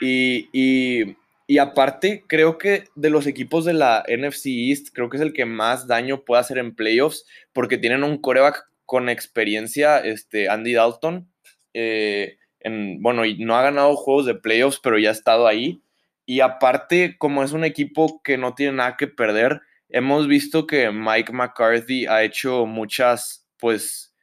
y, 0.00 0.48
y, 0.52 1.58
aparte 1.58 2.24
creo 2.26 2.58
que 2.58 2.84
de 2.94 3.10
los 3.10 3.26
equipos 3.26 3.64
de 3.64 3.72
la 3.72 4.04
NFC 4.08 4.46
East 4.46 4.88
creo 4.92 5.08
que 5.08 5.16
es 5.16 5.22
el 5.22 5.32
que 5.32 5.46
más 5.46 5.86
daño 5.86 6.22
puede 6.24 6.40
hacer 6.40 6.58
en 6.58 6.74
playoffs 6.74 7.24
porque 7.52 7.78
tienen 7.78 8.04
un 8.04 8.18
coreback 8.18 8.66
con 8.84 9.08
experiencia, 9.08 9.98
este 9.98 10.48
Andy 10.48 10.74
Dalton, 10.74 11.28
eh, 11.74 12.38
en, 12.60 13.00
no 13.00 13.56
ha 13.56 13.62
ganado 13.62 13.96
juegos 13.96 14.26
de 14.26 14.34
playoffs, 14.34 14.80
pero 14.82 14.98
ya 14.98 15.10
ha 15.10 15.12
estado 15.12 15.46
ahí. 15.46 15.82
Y 16.24 16.40
aparte, 16.40 17.16
como 17.18 17.44
es 17.44 17.52
un 17.52 17.64
equipo 17.64 18.20
que 18.22 18.38
no 18.38 18.54
tiene 18.54 18.72
nada 18.72 18.96
que 18.96 19.06
perder, 19.06 19.60
hemos 19.88 20.28
visto 20.28 20.66
que 20.66 20.90
Mike 20.90 21.32
McCarthy 21.32 22.06
ha 22.06 22.22
hecho 22.22 22.66
muchas, 22.66 23.46
pues, 23.58 24.14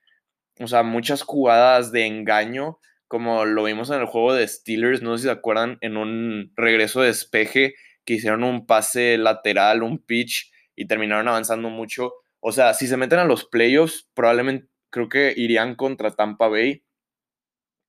o 0.59 0.67
sea, 0.67 0.83
muchas 0.83 1.21
jugadas 1.21 1.91
de 1.91 2.05
engaño, 2.05 2.79
como 3.07 3.45
lo 3.45 3.63
vimos 3.63 3.89
en 3.89 4.01
el 4.01 4.05
juego 4.05 4.33
de 4.33 4.47
Steelers, 4.47 5.01
no 5.01 5.17
sé 5.17 5.23
si 5.23 5.27
se 5.27 5.31
acuerdan, 5.31 5.77
en 5.81 5.97
un 5.97 6.51
regreso 6.55 7.01
de 7.01 7.07
despeje 7.07 7.75
que 8.05 8.15
hicieron 8.15 8.43
un 8.43 8.65
pase 8.65 9.17
lateral, 9.17 9.83
un 9.83 9.99
pitch 9.99 10.51
y 10.75 10.87
terminaron 10.87 11.27
avanzando 11.27 11.69
mucho. 11.69 12.13
O 12.39 12.51
sea, 12.51 12.73
si 12.73 12.87
se 12.87 12.97
meten 12.97 13.19
a 13.19 13.25
los 13.25 13.45
playoffs, 13.45 14.09
probablemente 14.13 14.67
creo 14.89 15.09
que 15.09 15.33
irían 15.35 15.75
contra 15.75 16.11
Tampa 16.11 16.47
Bay. 16.47 16.83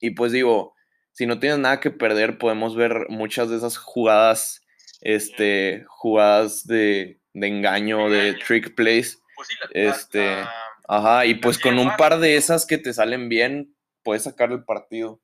Y 0.01 0.11
pues 0.11 0.33
digo, 0.33 0.75
si 1.13 1.27
no 1.27 1.39
tienes 1.39 1.59
nada 1.59 1.81
que 1.81 1.91
perder, 1.91 2.39
podemos 2.39 2.77
ver 2.77 3.07
muchas 3.09 3.51
de 3.51 3.57
esas 3.57 3.77
jugadas, 3.77 4.61
este, 5.01 5.85
jugadas 5.89 6.67
de, 6.67 7.21
engaño, 7.35 8.09
de 8.09 8.35
trick 8.35 8.75
plays. 8.75 9.23
Pues 9.35 9.49
este, 9.71 10.45
ajá, 10.89 11.27
y 11.27 11.35
pues 11.35 11.59
con 11.59 11.79
un 11.79 11.97
par 11.97 12.19
de 12.19 12.37
esas 12.37 12.67
que 12.67 12.79
te 12.79 12.93
salen 12.93 13.29
bien, 13.29 13.77
puedes 14.03 14.25
sacar 14.25 14.53
el 14.53 14.65
partido. 14.65 15.21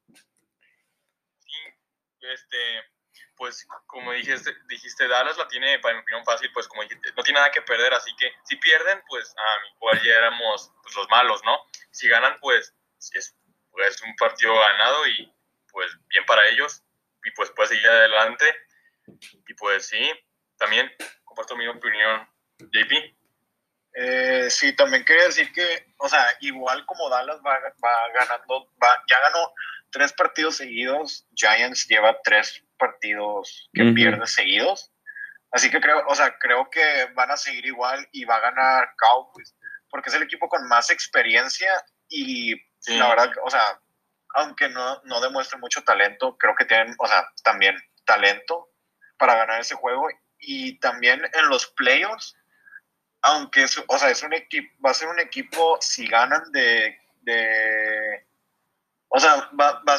Sí, 1.39 1.57
este, 2.21 2.57
pues 3.37 3.67
como 3.87 4.13
dijiste, 4.13 4.53
dijiste, 4.69 5.09
Dallas 5.09 5.39
la 5.39 5.49
tiene, 5.49 5.79
para 5.79 5.95
mi 5.95 6.01
opinión, 6.01 6.25
fácil, 6.25 6.51
pues 6.53 6.67
como 6.69 6.83
dijiste, 6.83 7.13
no 7.17 7.23
tiene 7.23 7.39
nada 7.39 7.53
que 7.53 7.63
perder, 7.63 7.95
así 7.95 8.11
que 8.19 8.33
si 8.45 8.57
pierden, 8.57 9.01
pues 9.09 9.33
a 9.37 9.61
mi 9.63 9.69
igual 9.77 10.03
ya 10.03 10.13
éramos 10.19 10.73
pues, 10.83 10.97
los 10.97 11.09
malos, 11.09 11.41
¿no? 11.45 11.57
Si 11.91 12.09
ganan, 12.09 12.37
pues 12.41 12.75
es, 13.13 13.37
pues, 13.71 14.03
un 14.03 14.15
partido 14.17 14.55
ganado 14.55 15.07
y 15.07 15.33
pues 15.73 15.91
bien 16.09 16.25
para 16.27 16.49
ellos 16.49 16.83
y 17.25 17.31
pues 17.31 17.51
puede 17.53 17.69
seguir 17.69 17.89
adelante 17.89 18.45
y 19.47 19.55
pues 19.55 19.87
sí, 19.87 20.11
también 20.59 20.93
comparto 21.31 21.57
mi 21.57 21.67
opinión, 21.69 22.29
JP. 22.59 22.93
Eh, 23.95 24.51
sí, 24.51 24.75
también 24.75 25.05
quería 25.05 25.25
decir 25.25 25.53
que, 25.53 25.87
o 25.99 26.09
sea, 26.09 26.27
igual 26.41 26.85
como 26.87 27.09
Dallas 27.09 27.39
va, 27.47 27.59
va 27.85 28.13
ganando, 28.13 28.69
va, 28.83 28.89
ya 29.09 29.21
ganó 29.21 29.53
tres 29.91 30.13
partidos 30.13 30.57
seguidos, 30.57 31.27
Giants 31.35 31.87
lleva 31.87 32.21
tres 32.23 32.65
partidos 32.77 33.71
que 33.73 33.85
pierde 33.93 34.27
seguidos. 34.27 34.91
Así 35.53 35.71
que 35.71 35.81
creo, 35.81 36.05
o 36.09 36.15
sea, 36.15 36.37
creo 36.39 36.69
que 36.71 37.09
van 37.15 37.31
a 37.31 37.37
seguir 37.37 37.67
igual 37.67 38.09
y 38.13 38.25
va 38.25 38.37
a 38.37 38.41
ganar 38.51 38.93
Cowboys, 38.97 39.57
porque 39.89 40.11
es 40.11 40.15
el 40.17 40.23
equipo 40.23 40.49
con 40.49 40.67
más 40.69 40.91
experiencia 40.91 41.71
y 42.09 42.55
la 42.87 43.09
verdad, 43.09 43.31
o 43.45 43.51
sea, 43.51 43.81
aunque 44.35 44.69
no, 44.69 45.01
no 45.05 45.21
demuestre 45.21 45.59
mucho 45.59 45.83
talento, 45.83 46.37
creo 46.39 46.55
que 46.57 46.65
tienen, 46.65 46.95
o 46.99 47.07
sea, 47.07 47.29
también 47.45 47.77
talento 48.05 48.69
para 49.17 49.35
ganar 49.35 49.61
ese 49.61 49.75
juego 49.75 50.09
y 50.41 50.79
también 50.79 51.23
en 51.33 51.49
los 51.49 51.67
playoffs, 51.67 52.37
aunque 53.23 53.65
es, 53.65 53.83
o 53.87 53.99
sea, 53.99 54.11
es 54.11 54.23
un 54.23 54.33
equipo, 54.33 54.69
va 54.85 54.91
a 54.91 54.95
ser 54.95 55.09
un 55.09 55.21
equipo 55.21 55.79
si 55.81 56.07
ganan 56.07 56.51
de, 56.53 56.99
de 57.21 58.27
o 59.09 59.21
sea, 59.21 59.51
va, 59.59 59.83
va, 59.87 59.97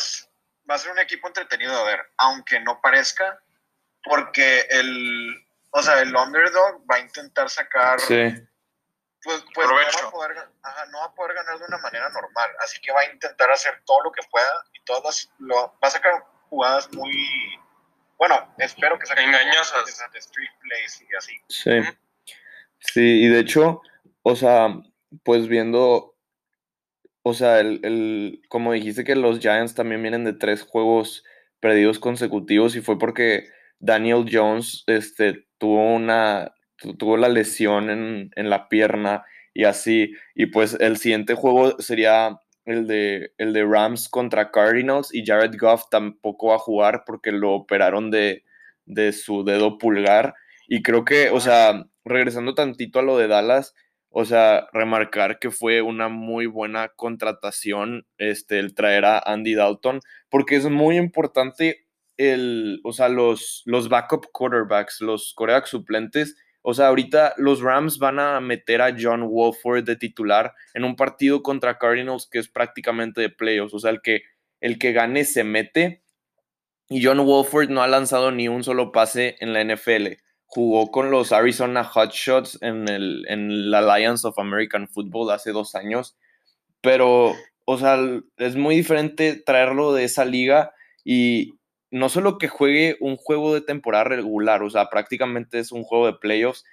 va 0.70 0.76
a 0.76 0.78
ser 0.78 0.92
un 0.92 1.00
equipo 1.00 1.28
entretenido 1.28 1.78
de 1.78 1.92
ver, 1.92 2.12
aunque 2.18 2.60
no 2.60 2.82
parezca, 2.82 3.42
porque 4.04 4.62
el, 4.70 5.46
o 5.72 5.82
sea, 5.84 6.00
el 6.00 6.16
underdog 6.16 6.82
va 6.90 6.96
a 6.96 7.00
intentar 7.00 7.50
sacar... 7.50 8.00
Pues, 9.24 9.44
pues 9.54 9.68
no, 9.68 9.76
va 9.76 9.82
a 9.82 10.12
poder, 10.12 10.36
no, 10.90 11.00
va 11.00 11.06
a 11.06 11.14
poder, 11.14 11.36
ganar 11.36 11.60
de 11.60 11.66
una 11.66 11.78
manera 11.78 12.10
normal, 12.10 12.50
así 12.62 12.82
que 12.82 12.92
va 12.92 13.02
a 13.02 13.06
intentar 13.06 13.52
hacer 13.52 13.80
todo 13.86 14.02
lo 14.06 14.12
que 14.12 14.24
pueda 14.32 14.66
y 14.74 14.84
todas 14.84 15.30
lo, 15.38 15.56
va 15.56 15.88
a 15.88 15.92
sacar 15.92 16.26
jugadas 16.50 16.92
muy, 16.94 17.14
bueno, 18.22 18.54
espero 18.60 19.00
que 19.00 19.08
saquen 19.08 19.30
engañosas 19.30 19.84
de 20.14 20.20
street 20.20 20.50
plays 20.62 21.02
y 21.02 21.16
así. 21.16 21.34
Sí, 21.48 21.72
sí, 22.78 23.24
y 23.24 23.28
de 23.30 23.40
hecho, 23.40 23.82
o 24.22 24.36
sea, 24.36 24.68
pues 25.24 25.48
viendo 25.48 26.12
o 27.24 27.34
sea, 27.34 27.60
el, 27.60 28.42
como 28.48 28.74
dijiste 28.74 29.04
que 29.04 29.16
los 29.16 29.40
Giants 29.40 29.74
también 29.74 30.04
vienen 30.04 30.24
de 30.24 30.34
tres 30.34 30.62
juegos 30.62 31.24
perdidos 31.60 31.98
consecutivos 31.98 32.76
y 32.76 32.82
fue 32.82 33.00
porque 33.00 33.48
Daniel 33.80 34.26
Jones 34.32 34.84
este, 34.86 35.48
tuvo, 35.58 35.96
una, 35.96 36.54
tuvo 37.00 37.18
la 37.18 37.30
lesión 37.30 37.90
en, 37.90 38.50
la 38.50 38.70
pierna 38.70 39.24
y 39.54 39.64
así. 39.66 40.14
Y 40.34 40.48
pues 40.48 40.78
el 40.80 40.98
siguiente 40.98 41.34
juego 41.34 41.80
sería 41.80 42.40
el 42.66 42.88
de, 42.88 43.34
el 43.38 43.54
de 43.54 43.66
Rams 43.66 44.10
contra 44.10 44.52
Cardinals 44.52 45.14
y 45.14 45.26
Jared 45.26 45.56
Goff 45.60 45.84
tampoco 45.90 46.48
va 46.48 46.56
a 46.56 46.60
jugar 46.60 47.04
porque 47.06 47.32
lo 47.32 47.52
operaron 47.54 48.12
de, 48.12 48.44
de 48.86 49.14
su 49.14 49.44
dedo 49.44 49.78
pulgar. 49.78 50.36
Y 50.68 50.84
creo 50.84 51.06
que, 51.06 51.30
o 51.30 51.40
sea, 51.40 51.86
regresando 52.06 52.54
tantito 52.54 53.00
a 53.00 53.04
lo 53.04 53.18
de 53.18 53.28
Dallas, 53.28 53.74
o 54.10 54.26
sea, 54.26 54.68
remarcar 54.74 55.40
que 55.40 55.52
fue 55.52 55.82
una 55.82 56.10
muy 56.10 56.46
buena 56.46 56.90
contratación 56.90 58.06
este, 58.18 58.60
el 58.60 58.76
traer 58.76 59.06
a 59.06 59.20
Andy 59.20 59.56
Dalton, 59.56 60.02
porque 60.30 60.58
es 60.58 60.70
muy 60.70 60.98
importante 60.98 61.88
el, 62.18 62.82
o 62.84 62.92
sea, 62.94 63.10
los, 63.10 63.64
los 63.66 63.90
backup 63.90 64.28
quarterbacks, 64.32 65.02
los 65.02 65.34
quarterbacks 65.34 65.70
suplentes. 65.70 66.36
O 66.62 66.74
sea, 66.74 66.88
ahorita 66.88 67.34
los 67.38 67.62
Rams 67.62 67.98
van 67.98 68.20
a 68.20 68.40
meter 68.40 68.82
a 68.82 68.96
John 68.98 69.28
Wolford 69.28 69.84
de 69.84 69.96
titular 69.96 70.54
en 70.74 70.84
un 70.84 70.96
partido 70.96 71.42
contra 71.42 71.78
Cardinals 71.78 72.28
que 72.32 72.40
es 72.40 72.48
prácticamente 72.48 73.22
de 73.22 73.30
playoffs. 73.30 73.74
O 73.74 73.80
sea, 73.80 73.92
el 73.92 74.02
que, 74.02 74.24
el 74.60 74.78
que 74.78 74.92
gane 74.94 75.26
se 75.26 75.44
mete. 75.44 76.04
Y 76.90 77.04
John 77.04 77.20
Wolford 77.20 77.70
no 77.70 77.82
ha 77.82 77.88
lanzado 77.88 78.32
ni 78.32 78.48
un 78.48 78.64
solo 78.64 78.92
pase 78.92 79.38
en 79.40 79.54
la 79.54 79.64
NFL 79.64 80.18
jugó 80.52 80.92
con 80.92 81.12
los 81.12 81.32
Arizona 81.32 81.90
Hotshots 81.90 82.62
en, 82.62 82.90
el, 82.90 83.26
en 83.30 83.72
la 83.72 83.80
Alliance 83.80 84.28
of 84.28 84.38
American 84.38 84.90
Football 84.90 85.32
hace 85.32 85.54
dos 85.54 85.76
años, 85.76 86.18
pero, 86.82 87.34
o 87.64 87.78
sea, 87.78 87.98
es 88.36 88.58
muy 88.58 88.76
diferente 88.76 89.42
traerlo 89.46 89.94
de 89.94 90.04
esa 90.04 90.26
liga 90.26 90.74
y 91.06 91.54
no 91.92 92.10
solo 92.10 92.38
que 92.38 92.48
juegue 92.48 92.98
un 93.00 93.18
juego 93.18 93.54
de 93.54 93.62
temporada 93.62 94.06
regular, 94.06 94.64
o 94.64 94.70
sea, 94.70 94.90
prácticamente 94.90 95.60
es 95.60 95.72
un 95.72 95.84
juego 95.84 96.08
de 96.08 96.14
playoffs 96.14 96.64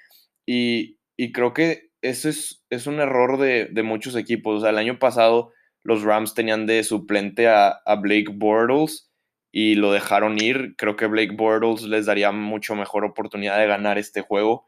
y, 0.46 0.96
creo 1.32 1.52
que 1.52 1.90
eso 2.00 2.28
es, 2.28 2.64
es 2.70 2.86
un 2.86 3.00
error 3.00 3.38
de, 3.38 3.70
muchos 3.82 4.16
equipos, 4.16 4.58
o 4.58 4.60
sea, 4.60 4.70
el 4.70 4.78
año 4.78 4.98
pasado 4.98 5.52
los 5.82 6.02
Rams 6.02 6.34
tenían 6.34 6.66
de 6.66 6.82
suplente 6.84 7.48
a, 7.48 7.68
a 7.84 7.96
Blake 7.96 8.30
Bortles 8.32 9.08
y 9.52 9.74
lo 9.74 9.92
dejaron 9.92 10.40
ir. 10.40 10.74
Creo 10.76 10.96
que 10.96 11.06
Blake 11.06 11.34
Bortles 11.36 11.82
les 11.82 12.06
daría 12.06 12.30
mucho 12.32 12.74
mejor 12.74 13.04
oportunidad 13.04 13.58
de 13.58 13.66
ganar 13.66 13.98
este 13.98 14.20
juego. 14.20 14.66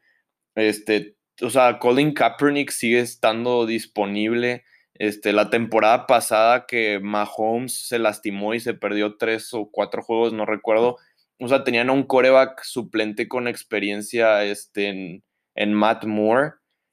Este, 0.55 1.17
o 1.43 1.51
sea, 1.51 1.79
Colin 1.79 2.13
Kaepernick 2.15 2.71
sigue 2.71 3.01
estando 3.01 3.67
disponible. 3.67 4.65
Este, 4.95 5.33
la 5.33 5.51
temporada 5.51 6.07
pasada 6.07 6.67
que 6.67 7.01
Mahomes 7.01 7.87
se 7.87 7.99
lastimó 7.99 8.55
y 8.55 8.61
se 8.61 8.75
perdió 8.75 9.17
tres 9.17 9.55
o 9.55 9.71
cuatro 9.71 10.03
juegos, 10.03 10.33
no 10.33 10.47
recuerdo. 10.47 10.97
O 11.39 11.49
sea, 11.49 11.65
tenían 11.65 11.89
a 11.89 11.93
un 11.93 12.03
coreback 12.03 12.63
suplente 12.65 13.29
con 13.29 13.49
experiencia 13.49 14.45
este, 14.45 14.89
en, 14.89 15.25
en 15.55 15.73
Matt 15.73 16.05
Moore. 16.05 16.53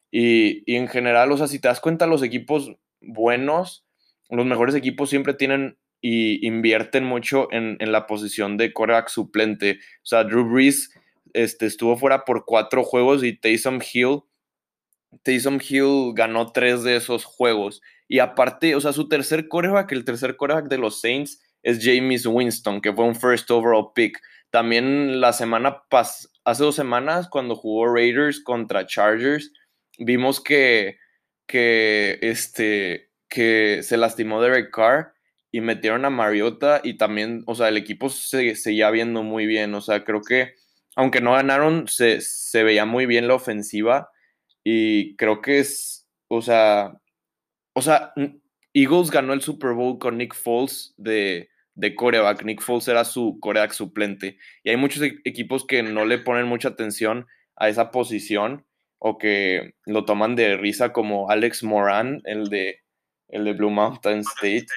Y, 0.09 0.63
y, 0.71 0.77
en 0.77 0.87
general, 0.87 1.31
o 1.31 1.37
sea, 1.37 1.47
si 1.47 1.59
te 1.59 1.67
das 1.67 1.81
cuenta, 1.81 2.07
los 2.07 2.23
equipos 2.23 2.71
buenos, 3.01 3.85
los 4.29 4.45
mejores 4.45 4.75
equipos 4.75 5.09
siempre 5.09 5.33
tienen 5.33 5.77
y 6.01 6.45
invierten 6.45 7.03
mucho 7.03 7.47
en, 7.51 7.77
la 7.79 8.07
posición 8.07 8.57
de 8.57 8.73
coreback 8.73 9.09
suplente. 9.09 9.79
O 10.03 10.05
sea, 10.05 10.23
Drew 10.23 10.47
Brees 10.47 10.91
este, 11.33 11.65
estuvo 11.65 11.97
fuera 11.97 12.25
por 12.25 12.45
cuatro 12.45 12.83
juegos 12.83 13.23
y 13.23 13.33
Taysom 13.33 13.79
Hill, 13.81 14.21
Taysom 15.23 15.59
Hill 15.67 16.13
ganó 16.13 16.51
tres 16.51 16.83
de 16.83 16.95
esos 16.95 17.25
juegos. 17.25 17.81
Y 18.07 18.19
aparte, 18.19 18.75
o 18.75 18.81
sea, 18.81 18.93
su 18.93 19.07
tercer 19.07 19.47
coreback, 19.47 19.91
el 19.91 20.05
tercer 20.05 20.37
coreback 20.37 20.67
de 20.67 20.77
los 20.77 21.01
Saints 21.01 21.41
es 21.63 21.79
James 21.81 22.25
Winston, 22.25 22.81
que 22.81 22.93
fue 22.93 23.05
un 23.05 23.15
first 23.15 23.49
overall 23.51 23.91
pick. 23.93 24.19
También 24.49 25.19
la 25.19 25.33
semana 25.33 25.83
pas 25.89 26.31
hace 26.45 26.63
dos 26.63 26.75
semanas, 26.75 27.27
cuando 27.29 27.55
jugó 27.55 27.93
Raiders 27.93 28.39
contra 28.41 28.85
Chargers, 28.85 29.51
vimos 29.99 30.39
que, 30.39 30.97
que, 31.45 32.19
este, 32.21 33.11
que 33.27 33.81
se 33.83 33.97
lastimó 33.97 34.41
Derek 34.41 34.71
Carr 34.71 35.13
y 35.51 35.59
metieron 35.59 36.05
a 36.05 36.09
Mariota 36.09 36.79
y 36.83 36.97
también, 36.97 37.43
o 37.47 37.55
sea, 37.55 37.67
el 37.67 37.77
equipo 37.77 38.09
se 38.09 38.55
seguía 38.55 38.89
viendo 38.91 39.23
muy 39.23 39.45
bien, 39.45 39.73
o 39.73 39.81
sea, 39.81 40.05
creo 40.05 40.21
que 40.21 40.53
aunque 40.95 41.21
no 41.21 41.33
ganaron, 41.33 41.87
se, 41.87 42.63
veía 42.63 42.85
muy 42.85 43.05
bien 43.05 43.27
la 43.27 43.35
ofensiva 43.35 44.09
y 44.69 45.15
creo 45.15 45.41
que 45.41 45.59
es, 45.59 46.05
o 46.27 46.41
sea, 46.41 46.91
o 47.73 47.81
sea, 47.81 48.11
Eagles 48.73 49.11
ganó 49.11 49.31
el 49.31 49.39
Super 49.39 49.71
Bowl 49.71 49.97
con 49.97 50.17
Nick 50.17 50.35
Foles 50.35 50.93
de, 50.97 51.49
de 51.73 51.95
coreback, 51.95 52.43
Nick 52.43 52.61
Foles 52.61 52.89
era 52.89 53.05
su 53.05 53.39
coreback 53.39 53.71
suplente 53.71 54.37
y 54.63 54.69
hay 54.69 54.75
muchos 54.75 55.03
e-, 55.03 55.19
equipos 55.23 55.65
que 55.65 55.83
no 55.83 56.03
le 56.03 56.17
ponen 56.17 56.47
mucha 56.47 56.67
atención 56.67 57.27
a 57.55 57.69
esa 57.69 57.91
posición 57.91 58.65
o 58.99 59.17
que 59.17 59.75
lo 59.85 60.03
toman 60.03 60.35
de 60.35 60.57
risa 60.57 60.91
como 60.91 61.29
Alex 61.29 61.63
Moran, 61.63 62.19
el 62.25 62.49
de, 62.49 62.81
el 63.29 63.45
de 63.45 63.53
Blue 63.53 63.69
Mountain 63.69 64.19
State 64.19 64.67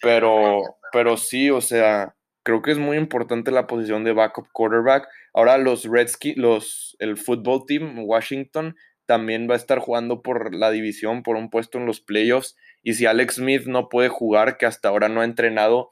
pero, 0.00 0.62
pero 0.90 1.18
sí, 1.18 1.50
o 1.50 1.60
sea, 1.60 2.14
creo 2.44 2.62
que 2.62 2.70
es 2.70 2.78
muy 2.78 2.96
importante 2.96 3.50
la 3.50 3.66
posición 3.66 4.04
de 4.04 4.12
backup 4.12 4.48
quarterback. 4.52 5.06
Ahora 5.34 5.58
los 5.58 5.84
Redskins, 5.84 6.38
los, 6.38 6.96
el 6.98 7.18
football 7.18 7.64
team, 7.66 7.98
Washington, 7.98 8.74
también 9.08 9.48
va 9.48 9.54
a 9.54 9.56
estar 9.56 9.78
jugando 9.78 10.20
por 10.20 10.54
la 10.54 10.70
división, 10.70 11.22
por 11.22 11.36
un 11.36 11.48
puesto 11.48 11.78
en 11.78 11.86
los 11.86 12.02
playoffs. 12.02 12.56
Y 12.82 12.92
si 12.92 13.06
Alex 13.06 13.36
Smith 13.36 13.62
no 13.64 13.88
puede 13.88 14.10
jugar, 14.10 14.58
que 14.58 14.66
hasta 14.66 14.90
ahora 14.90 15.08
no 15.08 15.22
ha 15.22 15.24
entrenado, 15.24 15.90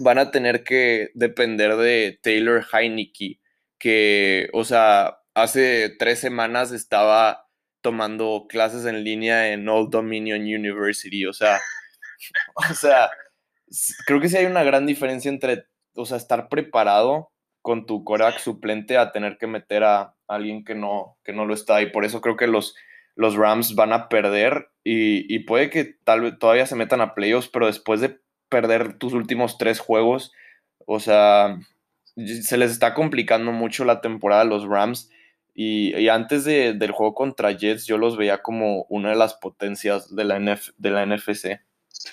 van 0.00 0.18
a 0.18 0.32
tener 0.32 0.64
que 0.64 1.10
depender 1.14 1.76
de 1.76 2.18
Taylor 2.20 2.66
Heineke, 2.72 3.38
que, 3.78 4.48
o 4.52 4.64
sea, 4.64 5.18
hace 5.34 5.94
tres 6.00 6.18
semanas 6.18 6.72
estaba 6.72 7.48
tomando 7.80 8.46
clases 8.48 8.86
en 8.86 9.04
línea 9.04 9.52
en 9.52 9.68
Old 9.68 9.90
Dominion 9.90 10.40
University, 10.40 11.26
o 11.26 11.32
sea, 11.32 11.60
o 12.56 12.74
sea, 12.74 13.08
creo 14.04 14.20
que 14.20 14.28
sí 14.28 14.36
hay 14.36 14.46
una 14.46 14.64
gran 14.64 14.84
diferencia 14.84 15.28
entre, 15.28 15.66
o 15.94 16.04
sea, 16.06 16.16
estar 16.16 16.48
preparado 16.48 17.30
con 17.66 17.84
tu 17.84 18.04
Korak 18.04 18.38
suplente 18.38 18.96
a 18.96 19.10
tener 19.10 19.38
que 19.38 19.48
meter 19.48 19.82
a 19.82 20.14
alguien 20.28 20.64
que 20.64 20.76
no, 20.76 21.18
que 21.24 21.32
no 21.32 21.46
lo 21.46 21.52
está. 21.52 21.82
Y 21.82 21.90
por 21.90 22.04
eso 22.04 22.20
creo 22.20 22.36
que 22.36 22.46
los, 22.46 22.76
los 23.16 23.34
Rams 23.34 23.74
van 23.74 23.92
a 23.92 24.08
perder 24.08 24.70
y, 24.84 25.40
puede 25.40 25.68
que 25.68 25.96
tal 26.04 26.20
vez 26.20 26.38
todavía 26.38 26.66
se 26.66 26.76
metan 26.76 27.00
a 27.00 27.12
playoffs, 27.12 27.48
pero 27.48 27.66
después 27.66 28.00
de 28.00 28.20
perder 28.48 28.98
tus 28.98 29.14
últimos 29.14 29.58
tres 29.58 29.80
juegos, 29.80 30.32
o 30.86 31.00
sea, 31.00 31.58
se 32.14 32.56
les 32.56 32.70
está 32.70 32.94
complicando 32.94 33.50
mucho 33.50 33.84
la 33.84 34.00
temporada 34.00 34.42
a 34.42 34.44
los 34.44 34.64
Rams. 34.64 35.10
Y, 35.52 36.08
antes 36.08 36.44
del 36.44 36.92
juego 36.92 37.16
contra 37.16 37.50
Jets, 37.50 37.84
yo 37.84 37.98
los 37.98 38.16
veía 38.16 38.42
como 38.42 38.84
una 38.84 39.08
de 39.10 39.16
las 39.16 39.34
potencias 39.34 40.14
de 40.14 40.22
la, 40.22 40.38
de 40.38 40.90
la 40.90 41.04
NFC. 41.04 41.58
Sí, 41.88 42.10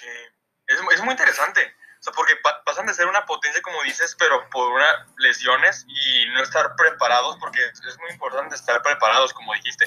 es, 0.66 0.80
es 0.96 1.04
muy 1.04 1.12
interesante. 1.12 1.62
O 2.04 2.06
sea, 2.06 2.12
porque 2.12 2.36
pasan 2.66 2.86
de 2.86 2.94
ser 2.94 3.08
una 3.08 3.26
potencia, 3.26 3.62
como 3.62 3.82
dices, 3.84 4.14
pero 4.20 4.50
por 4.50 4.74
una 4.74 5.08
lesiones 5.20 5.86
y 5.88 6.26
no 6.34 6.44
estar 6.44 6.76
preparados, 6.76 7.38
porque 7.40 7.62
es 7.64 7.98
muy 8.02 8.12
importante 8.12 8.56
estar 8.56 8.82
preparados, 8.82 9.32
como 9.32 9.54
dijiste. 9.54 9.86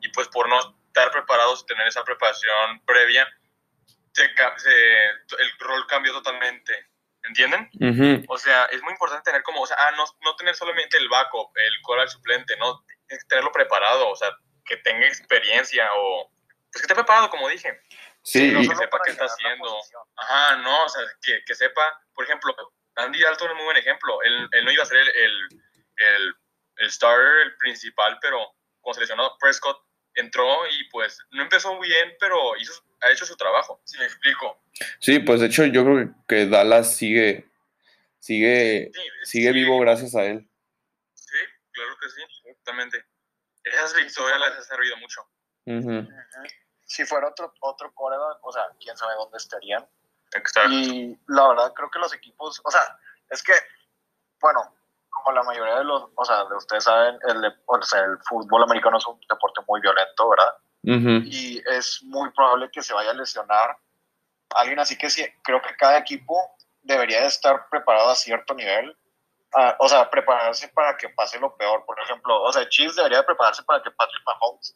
Y 0.00 0.08
pues 0.12 0.28
por 0.28 0.48
no 0.48 0.58
estar 0.86 1.10
preparados, 1.10 1.66
tener 1.66 1.86
esa 1.86 2.02
preparación 2.04 2.80
previa, 2.86 3.28
se, 4.14 4.24
el 4.24 5.50
rol 5.58 5.86
cambió 5.88 6.14
totalmente. 6.14 6.72
¿Entienden? 7.24 7.68
O 8.28 8.38
sea, 8.38 8.64
es 8.72 8.80
muy 8.80 8.92
importante 8.92 9.24
tener 9.24 9.42
como, 9.42 9.60
o 9.60 9.66
sea, 9.66 9.76
ah, 9.78 9.90
no, 9.94 10.04
no 10.22 10.36
tener 10.36 10.54
solamente 10.54 10.96
el 10.96 11.10
backup, 11.10 11.50
el 11.54 11.82
coral 11.82 12.08
suplente, 12.08 12.56
no, 12.56 12.82
tenerlo 13.28 13.52
preparado, 13.52 14.08
o 14.08 14.16
sea, 14.16 14.30
que 14.64 14.78
tenga 14.78 15.06
experiencia 15.06 15.86
o, 15.98 16.30
pues 16.72 16.80
que 16.80 16.84
esté 16.84 16.94
preparado, 16.94 17.28
como 17.28 17.46
dije. 17.48 17.78
Sí, 18.28 18.52
que 18.52 18.76
sepa 18.76 18.98
qué 19.06 19.12
está 19.12 19.24
haciendo. 19.24 19.74
Ajá, 20.16 20.56
no, 20.56 20.84
o 20.84 20.88
sea, 20.90 21.02
que, 21.22 21.42
que, 21.46 21.54
sepa, 21.54 21.98
por 22.12 22.26
ejemplo, 22.26 22.54
Andy 22.96 23.22
Dalton 23.22 23.46
es 23.46 23.52
un 23.52 23.56
muy 23.56 23.64
buen 23.64 23.76
ejemplo. 23.78 24.22
Él, 24.22 24.46
él 24.52 24.64
no 24.66 24.70
iba 24.70 24.82
a 24.82 24.86
ser 24.86 24.98
el, 24.98 25.08
el, 25.08 25.48
el, 25.96 26.34
el 26.76 26.90
starter, 26.90 27.46
el 27.46 27.56
principal, 27.56 28.18
pero 28.20 28.54
cuando 28.82 28.96
seleccionó 28.96 29.34
Prescott, 29.40 29.78
entró 30.14 30.66
y 30.66 30.84
pues 30.90 31.18
no 31.30 31.42
empezó 31.42 31.74
muy 31.74 31.88
bien, 31.88 32.16
pero 32.20 32.54
hizo, 32.58 32.74
ha 33.00 33.10
hecho 33.10 33.24
su 33.24 33.34
trabajo, 33.34 33.80
si 33.86 33.96
me 33.96 34.04
explico. 34.04 34.62
Sí, 35.00 35.20
pues 35.20 35.40
de 35.40 35.46
hecho 35.46 35.64
yo 35.64 35.82
creo 35.82 36.14
que 36.28 36.46
Dallas 36.46 36.94
sigue, 36.94 37.50
sigue, 38.18 38.92
sigue 39.22 39.52
vivo 39.52 39.80
gracias 39.80 40.14
a 40.14 40.26
él. 40.26 40.46
Sí, 41.14 41.38
claro 41.72 41.96
que 41.98 42.08
sí, 42.10 42.22
exactamente. 42.44 43.06
Esas 43.64 43.94
victorias 43.96 44.38
les 44.38 44.58
ha 44.58 44.62
servido 44.64 44.98
mucho. 44.98 45.22
Si 46.88 47.04
fuera 47.04 47.28
otro, 47.28 47.52
otro 47.60 47.92
o 47.94 48.52
sea, 48.52 48.66
quién 48.80 48.96
sabe 48.96 49.14
dónde 49.14 49.36
estarían. 49.36 49.86
Exacto. 50.32 50.70
Y 50.70 51.18
la 51.28 51.48
verdad 51.48 51.72
creo 51.74 51.90
que 51.90 51.98
los 51.98 52.14
equipos, 52.14 52.60
o 52.64 52.70
sea, 52.70 52.98
es 53.30 53.42
que, 53.42 53.52
bueno, 54.40 54.74
como 55.10 55.36
la 55.36 55.42
mayoría 55.42 55.76
de 55.76 55.84
los, 55.84 56.08
o 56.14 56.24
sea, 56.24 56.44
de 56.44 56.56
ustedes 56.56 56.84
saben, 56.84 57.18
el, 57.28 57.54
o 57.66 57.82
sea, 57.82 58.00
el 58.00 58.18
fútbol 58.28 58.62
americano 58.62 58.96
es 58.96 59.06
un 59.06 59.20
deporte 59.28 59.60
muy 59.66 59.80
violento, 59.80 60.30
¿verdad? 60.30 60.54
Y 61.26 61.62
es 61.68 62.02
muy 62.04 62.30
probable 62.30 62.70
que 62.70 62.82
se 62.82 62.94
vaya 62.94 63.10
a 63.10 63.14
lesionar 63.14 63.76
alguien, 64.54 64.78
así 64.78 64.96
que 64.96 65.10
sí, 65.10 65.26
creo 65.42 65.60
que 65.60 65.76
cada 65.76 65.98
equipo 65.98 66.56
debería 66.80 67.20
de 67.20 67.26
estar 67.26 67.68
preparado 67.68 68.08
a 68.08 68.14
cierto 68.14 68.54
nivel, 68.54 68.96
o 69.78 69.88
sea, 69.88 70.08
prepararse 70.08 70.68
para 70.68 70.96
que 70.96 71.10
pase 71.10 71.38
lo 71.38 71.54
peor. 71.56 71.84
Por 71.84 72.00
ejemplo, 72.00 72.42
o 72.42 72.52
sea, 72.52 72.66
Chiefs 72.68 72.96
debería 72.96 73.18
de 73.18 73.24
prepararse 73.24 73.62
para 73.64 73.82
que 73.82 73.90
Patrick 73.90 74.22
Mahomes 74.24 74.74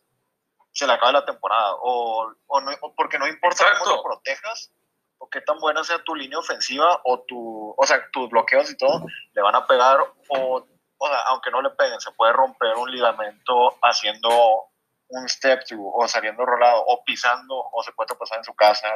se 0.72 0.86
le 0.86 0.92
acabe 0.94 1.12
la 1.12 1.24
temporada, 1.24 1.74
o, 1.80 2.32
o, 2.46 2.60
no, 2.60 2.72
porque 2.96 3.18
no 3.18 3.26
importa 3.26 3.64
cómo 3.78 3.96
lo 3.96 4.02
protejas, 4.02 4.72
o 5.18 5.28
qué 5.28 5.40
tan 5.40 5.58
buena 5.60 5.84
sea 5.84 6.02
tu 6.02 6.14
línea 6.14 6.38
ofensiva 6.38 7.00
o 7.04 7.20
tu, 7.20 7.74
o 7.76 7.86
sea, 7.86 8.10
tus 8.10 8.28
bloqueos 8.28 8.70
y 8.70 8.76
todo, 8.76 9.04
le 9.32 9.42
van 9.42 9.54
a 9.54 9.66
pegar 9.66 10.00
o, 10.28 10.66
o 10.98 11.06
sea, 11.06 11.20
aunque 11.28 11.50
no 11.50 11.62
le 11.62 11.70
peguen, 11.70 12.00
se 12.00 12.10
puede 12.12 12.32
romper 12.32 12.74
un 12.76 12.90
ligamento 12.90 13.76
haciendo 13.82 14.64
un 15.08 15.28
step 15.28 15.64
through 15.64 15.92
o 15.94 16.08
saliendo 16.08 16.44
rolado 16.44 16.82
o 16.86 17.04
pisando 17.04 17.54
o 17.72 17.82
se 17.82 17.92
puede 17.92 18.14
pasar 18.16 18.38
en 18.38 18.44
su 18.44 18.54
casa. 18.54 18.88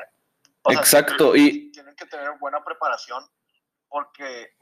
Exacto. 0.69 1.37
y 1.37 1.71
tienen 1.71 1.95
que 1.95 2.07
tener 2.07 2.31
buena 2.41 2.65
preparación 2.65 3.25
porque 3.89 4.57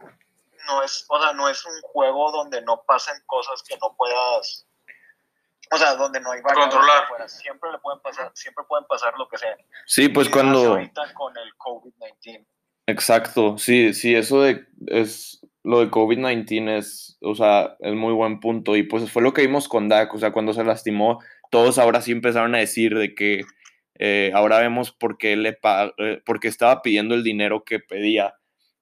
no 0.66 0.82
es, 0.82 1.06
o 1.08 1.20
sea, 1.20 1.32
no 1.32 1.48
es 1.48 1.64
un 1.64 1.80
juego 1.82 2.30
donde 2.30 2.60
no 2.62 2.82
pasen 2.86 3.16
cosas 3.26 3.62
que 3.62 3.78
no 3.78 3.94
puedas 3.96 4.66
o 5.70 5.76
sea, 5.76 5.94
donde 5.94 6.20
no 6.20 6.32
hay 6.32 6.42
controlar. 6.42 7.04
Siempre 7.28 7.70
le 7.72 7.78
pueden 7.78 8.00
pasar, 8.00 8.30
siempre 8.34 8.64
pueden 8.68 8.86
pasar 8.86 9.14
lo 9.18 9.28
que 9.28 9.38
sea. 9.38 9.56
Sí, 9.86 10.08
pues 10.08 10.28
cuando 10.28 10.72
ahorita 10.72 11.12
con 11.14 11.34
el 11.36 11.54
COVID-19. 11.56 12.46
Exacto, 12.86 13.56
sí, 13.56 13.94
sí, 13.94 14.14
eso 14.14 14.42
de 14.42 14.66
es 14.86 15.40
lo 15.62 15.80
de 15.80 15.90
COVID-19 15.90 16.76
es, 16.76 17.16
o 17.22 17.34
sea, 17.34 17.76
es 17.80 17.94
muy 17.94 18.12
buen 18.12 18.40
punto 18.40 18.76
y 18.76 18.82
pues 18.82 19.10
fue 19.10 19.22
lo 19.22 19.32
que 19.32 19.42
vimos 19.42 19.68
con 19.68 19.88
Dak, 19.88 20.12
o 20.14 20.18
sea, 20.18 20.32
cuando 20.32 20.52
se 20.52 20.62
lastimó, 20.62 21.20
todos 21.50 21.78
ahora 21.78 22.02
sí 22.02 22.12
empezaron 22.12 22.54
a 22.54 22.58
decir 22.58 22.94
de 22.98 23.14
que 23.14 23.44
eh, 23.98 24.32
ahora 24.34 24.58
vemos 24.58 24.92
por 24.92 25.16
qué 25.16 25.36
le 25.36 25.58
eh, 25.98 26.22
porque 26.26 26.48
estaba 26.48 26.82
pidiendo 26.82 27.14
el 27.14 27.22
dinero 27.22 27.64
que 27.64 27.78
pedía. 27.78 28.34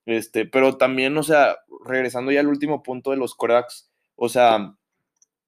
Este, 0.05 0.47
pero 0.47 0.76
también, 0.78 1.16
o 1.16 1.22
sea, 1.22 1.59
regresando 1.85 2.33
ya 2.33 2.41
al 2.41 2.49
último 2.49 2.83
punto 2.83 3.12
de 3.12 3.16
los 3.16 3.37
cracks, 3.37 3.93
o 4.16 4.28
sea, 4.28 4.74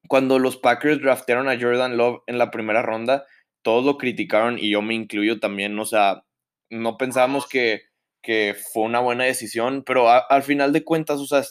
cuando 0.08 0.38
los 0.38 0.56
Packers 0.56 1.00
draftearon 1.00 1.48
a 1.48 1.58
Jordan 1.58 1.96
Love 1.96 2.22
en 2.26 2.38
la 2.38 2.50
primera 2.50 2.82
ronda, 2.82 3.24
todos 3.62 3.84
lo 3.84 3.96
criticaron 3.96 4.58
y 4.58 4.70
yo 4.70 4.82
me 4.82 4.94
incluyo 4.94 5.40
también, 5.40 5.78
o 5.78 5.84
sea, 5.84 6.24
no 6.70 6.96
pensábamos 6.98 7.48
que, 7.48 7.82
que 8.22 8.56
fue 8.72 8.82
una 8.84 9.00
buena 9.00 9.24
decisión, 9.24 9.82
pero 9.84 10.08
al 10.10 10.42
final 10.42 10.72
de 10.72 10.84
cuentas, 10.84 11.20
o 11.20 11.26
sea, 11.26 11.42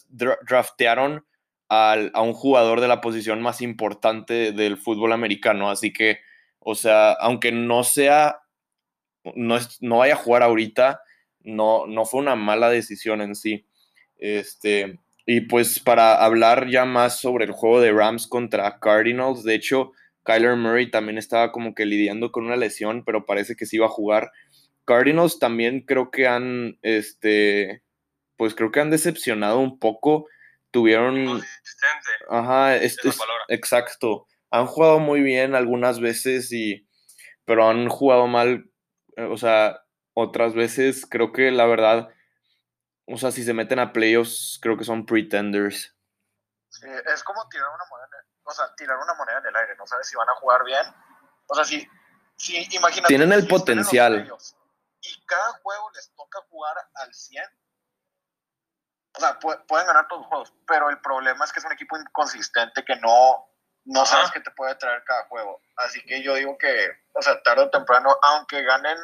draftearon 0.47 1.25
al, 1.69 2.11
a 2.13 2.21
un 2.21 2.33
jugador 2.33 2.81
de 2.81 2.87
la 2.87 3.01
posición 3.01 3.41
más 3.41 3.61
importante 3.61 4.51
del 4.51 4.77
fútbol 4.77 5.11
americano, 5.11 5.69
así 5.69 5.91
que, 5.91 6.19
o 6.59 6.75
sea, 6.75 7.13
aunque 7.13 7.51
no 7.51 7.83
sea, 7.83 8.39
no, 9.35 9.57
no 9.81 9.97
vaya 9.97 10.13
a 10.13 10.17
jugar 10.17 10.43
ahorita, 10.43 11.01
no, 11.41 11.87
no 11.87 12.05
fue 12.05 12.21
una 12.21 12.35
mala 12.35 12.69
decisión 12.69 13.21
en 13.21 13.35
sí. 13.35 13.65
Este, 14.17 14.99
y 15.25 15.41
pues 15.41 15.79
para 15.79 16.23
hablar 16.23 16.69
ya 16.69 16.85
más 16.85 17.19
sobre 17.19 17.45
el 17.45 17.51
juego 17.51 17.79
de 17.79 17.91
Rams 17.91 18.27
contra 18.27 18.79
Cardinals, 18.79 19.43
de 19.43 19.55
hecho, 19.55 19.91
Kyler 20.23 20.55
Murray 20.55 20.91
también 20.91 21.17
estaba 21.17 21.51
como 21.51 21.73
que 21.73 21.85
lidiando 21.85 22.31
con 22.31 22.45
una 22.45 22.55
lesión, 22.55 23.03
pero 23.05 23.25
parece 23.25 23.55
que 23.55 23.65
sí 23.65 23.77
iba 23.77 23.85
a 23.85 23.89
jugar. 23.89 24.31
Cardinals 24.85 25.39
también 25.39 25.81
creo 25.81 26.11
que 26.11 26.27
han, 26.27 26.77
este, 26.81 27.83
pues 28.37 28.53
creo 28.53 28.71
que 28.71 28.81
han 28.81 28.89
decepcionado 28.89 29.59
un 29.59 29.79
poco. 29.79 30.27
Tuvieron... 30.71 31.41
Ajá, 32.29 32.75
es, 32.75 32.97
exacto. 33.47 34.27
Han 34.49 34.65
jugado 34.65 34.99
muy 34.99 35.21
bien 35.21 35.55
algunas 35.55 35.99
veces 35.99 36.51
y, 36.51 36.85
pero 37.45 37.69
han 37.69 37.87
jugado 37.89 38.27
mal, 38.27 38.65
eh, 39.15 39.23
o 39.23 39.37
sea, 39.37 39.79
otras 40.13 40.53
veces 40.53 41.05
creo 41.09 41.31
que 41.31 41.51
la 41.51 41.65
verdad 41.65 42.09
o 43.05 43.17
sea, 43.17 43.31
si 43.31 43.43
se 43.43 43.53
meten 43.53 43.79
a 43.79 43.91
playoffs, 43.91 44.59
creo 44.61 44.77
que 44.77 44.83
son 44.83 45.05
pretenders. 45.05 45.95
Sí, 46.69 46.87
es 47.05 47.23
como 47.23 47.47
tirar 47.49 47.69
una 47.69 47.85
moneda, 47.89 48.25
o 48.43 48.51
sea, 48.51 48.73
tirar 48.75 48.97
una 48.97 49.13
moneda 49.13 49.39
en 49.39 49.47
el 49.47 49.55
aire, 49.55 49.75
no 49.77 49.85
sabes 49.85 50.07
si 50.07 50.15
van 50.15 50.29
a 50.29 50.35
jugar 50.35 50.63
bien. 50.63 50.85
O 51.47 51.55
sea, 51.55 51.63
si, 51.63 51.87
si 52.37 52.55
imagínate. 52.75 53.07
Tienen 53.07 53.31
el 53.31 53.47
potencial. 53.47 54.27
y 55.01 55.25
cada 55.25 55.51
juego 55.61 55.91
les 55.91 56.13
toca 56.15 56.39
jugar 56.49 56.75
al 56.95 57.13
100. 57.13 57.43
O 59.15 59.19
sea, 59.19 59.37
pueden 59.39 59.85
ganar 59.85 60.07
todos 60.07 60.21
los 60.21 60.27
juegos, 60.27 60.53
pero 60.65 60.89
el 60.89 60.99
problema 60.99 61.45
es 61.45 61.53
que 61.53 61.59
es 61.59 61.65
un 61.65 61.71
equipo 61.71 61.95
inconsistente 61.97 62.83
que 62.83 62.95
no, 62.95 63.47
no 63.85 64.05
sabes 64.07 64.31
qué 64.31 64.39
te 64.39 64.49
puede 64.51 64.73
traer 64.75 65.03
cada 65.03 65.25
juego. 65.27 65.61
Así 65.77 66.03
que 66.03 66.23
yo 66.23 66.33
digo 66.33 66.57
que, 66.57 66.89
o 67.13 67.21
sea, 67.21 67.41
tarde 67.43 67.63
o 67.63 67.69
temprano, 67.69 68.17
aunque 68.23 68.63
ganen, 68.63 68.97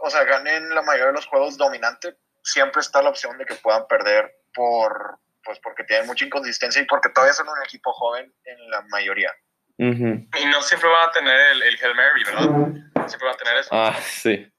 o 0.00 0.08
sea, 0.08 0.24
ganen 0.24 0.74
la 0.74 0.80
mayoría 0.80 1.08
de 1.08 1.12
los 1.12 1.26
juegos 1.26 1.58
dominantes, 1.58 2.16
siempre 2.48 2.80
está 2.80 3.02
la 3.02 3.10
opción 3.10 3.36
de 3.38 3.44
que 3.44 3.54
puedan 3.56 3.86
perder 3.86 4.34
por, 4.54 5.18
pues 5.44 5.58
porque 5.60 5.84
tienen 5.84 6.06
mucha 6.06 6.24
inconsistencia 6.24 6.80
y 6.82 6.86
porque 6.86 7.10
todavía 7.10 7.34
son 7.34 7.48
un 7.48 7.62
equipo 7.64 7.92
joven 7.92 8.32
en 8.44 8.70
la 8.70 8.82
mayoría. 8.82 9.32
Y 9.80 10.46
no 10.46 10.60
siempre 10.62 10.88
van 10.88 11.08
a 11.08 11.12
tener 11.12 11.40
el, 11.52 11.62
el 11.62 11.78
Hail 11.80 11.94
Mary, 11.94 12.24
¿verdad? 12.24 13.06
Siempre 13.06 13.28
van 13.28 13.34
a 13.34 13.38
tener 13.38 13.56
eso. 13.58 13.70
Ah, 13.72 13.96
sí, 14.02 14.52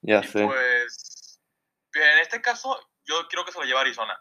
ya 0.00 0.22
sé. 0.22 0.46
Pues, 0.46 1.40
en 1.92 2.18
este 2.20 2.40
caso, 2.40 2.80
yo 3.04 3.28
creo 3.28 3.44
que 3.44 3.52
se 3.52 3.58
lo 3.58 3.66
lleva 3.66 3.82
Arizona. 3.82 4.18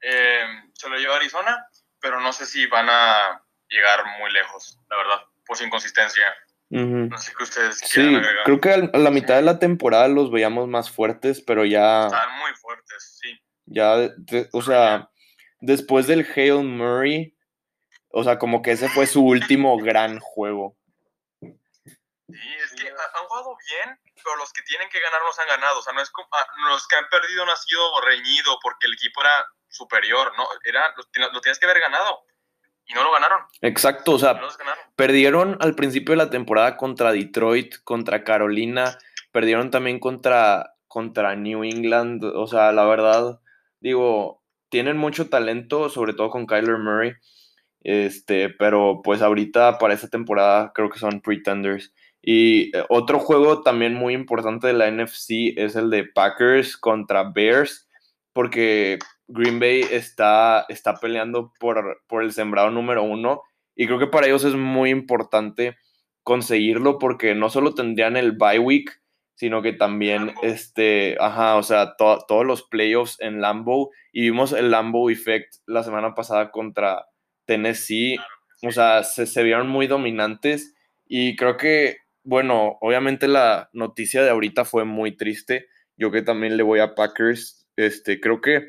Eh, 0.00 0.44
se 0.74 0.88
lo 0.88 0.96
lleva 0.96 1.16
Arizona, 1.16 1.64
pero 2.00 2.20
no 2.20 2.32
sé 2.32 2.46
si 2.46 2.66
van 2.66 2.88
a 2.90 3.40
llegar 3.68 4.04
muy 4.18 4.32
lejos, 4.32 4.76
la 4.90 4.96
verdad, 4.96 5.20
por 5.46 5.56
su 5.56 5.64
inconsistencia. 5.64 6.34
No 6.72 7.18
sé 7.18 7.34
qué 7.36 7.44
ustedes 7.44 7.80
Sí, 7.84 8.16
creo 8.46 8.58
que 8.58 8.70
a 8.70 8.98
la 8.98 9.10
mitad 9.10 9.36
de 9.36 9.42
la 9.42 9.58
temporada 9.58 10.08
los 10.08 10.30
veíamos 10.30 10.68
más 10.68 10.90
fuertes, 10.90 11.42
pero 11.46 11.66
ya. 11.66 12.06
Están 12.06 12.38
muy 12.38 12.54
fuertes, 12.54 13.18
sí. 13.20 13.38
Ya, 13.66 13.94
o 14.52 14.62
sea, 14.62 15.10
después 15.60 16.06
del 16.06 16.26
Hale 16.34 16.62
Murray, 16.62 17.36
o 18.08 18.24
sea, 18.24 18.38
como 18.38 18.62
que 18.62 18.72
ese 18.72 18.88
fue 18.88 19.06
su 19.06 19.22
último 19.22 19.76
gran 19.82 20.18
juego. 20.18 20.78
Sí, 21.40 22.48
es 22.64 22.72
que 22.72 22.88
han 22.88 23.26
jugado 23.28 23.54
bien, 23.68 24.00
pero 24.14 24.36
los 24.36 24.50
que 24.54 24.62
tienen 24.62 24.88
que 24.88 25.00
ganar 25.00 25.20
los 25.26 25.38
han 25.38 25.48
ganado. 25.48 25.78
O 25.78 25.82
sea, 25.82 25.92
no 25.92 26.00
es 26.00 26.10
como, 26.10 26.26
ah, 26.32 26.46
los 26.70 26.88
que 26.88 26.96
han 26.96 27.08
perdido 27.10 27.44
no 27.44 27.52
ha 27.52 27.56
sido 27.56 28.00
reñido 28.00 28.58
porque 28.62 28.86
el 28.86 28.94
equipo 28.94 29.20
era 29.20 29.44
superior, 29.68 30.32
¿no? 30.38 30.48
Era, 30.64 30.94
lo, 31.32 31.40
tienes 31.42 31.58
que 31.58 31.66
haber 31.66 31.80
ganado. 31.80 32.24
Y 32.86 32.94
no 32.94 33.04
lo 33.04 33.12
ganaron. 33.12 33.40
Exacto, 33.60 34.12
o 34.12 34.18
sea, 34.18 34.40
perdieron 34.96 35.56
al 35.60 35.74
principio 35.74 36.12
de 36.12 36.18
la 36.18 36.30
temporada 36.30 36.76
contra 36.76 37.12
Detroit, 37.12 37.76
contra 37.84 38.24
Carolina, 38.24 38.98
perdieron 39.30 39.70
también 39.70 39.98
contra, 39.98 40.74
contra 40.88 41.36
New 41.36 41.64
England. 41.64 42.24
O 42.24 42.46
sea, 42.46 42.72
la 42.72 42.84
verdad, 42.84 43.40
digo, 43.80 44.42
tienen 44.68 44.96
mucho 44.96 45.28
talento, 45.28 45.88
sobre 45.88 46.14
todo 46.14 46.30
con 46.30 46.46
Kyler 46.46 46.78
Murray. 46.78 47.12
Este, 47.84 48.48
pero 48.48 49.00
pues 49.02 49.22
ahorita 49.22 49.78
para 49.78 49.94
esta 49.94 50.08
temporada 50.08 50.72
creo 50.74 50.88
que 50.90 50.98
son 50.98 51.20
pretenders. 51.20 51.92
Y 52.22 52.76
eh, 52.76 52.84
otro 52.88 53.18
juego 53.18 53.62
también 53.62 53.94
muy 53.94 54.14
importante 54.14 54.68
de 54.68 54.72
la 54.74 54.90
NFC 54.90 55.56
es 55.56 55.74
el 55.74 55.90
de 55.90 56.04
Packers 56.04 56.76
contra 56.76 57.24
Bears, 57.24 57.88
porque 58.32 58.98
Green 59.28 59.60
Bay 59.60 59.84
está, 59.90 60.66
está 60.68 60.94
peleando 60.96 61.52
por, 61.58 62.02
por 62.06 62.22
el 62.22 62.32
sembrado 62.32 62.70
número 62.70 63.02
uno 63.02 63.42
y 63.74 63.86
creo 63.86 63.98
que 63.98 64.06
para 64.06 64.26
ellos 64.26 64.44
es 64.44 64.54
muy 64.54 64.90
importante 64.90 65.76
conseguirlo 66.22 66.98
porque 66.98 67.34
no 67.34 67.50
solo 67.50 67.74
tendrían 67.74 68.16
el 68.16 68.32
bye 68.32 68.58
week, 68.58 69.00
sino 69.34 69.62
que 69.62 69.72
también, 69.72 70.34
este, 70.42 71.16
ajá, 71.20 71.56
o 71.56 71.62
sea, 71.62 71.96
todos 71.96 72.46
los 72.46 72.62
playoffs 72.62 73.20
en 73.20 73.40
Lambeau 73.40 73.90
y 74.12 74.22
vimos 74.22 74.52
el 74.52 74.70
Lambeau 74.70 75.10
Effect 75.10 75.54
la 75.66 75.82
semana 75.82 76.14
pasada 76.14 76.50
contra 76.50 77.06
Tennessee, 77.46 78.16
o 78.62 78.70
sea, 78.70 79.02
se, 79.02 79.26
se 79.26 79.42
vieron 79.42 79.68
muy 79.68 79.86
dominantes 79.86 80.74
y 81.06 81.34
creo 81.36 81.56
que 81.56 81.96
bueno, 82.24 82.78
obviamente 82.80 83.26
la 83.28 83.68
noticia 83.72 84.22
de 84.22 84.30
ahorita 84.30 84.64
fue 84.64 84.84
muy 84.84 85.16
triste. 85.16 85.66
Yo 85.96 86.10
que 86.10 86.22
también 86.22 86.56
le 86.56 86.62
voy 86.62 86.80
a 86.80 86.94
Packers, 86.94 87.66
este, 87.76 88.20
creo 88.20 88.40
que 88.40 88.68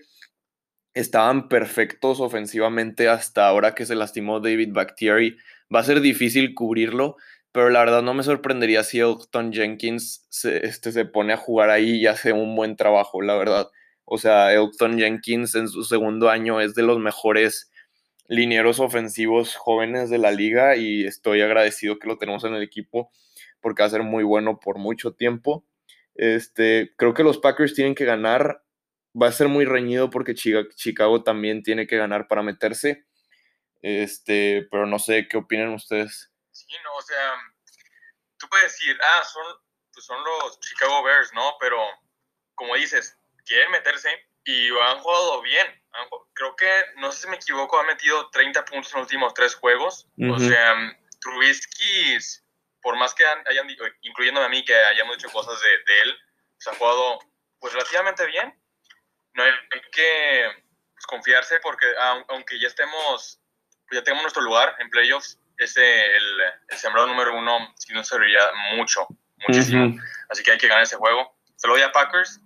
estaban 0.93 1.49
perfectos 1.49 2.19
ofensivamente 2.19 3.09
hasta 3.09 3.47
ahora 3.47 3.75
que 3.75 3.85
se 3.85 3.95
lastimó 3.95 4.39
David 4.39 4.69
Bakhtiari. 4.73 5.37
Va 5.73 5.79
a 5.79 5.83
ser 5.83 6.01
difícil 6.01 6.53
cubrirlo, 6.53 7.17
pero 7.51 7.69
la 7.69 7.79
verdad 7.79 8.01
no 8.01 8.13
me 8.13 8.23
sorprendería 8.23 8.83
si 8.83 8.99
Elton 8.99 9.53
Jenkins 9.53 10.25
se, 10.29 10.65
este, 10.65 10.91
se 10.91 11.05
pone 11.05 11.33
a 11.33 11.37
jugar 11.37 11.69
ahí 11.69 11.95
y 11.97 12.07
hace 12.07 12.33
un 12.33 12.55
buen 12.55 12.75
trabajo, 12.75 13.21
la 13.21 13.35
verdad. 13.35 13.69
O 14.05 14.17
sea, 14.17 14.53
Elton 14.53 14.97
Jenkins 14.97 15.55
en 15.55 15.67
su 15.67 15.83
segundo 15.83 16.29
año 16.29 16.61
es 16.61 16.75
de 16.75 16.83
los 16.83 16.99
mejores 16.99 17.71
linieros 18.27 18.79
ofensivos 18.79 19.55
jóvenes 19.55 20.09
de 20.09 20.17
la 20.17 20.31
liga 20.31 20.75
y 20.75 21.05
estoy 21.05 21.41
agradecido 21.41 21.99
que 21.99 22.07
lo 22.07 22.17
tenemos 22.17 22.43
en 22.43 22.53
el 22.55 22.63
equipo 22.63 23.11
porque 23.61 23.83
va 23.83 23.87
a 23.87 23.91
ser 23.91 24.03
muy 24.03 24.23
bueno 24.23 24.59
por 24.59 24.77
mucho 24.77 25.13
tiempo. 25.13 25.65
Este, 26.15 26.91
creo 26.97 27.13
que 27.13 27.23
los 27.23 27.37
Packers 27.37 27.73
tienen 27.73 27.95
que 27.95 28.05
ganar. 28.05 28.62
Va 29.19 29.27
a 29.27 29.31
ser 29.31 29.47
muy 29.47 29.65
reñido 29.65 30.09
porque 30.09 30.33
Chicago 30.33 31.23
también 31.23 31.63
tiene 31.63 31.87
que 31.87 31.97
ganar 31.97 32.27
para 32.27 32.41
meterse. 32.41 33.05
Este, 33.81 34.67
pero 34.71 34.85
no 34.85 34.97
sé 34.97 35.27
qué 35.27 35.37
opinan 35.37 35.73
ustedes. 35.73 36.31
Sí, 36.51 36.75
no, 36.83 36.95
o 36.95 37.01
sea, 37.01 37.33
tú 38.37 38.47
puedes 38.49 38.71
decir, 38.71 38.97
ah, 39.01 39.23
son, 39.25 39.43
pues 39.93 40.05
son 40.05 40.23
los 40.23 40.59
Chicago 40.61 41.03
Bears, 41.03 41.31
¿no? 41.33 41.55
Pero 41.59 41.77
como 42.55 42.75
dices, 42.75 43.17
quieren 43.45 43.71
meterse 43.71 44.09
y 44.45 44.69
han 44.69 44.99
jugado 44.99 45.41
bien. 45.41 45.67
Creo 46.33 46.55
que, 46.55 46.69
no 46.97 47.11
sé 47.11 47.21
si 47.21 47.27
me 47.29 47.35
equivoco, 47.35 47.79
ha 47.79 47.83
metido 47.83 48.29
30 48.31 48.65
puntos 48.65 48.93
en 48.93 48.99
los 48.99 49.07
últimos 49.07 49.33
tres 49.33 49.55
juegos. 49.55 50.07
O 50.31 50.39
sea, 50.39 50.75
Trubisky 51.19 52.17
por 52.83 52.97
más 52.97 53.15
que 53.15 53.23
hayan, 53.25 53.67
incluyéndome 54.01 54.45
a 54.45 54.49
mí, 54.49 54.63
que 54.63 54.75
hayamos 54.75 55.17
dicho 55.17 55.31
cosas 55.31 55.59
de, 55.61 56.01
él, 56.01 56.17
se 56.57 56.69
ha 56.69 56.75
jugado 56.75 57.19
pues 57.59 57.73
relativamente 57.73 58.25
bien. 58.27 58.53
No 59.35 59.43
hay, 59.43 59.51
que 59.91 60.51
confiarse 61.07 61.59
porque 61.59 61.85
aunque 62.27 62.59
ya 62.59 62.67
estemos, 62.67 63.39
pues, 63.87 63.99
ya 63.99 64.03
tengamos 64.03 64.23
nuestro 64.23 64.43
lugar 64.43 64.75
en 64.79 64.89
playoffs, 64.89 65.39
ese, 65.57 66.15
el, 66.15 66.41
el 66.69 66.77
sembrado 66.77 67.07
número 67.07 67.37
uno 67.37 67.73
sí 67.77 67.93
nos 67.93 68.07
serviría 68.07 68.41
mucho, 68.75 69.07
muchísimo. 69.47 69.99
Así 70.29 70.43
que 70.43 70.51
hay 70.51 70.57
que 70.57 70.67
ganar 70.67 70.83
ese 70.83 70.95
juego. 70.95 71.35
Se 71.55 71.67
lo 71.67 71.73
doy 71.73 71.83
a 71.83 71.91
Packers, 71.91 72.41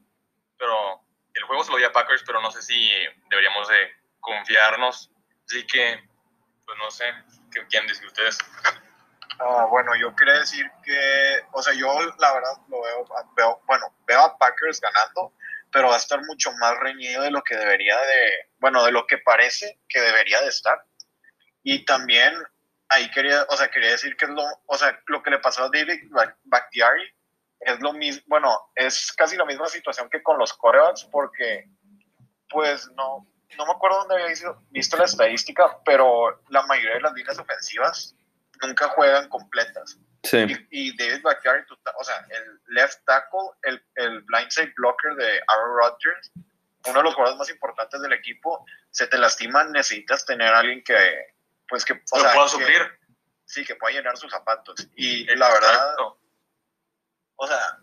pero 0.57 1.01
el 1.33 1.43
juego 1.43 1.63
se 1.63 1.71
lo 1.71 1.77
doy 1.77 1.85
a 1.85 1.91
Packers, 1.91 2.23
pero 2.25 2.41
no 2.41 2.51
sé 2.51 2.61
si 2.61 2.89
deberíamos 3.29 3.67
de 3.67 3.91
confiarnos. 4.19 5.11
Así 5.45 5.65
que, 5.65 6.03
pues 6.65 6.77
no 6.77 6.91
sé, 6.91 7.05
¿qué 7.51 7.65
quieren 7.67 7.87
decir 7.87 8.05
ustedes? 8.05 8.37
Ah, 9.39 9.67
bueno, 9.69 9.95
yo 9.95 10.15
quería 10.15 10.33
decir 10.33 10.69
que, 10.83 11.45
o 11.51 11.61
sea, 11.61 11.73
yo 11.73 11.87
la 12.17 12.33
verdad 12.33 12.57
lo 12.69 12.81
veo, 12.81 13.61
bueno, 13.65 13.95
veo 14.05 14.21
a 14.21 14.37
Packers 14.37 14.81
ganando, 14.81 15.33
pero 15.71 15.89
va 15.89 15.95
a 15.95 15.99
estar 15.99 16.19
mucho 16.25 16.51
más 16.53 16.77
reñido 16.79 17.23
de 17.23 17.31
lo 17.31 17.41
que 17.43 17.55
debería 17.55 17.95
de, 17.95 18.49
bueno, 18.59 18.83
de 18.85 18.91
lo 18.91 19.05
que 19.05 19.17
parece 19.17 19.79
que 19.87 20.01
debería 20.01 20.41
de 20.41 20.49
estar. 20.49 20.83
Y 21.63 21.85
también 21.85 22.33
ahí 22.89 23.09
quería, 23.11 23.45
o 23.49 23.57
sea, 23.57 23.69
quería 23.69 23.91
decir 23.91 24.15
que 24.15 24.25
es 24.25 24.31
lo, 24.31 24.43
o 24.65 24.77
sea, 24.77 24.99
lo 25.07 25.21
que 25.21 25.31
le 25.31 25.39
pasó 25.39 25.63
a 25.63 25.69
David 25.69 26.09
Bakhtiari 26.43 27.03
es 27.59 27.79
lo 27.79 27.93
mismo, 27.93 28.23
bueno, 28.27 28.71
es 28.75 29.11
casi 29.13 29.35
la 29.35 29.45
misma 29.45 29.67
situación 29.67 30.09
que 30.09 30.21
con 30.21 30.37
los 30.37 30.53
corebacks 30.53 31.05
porque, 31.05 31.69
pues, 32.49 32.89
no, 32.95 33.27
no 33.57 33.65
me 33.65 33.71
acuerdo 33.71 33.99
dónde 33.99 34.15
había 34.15 34.27
visto, 34.27 34.63
visto 34.69 34.97
la 34.97 35.05
estadística, 35.05 35.79
pero 35.83 36.41
la 36.49 36.63
mayoría 36.63 36.95
de 36.95 37.01
las 37.01 37.13
líneas 37.13 37.39
ofensivas 37.39 38.15
nunca 38.61 38.89
juegan 38.89 39.27
completas. 39.29 39.97
Sí. 40.29 40.67
Y, 40.71 40.97
David 40.97 41.21
Bakhtiari, 41.21 41.63
o 41.97 42.03
sea, 42.03 42.25
el 42.29 42.59
left 42.67 42.99
tackle, 43.05 43.49
el, 43.63 43.81
el 43.95 44.21
blindside 44.23 44.73
blocker 44.75 45.15
de 45.15 45.41
Aaron 45.47 45.77
Rodgers, 45.77 46.31
uno 46.85 46.99
de 46.99 47.03
los 47.03 47.15
jugadores 47.15 47.37
más 47.37 47.49
importantes 47.49 48.01
del 48.01 48.13
equipo, 48.13 48.65
se 48.91 49.07
te 49.07 49.17
lastima, 49.17 49.63
necesitas 49.65 50.25
tener 50.25 50.53
a 50.53 50.59
alguien 50.59 50.83
que, 50.83 50.95
pues 51.67 51.85
que, 51.85 51.93
o 52.11 52.19
sea, 52.19 52.33
pueda 52.33 52.47
suplir. 52.47 52.99
Sí, 53.45 53.63
que 53.63 53.75
pueda 53.75 53.95
llenar 53.95 54.17
sus 54.17 54.31
zapatos. 54.31 54.89
Y 54.95 55.23
la 55.35 55.49
verdad, 55.49 55.95
o 57.37 57.47
sea, 57.47 57.79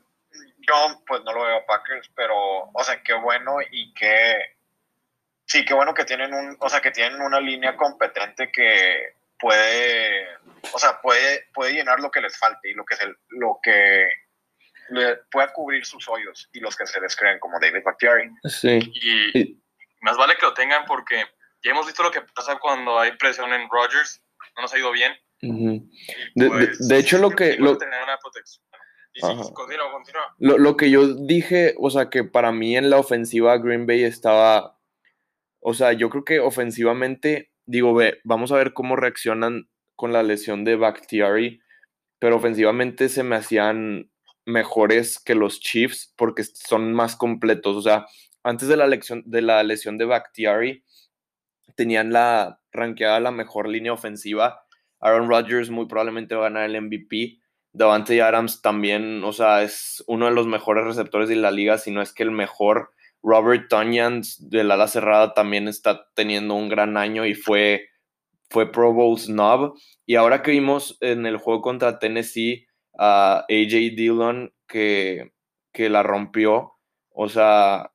yo 0.58 1.02
pues 1.06 1.22
no 1.24 1.32
lo 1.32 1.44
veo 1.44 1.58
a 1.58 1.66
Packers, 1.66 2.10
pero, 2.14 2.70
o 2.72 2.84
sea, 2.84 3.02
qué 3.02 3.14
bueno 3.14 3.56
y 3.70 3.94
qué, 3.94 4.56
sí, 5.46 5.64
qué 5.64 5.72
bueno 5.72 5.94
que 5.94 6.04
tienen 6.04 6.34
un, 6.34 6.56
o 6.60 6.68
sea, 6.68 6.80
que 6.80 6.90
tienen 6.90 7.20
una 7.22 7.40
línea 7.40 7.76
competente 7.76 8.52
que 8.52 9.16
puede, 9.44 10.26
o 10.72 10.78
sea, 10.78 10.98
puede, 11.02 11.44
puede 11.52 11.74
llenar 11.74 12.00
lo 12.00 12.10
que 12.10 12.22
les 12.22 12.36
falte 12.38 12.70
y 12.70 12.72
lo 12.72 12.84
que, 12.86 12.96
se, 12.96 13.04
lo 13.28 13.58
que 13.62 14.08
le 14.88 15.16
pueda 15.30 15.52
cubrir 15.52 15.84
sus 15.84 16.08
hoyos 16.08 16.48
y 16.54 16.60
los 16.60 16.74
que 16.74 16.86
se 16.86 16.98
les 16.98 17.14
creen, 17.14 17.38
como 17.40 17.60
David 17.60 17.82
Bakhtiari. 17.84 18.30
Sí. 18.44 18.78
Y 18.94 19.62
más 20.00 20.16
vale 20.16 20.36
que 20.36 20.46
lo 20.46 20.54
tengan 20.54 20.86
porque 20.86 21.26
ya 21.62 21.72
hemos 21.72 21.84
visto 21.84 22.02
lo 22.02 22.10
que 22.10 22.22
pasa 22.34 22.58
cuando 22.58 22.98
hay 22.98 23.12
presión 23.18 23.52
en 23.52 23.68
Rodgers, 23.68 24.22
no 24.56 24.62
nos 24.62 24.72
ha 24.72 24.78
ido 24.78 24.92
bien. 24.92 25.12
de, 25.42 26.48
pues, 26.48 26.90
hecho, 26.90 27.18
lo 27.18 27.28
que... 27.28 27.58
Lo... 27.58 27.76
Tener 27.76 28.02
una 28.02 28.16
protección. 28.16 28.64
continúa, 29.52 29.92
continúa. 29.92 30.34
Lo, 30.38 30.56
lo 30.56 30.74
que 30.78 30.90
yo 30.90 31.06
dije, 31.26 31.74
o 31.78 31.90
sea, 31.90 32.08
que 32.08 32.24
para 32.24 32.50
mí 32.50 32.78
en 32.78 32.88
la 32.88 32.98
ofensiva 32.98 33.58
Green 33.58 33.86
Bay 33.86 34.04
estaba, 34.04 34.80
o 35.60 35.74
sea, 35.74 35.92
yo 35.92 36.08
creo 36.08 36.24
que 36.24 36.40
ofensivamente 36.40 37.53
digo, 37.66 37.94
ve, 37.94 38.20
vamos 38.24 38.52
a 38.52 38.56
ver 38.56 38.72
cómo 38.72 38.96
reaccionan 38.96 39.68
con 39.96 40.12
la 40.12 40.22
lesión 40.22 40.64
de 40.64 40.76
Bakhtiari, 40.76 41.60
pero 42.18 42.36
ofensivamente 42.36 43.08
se 43.08 43.22
me 43.22 43.36
hacían 43.36 44.10
mejores 44.46 45.18
que 45.18 45.34
los 45.34 45.60
Chiefs 45.60 46.12
porque 46.16 46.44
son 46.44 46.92
más 46.92 47.16
completos. 47.16 47.76
O 47.76 47.82
sea, 47.82 48.06
antes 48.42 48.68
de 48.68 48.76
la, 48.76 48.86
lesión 48.86 49.22
de, 49.26 49.42
la 49.42 49.62
lesión 49.62 49.98
de 49.98 50.04
Bakhtiari, 50.04 50.84
tenían 51.76 52.12
la 52.12 52.60
ranqueada 52.72 53.20
la 53.20 53.30
mejor 53.30 53.68
línea 53.68 53.92
ofensiva. 53.92 54.64
Aaron 55.00 55.28
Rodgers 55.28 55.70
muy 55.70 55.86
probablemente 55.86 56.34
va 56.34 56.46
a 56.46 56.50
ganar 56.50 56.70
el 56.70 56.80
MVP. 56.80 57.40
Davante 57.72 58.22
Adams 58.22 58.62
también, 58.62 59.24
o 59.24 59.32
sea, 59.32 59.62
es 59.62 60.04
uno 60.06 60.26
de 60.26 60.32
los 60.32 60.46
mejores 60.46 60.84
receptores 60.84 61.28
de 61.28 61.36
la 61.36 61.50
liga, 61.50 61.76
si 61.76 61.90
no 61.90 62.02
es 62.02 62.12
que 62.12 62.22
el 62.22 62.30
mejor. 62.30 62.92
Robert 63.24 63.68
Tonyan 63.68 64.22
de 64.38 64.62
la 64.64 64.74
ala 64.74 64.86
cerrada 64.86 65.32
también 65.32 65.66
está 65.66 66.06
teniendo 66.14 66.54
un 66.54 66.68
gran 66.68 66.96
año 66.98 67.24
y 67.24 67.34
fue, 67.34 67.88
fue 68.50 68.70
Pro 68.70 68.92
Bowl 68.92 69.18
snob. 69.18 69.74
Y 70.04 70.16
ahora 70.16 70.42
que 70.42 70.50
vimos 70.50 70.98
en 71.00 71.24
el 71.24 71.38
juego 71.38 71.62
contra 71.62 71.98
Tennessee 71.98 72.66
a 72.98 73.46
AJ 73.48 73.96
Dillon 73.96 74.52
que, 74.68 75.32
que 75.72 75.88
la 75.88 76.02
rompió, 76.02 76.74
o 77.10 77.28
sea, 77.28 77.92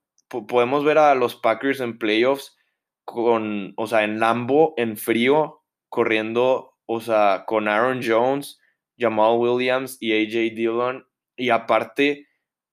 podemos 0.47 0.83
ver 0.83 0.97
a 0.97 1.13
los 1.13 1.35
Packers 1.35 1.79
en 1.79 1.99
playoffs 1.99 2.57
con, 3.05 3.73
o 3.77 3.87
sea, 3.87 4.03
en 4.03 4.19
Lambo, 4.19 4.73
en 4.77 4.97
frío, 4.97 5.61
corriendo, 5.89 6.75
o 6.85 7.01
sea, 7.01 7.43
con 7.45 7.67
Aaron 7.67 8.01
Jones, 8.03 8.59
Jamal 8.97 9.37
Williams 9.37 9.97
y 9.99 10.13
AJ 10.13 10.55
Dillon. 10.55 11.05
Y 11.35 11.49
aparte, 11.51 12.28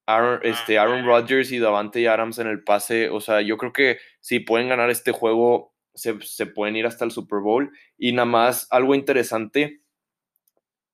Aaron, 0.06 0.40
este, 0.42 0.78
Aaron 0.78 1.04
Rodgers 1.04 1.50
y 1.52 1.58
Davante 1.58 2.08
Adams 2.08 2.38
en 2.38 2.46
el 2.46 2.62
pase. 2.62 3.10
O 3.10 3.20
sea, 3.20 3.40
yo 3.42 3.56
creo 3.56 3.72
que 3.72 3.98
si 4.20 4.40
pueden 4.40 4.68
ganar 4.68 4.90
este 4.90 5.12
juego, 5.12 5.74
se, 5.94 6.20
se 6.22 6.46
pueden 6.46 6.76
ir 6.76 6.86
hasta 6.86 7.04
el 7.04 7.10
Super 7.10 7.40
Bowl. 7.40 7.70
Y 7.98 8.12
nada 8.12 8.26
más, 8.26 8.68
algo 8.70 8.94
interesante 8.94 9.82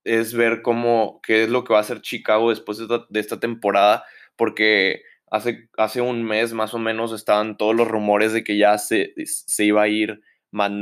es 0.04 0.34
ver 0.34 0.62
cómo, 0.62 1.20
qué 1.22 1.44
es 1.44 1.48
lo 1.48 1.64
que 1.64 1.72
va 1.72 1.78
a 1.78 1.82
hacer 1.82 2.00
Chicago 2.00 2.50
después 2.50 2.78
de 2.78 3.20
esta, 3.20 3.40
temporada, 3.40 4.04
porque 4.36 5.02
hace, 5.30 5.68
hace 5.76 6.00
un 6.00 6.24
mes 6.24 6.52
más 6.52 6.74
o 6.74 6.78
menos 6.78 7.12
estaban 7.12 7.56
todos 7.56 7.74
los 7.74 7.88
rumores 7.88 8.32
de 8.32 8.44
que 8.44 8.56
ya 8.58 8.78
se, 8.78 9.14
se 9.24 9.64
iba 9.64 9.82
a 9.82 9.88
ir 9.88 10.20
Matt 10.50 10.72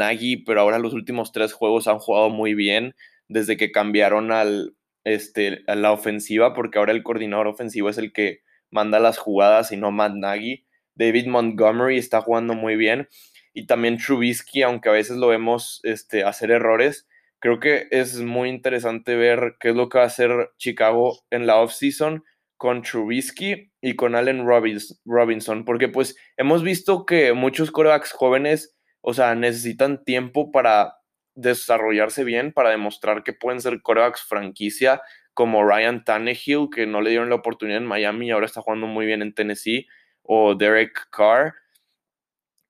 pero 0.45 0.61
ahora 0.61 0.79
los 0.79 0.95
últimos 0.95 1.33
tres 1.33 1.53
juegos 1.53 1.87
han 1.87 1.99
jugado 1.99 2.29
muy 2.31 2.55
bien 2.55 2.95
desde 3.29 3.57
que 3.57 3.71
cambiaron 3.71 4.33
al, 4.33 4.75
este, 5.05 5.63
a 5.67 5.75
la 5.75 5.93
ofensiva, 5.93 6.55
porque 6.55 6.79
ahora 6.79 6.93
el 6.93 7.03
coordinador 7.03 7.47
ofensivo 7.47 7.89
es 7.89 7.99
el 7.99 8.13
que 8.13 8.41
manda 8.71 9.01
las 9.01 9.19
jugadas 9.19 9.73
y 9.73 9.77
no 9.77 9.91
Matt 9.91 10.15
Nagy. 10.15 10.67
David 10.95 11.27
Montgomery 11.27 11.99
está 11.99 12.21
jugando 12.21 12.55
muy 12.55 12.77
bien 12.77 13.09
y 13.53 13.67
también 13.67 13.99
Trubisky, 13.99 14.63
aunque 14.63 14.89
a 14.89 14.93
veces 14.93 15.17
lo 15.17 15.29
vemos 15.29 15.81
este, 15.83 16.25
hacer 16.25 16.51
errores, 16.51 17.09
creo 17.41 17.59
que 17.59 17.89
es 17.91 18.21
muy 18.21 18.49
interesante 18.49 19.17
ver 19.17 19.57
qué 19.61 19.71
es 19.71 19.75
lo 19.75 19.89
que 19.89 19.99
va 19.99 20.05
a 20.05 20.09
hacer 20.09 20.51
Chicago 20.59 21.21
en 21.31 21.47
la 21.47 21.57
offseason 21.57 22.25
con 22.57 22.83
Trubisky 22.83 23.73
y 23.81 23.97
con 23.97 24.15
Allen 24.15 24.47
Robinson, 24.47 25.65
porque 25.65 25.89
pues 25.89 26.17
hemos 26.37 26.63
visto 26.63 27.07
que 27.07 27.33
muchos 27.33 27.71
corebacks 27.71 28.13
jóvenes, 28.13 28.77
o 29.01 29.15
sea, 29.15 29.35
necesitan 29.35 30.05
tiempo 30.05 30.53
para 30.53 31.00
desarrollarse 31.41 32.25
bien, 32.25 32.53
para 32.53 32.71
demostrar 32.71 33.23
que 33.23 33.33
pueden 33.33 33.61
ser 33.61 33.83
corebacks 33.83 34.23
franquicia, 34.23 35.03
como 35.35 35.65
Ryan 35.65 36.05
Tannehill, 36.05 36.69
que 36.75 36.87
no 36.87 37.01
le 37.01 37.11
dieron 37.11 37.31
la 37.31 37.37
oportunidad 37.37 37.79
en 37.79 37.87
Miami 37.87 38.29
y 38.29 38.31
ahora 38.31 38.47
está 38.47 38.63
jugando 38.63 38.87
muy 38.87 39.07
bien 39.07 39.23
en 39.23 39.35
Tennessee, 39.35 39.87
o 40.23 40.55
Derek 40.55 41.09
Carr. 41.11 41.55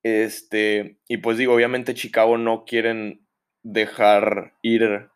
Este, 0.03 0.99
y 1.09 1.19
pues 1.19 1.37
digo, 1.37 1.55
obviamente 1.55 1.95
Chicago 1.95 2.39
no 2.39 2.65
quieren 2.65 3.27
dejar 3.63 4.55
ir 4.63 5.09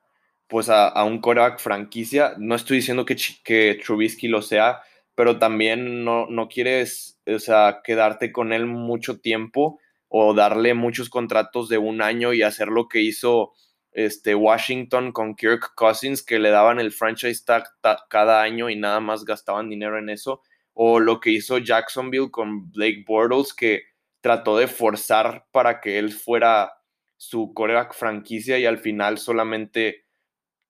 pues 0.47 0.69
a, 0.69 1.03
un 1.05 1.21
coreback 1.21 1.59
franquicia. 1.59 2.35
No 2.39 2.55
estoy 2.55 2.79
diciendo 2.79 3.07
que, 3.07 3.17
que 3.45 3.81
Trubisky 3.83 4.29
lo 4.29 4.43
sea, 4.43 4.83
pero 5.15 5.39
también 5.39 6.05
no, 6.05 6.27
no 6.27 6.49
quieres 6.49 7.15
o 7.27 7.39
sea, 7.39 7.81
quedarte 7.83 8.33
con 8.33 8.53
él 8.53 8.67
mucho 8.67 9.21
tiempo 9.21 9.81
o 10.17 10.33
darle 10.33 10.75
muchos 10.75 11.11
contratos 11.11 11.69
de 11.69 11.77
un 11.77 12.01
año 12.01 12.33
y 12.33 12.43
hacer 12.43 12.69
lo 12.69 12.87
que 12.87 13.01
hizo 13.01 13.53
este, 13.91 14.37
Washington 14.37 15.11
con 15.11 15.35
Kirk 15.35 15.75
Cousins, 15.75 16.23
que 16.23 16.39
le 16.39 16.51
daban 16.51 16.79
el 16.79 16.93
franchise 16.93 17.45
tag 17.45 17.65
cada 18.09 18.41
año 18.41 18.71
y 18.71 18.77
nada 18.77 19.01
más 19.01 19.25
gastaban 19.25 19.69
dinero 19.69 19.99
en 19.99 20.09
eso, 20.09 20.41
o 20.73 21.01
lo 21.01 21.19
que 21.19 21.31
hizo 21.31 21.59
Jacksonville 21.59 22.31
con 22.31 22.71
Blake 22.71 23.03
Bortles, 23.05 23.53
que 23.53 23.83
trató 24.21 24.57
de 24.57 24.69
forzar 24.69 25.49
para 25.51 25.81
que 25.81 25.99
él 25.99 26.13
fuera 26.13 26.75
su 27.17 27.53
coreback 27.53 27.93
franquicia 27.93 28.57
y 28.57 28.67
al 28.67 28.79
final 28.79 29.19
solamente 29.19 30.05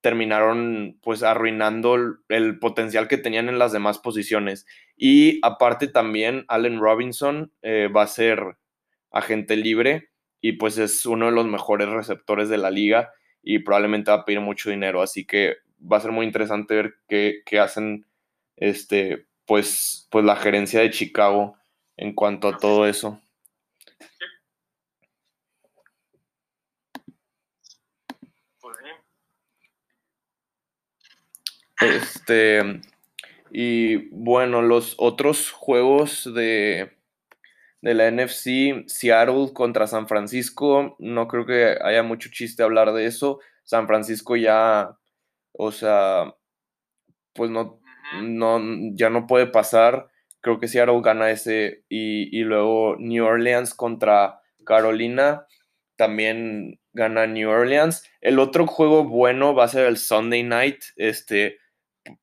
terminaron 0.01 0.97
pues 1.03 1.21
arruinando 1.21 1.95
el, 2.29 2.57
potencial 2.57 3.07
que 3.07 3.19
tenían 3.19 3.49
en 3.49 3.59
las 3.59 3.71
demás 3.71 3.99
posiciones. 3.99 4.65
Y 4.97 5.39
aparte 5.43 5.87
también 5.87 6.45
Allen 6.47 6.79
Robinson 6.79 7.51
eh, 7.61 7.89
va 7.95 8.01
a 8.01 8.07
ser 8.07 8.57
agente 9.15 9.55
libre 9.55 10.09
y 10.41 10.53
pues 10.53 10.77
es 10.77 11.05
uno 11.07 11.25
de 11.25 11.31
los 11.31 11.47
mejores 11.47 11.89
receptores 11.89 12.49
de 12.49 12.59
la 12.59 12.69
liga 12.69 13.11
y 13.41 13.59
probablemente 13.59 14.11
va 14.11 14.17
a 14.17 14.25
pedir 14.25 14.41
mucho 14.41 14.69
dinero. 14.69 15.01
Así 15.01 15.25
que 15.25 15.55
va 15.81 15.97
a 15.97 16.01
ser 16.01 16.11
muy 16.11 16.25
interesante 16.25 16.75
ver 16.75 16.95
qué, 17.07 17.41
qué 17.45 17.59
hacen 17.59 18.05
este, 18.57 19.25
pues, 19.45 20.07
pues 20.11 20.25
la 20.25 20.35
gerencia 20.35 20.81
de 20.81 20.91
Chicago 20.91 21.57
en 21.97 22.13
cuanto 22.13 22.49
a 22.49 22.57
todo 22.57 22.87
eso. 22.87 23.19
Este, 31.81 32.81
y 33.51 34.09
bueno, 34.09 34.61
los 34.61 34.95
otros 34.97 35.51
juegos 35.51 36.33
de, 36.33 36.94
de 37.85 37.93
la 37.93 38.09
NFC, 38.09 38.87
Seattle 38.87 39.53
contra 39.53 39.85
San 39.85 40.07
Francisco, 40.07 40.95
no 40.97 41.27
creo 41.27 41.45
que 41.45 41.77
haya 41.83 42.01
mucho 42.01 42.31
chiste 42.31 42.63
hablar 42.63 42.93
de 42.93 43.05
eso. 43.05 43.39
San 43.63 43.85
Francisco 43.85 44.35
ya, 44.35 44.97
o 45.51 45.71
sea, 45.71 46.33
pues 47.33 47.51
no, 47.51 47.79
no, 48.23 48.59
ya 48.95 49.11
no 49.11 49.27
puede 49.27 49.45
pasar. 49.45 50.09
Creo 50.41 50.59
que 50.59 50.67
Seattle 50.67 51.01
gana 51.03 51.29
ese 51.29 51.83
y, 51.87 52.35
y 52.35 52.41
luego 52.41 52.95
New 52.97 53.23
Orleans 53.23 53.75
contra 53.75 54.41
Carolina 54.65 55.45
también 55.95 56.79
gana 56.91 57.27
New 57.27 57.51
Orleans. 57.51 58.03
El 58.19 58.39
otro 58.39 58.65
juego 58.65 59.03
bueno 59.03 59.53
va 59.53 59.65
a 59.65 59.67
ser 59.67 59.85
el 59.85 59.97
Sunday 59.97 60.41
Night, 60.41 60.85
este, 60.95 61.59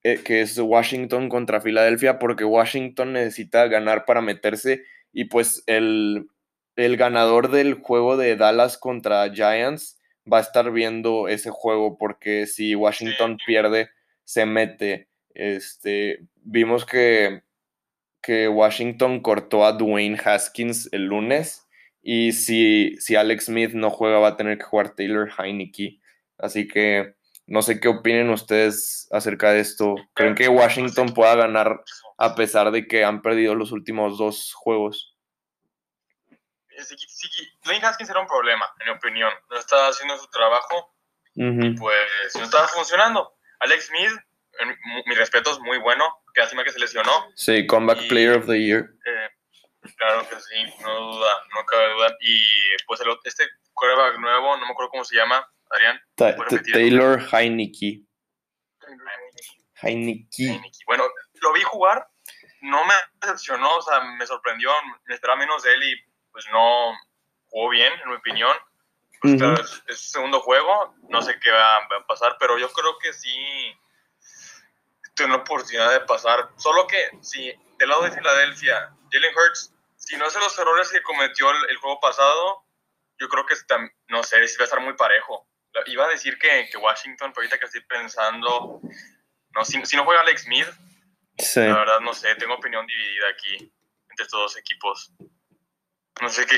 eh, 0.02 0.22
que 0.24 0.40
es 0.40 0.58
Washington 0.58 1.28
contra 1.28 1.60
Filadelfia, 1.60 2.18
porque 2.18 2.42
Washington 2.42 3.12
necesita 3.12 3.68
ganar 3.68 4.06
para 4.06 4.22
meterse 4.22 4.82
y 5.12 5.24
pues 5.26 5.62
el, 5.66 6.28
ganador 6.76 7.50
del 7.50 7.74
juego 7.74 8.16
de 8.16 8.36
Dallas 8.36 8.78
contra 8.78 9.30
Giants 9.32 10.00
va 10.30 10.38
a 10.38 10.42
estar 10.42 10.70
viendo 10.72 11.28
ese 11.28 11.50
juego 11.50 11.98
porque 11.98 12.46
si 12.46 12.74
Washington 12.74 13.38
pierde, 13.46 13.90
se 14.24 14.46
mete. 14.46 15.08
Este, 15.34 16.20
vimos 16.36 16.84
que, 16.84 17.42
que 18.22 18.48
Washington 18.48 19.20
cortó 19.20 19.66
a 19.66 19.72
Dwayne 19.72 20.18
Haskins 20.22 20.88
el 20.92 21.06
lunes 21.06 21.66
y 22.02 22.32
si, 22.32 22.96
si 22.98 23.16
Alex 23.16 23.46
Smith 23.46 23.72
no 23.72 23.90
juega 23.90 24.18
va 24.18 24.28
a 24.28 24.36
tener 24.36 24.58
que 24.58 24.64
jugar 24.64 24.94
Taylor 24.94 25.30
Heineke. 25.38 26.00
Así 26.38 26.66
que 26.66 27.14
no 27.46 27.62
sé 27.62 27.80
qué 27.80 27.88
opinen 27.88 28.30
ustedes 28.30 29.08
acerca 29.10 29.52
de 29.52 29.60
esto. 29.60 29.94
¿Creen 30.14 30.34
que 30.34 30.48
Washington 30.48 31.14
pueda 31.14 31.34
ganar 31.36 31.82
a 32.22 32.36
pesar 32.36 32.70
de 32.70 32.86
que 32.86 33.04
han 33.04 33.20
perdido 33.20 33.56
los 33.56 33.72
últimos 33.72 34.16
dos 34.16 34.54
juegos? 34.54 35.18
Sí, 36.78 36.96
sí, 36.96 37.28
Dwayne 37.64 37.84
Haskins 37.84 38.10
era 38.10 38.20
un 38.20 38.28
problema, 38.28 38.64
en 38.78 38.86
mi 38.86 38.92
opinión. 38.96 39.32
No 39.50 39.58
estaba 39.58 39.88
haciendo 39.88 40.16
su 40.16 40.28
trabajo 40.28 40.94
y 41.34 41.70
pues 41.74 42.36
no 42.36 42.44
estaba 42.44 42.68
funcionando. 42.68 43.34
Alex 43.58 43.86
Smith, 43.86 44.12
mi 45.06 45.14
respeto, 45.16 45.50
es 45.50 45.58
muy 45.58 45.78
bueno. 45.78 46.22
Que 46.32 46.42
Lástima 46.42 46.62
que 46.62 46.70
se 46.70 46.78
lesionó. 46.78 47.10
Sí, 47.34 47.66
Comeback 47.66 48.06
Player 48.06 48.38
of 48.38 48.46
the 48.46 48.58
Year. 48.58 48.88
Eh, 49.04 49.28
claro 49.96 50.28
que 50.28 50.36
sí, 50.36 50.80
no 50.80 51.12
duda, 51.12 51.32
no 51.54 51.66
cabe 51.66 51.92
duda. 51.92 52.16
Y 52.20 52.40
pues 52.86 53.00
el, 53.00 53.08
este 53.24 53.48
quarterback 53.72 54.20
nuevo, 54.20 54.56
no 54.58 54.66
me 54.66 54.72
acuerdo 54.72 54.90
cómo 54.90 55.04
se 55.04 55.16
llama, 55.16 55.44
Adrián. 55.70 56.00
Taylor 56.72 57.20
Heineke. 57.32 58.02
Heineke. 59.82 60.60
Bueno, 60.86 61.04
lo 61.40 61.52
vi 61.52 61.62
jugar, 61.62 62.08
no 62.62 62.84
me 62.84 62.94
decepcionó, 63.20 63.76
o 63.76 63.82
sea, 63.82 64.00
me 64.00 64.26
sorprendió, 64.26 64.70
me 65.06 65.14
esperaba 65.14 65.38
menos 65.38 65.62
de 65.62 65.74
él 65.74 65.82
y 65.82 65.96
pues 66.30 66.46
no 66.52 66.92
jugó 67.48 67.68
bien, 67.70 67.92
en 68.02 68.08
mi 68.08 68.16
opinión. 68.16 68.56
es, 69.22 69.98
su 69.98 70.12
segundo 70.12 70.40
juego, 70.40 70.94
no 71.08 71.22
sé 71.22 71.38
qué 71.38 71.50
va, 71.50 71.76
a 71.76 72.06
pasar, 72.06 72.36
pero 72.38 72.58
yo 72.58 72.72
creo 72.72 72.98
que 72.98 73.12
sí 73.12 73.78
tiene 75.14 75.32
la 75.32 75.42
oportunidad 75.42 75.90
de 75.92 76.00
pasar. 76.00 76.50
Solo 76.56 76.86
que 76.86 77.10
si 77.20 77.52
del 77.78 77.88
lado 77.88 78.02
de 78.04 78.12
Filadelfia, 78.12 78.94
Jalen 79.10 79.36
Hurts, 79.36 79.74
si 79.96 80.16
no 80.16 80.26
hace 80.26 80.38
los 80.38 80.58
errores 80.58 80.88
que 80.90 81.02
cometió 81.02 81.50
el, 81.50 81.76
juego 81.76 82.00
pasado, 82.00 82.64
yo 83.18 83.28
creo 83.28 83.44
que 83.44 83.54
no 84.08 84.22
sé, 84.22 84.46
si 84.48 84.56
va 84.56 84.62
a 84.62 84.64
estar 84.64 84.80
muy 84.80 84.94
parejo. 84.94 85.46
Iba 85.86 86.04
a 86.04 86.08
decir 86.08 86.38
que, 86.38 86.68
que 86.70 86.76
Washington, 86.76 87.32
pero 87.32 87.42
ahorita 87.42 87.58
que 87.58 87.66
estoy 87.66 87.82
pensando, 87.82 88.80
no, 89.54 89.64
si, 89.64 89.78
no 89.96 90.04
juega 90.04 90.20
Alex 90.20 90.42
Smith, 90.42 90.68
la 91.54 91.78
verdad 91.78 92.00
no 92.00 92.14
sé, 92.14 92.34
tengo 92.36 92.54
opinión 92.54 92.86
dividida 92.86 93.28
aquí 93.30 93.72
entre 94.10 94.24
estos 94.24 94.40
dos 94.40 94.56
equipos. 94.56 95.12
No 96.20 96.28
sé 96.28 96.46
qué, 96.46 96.56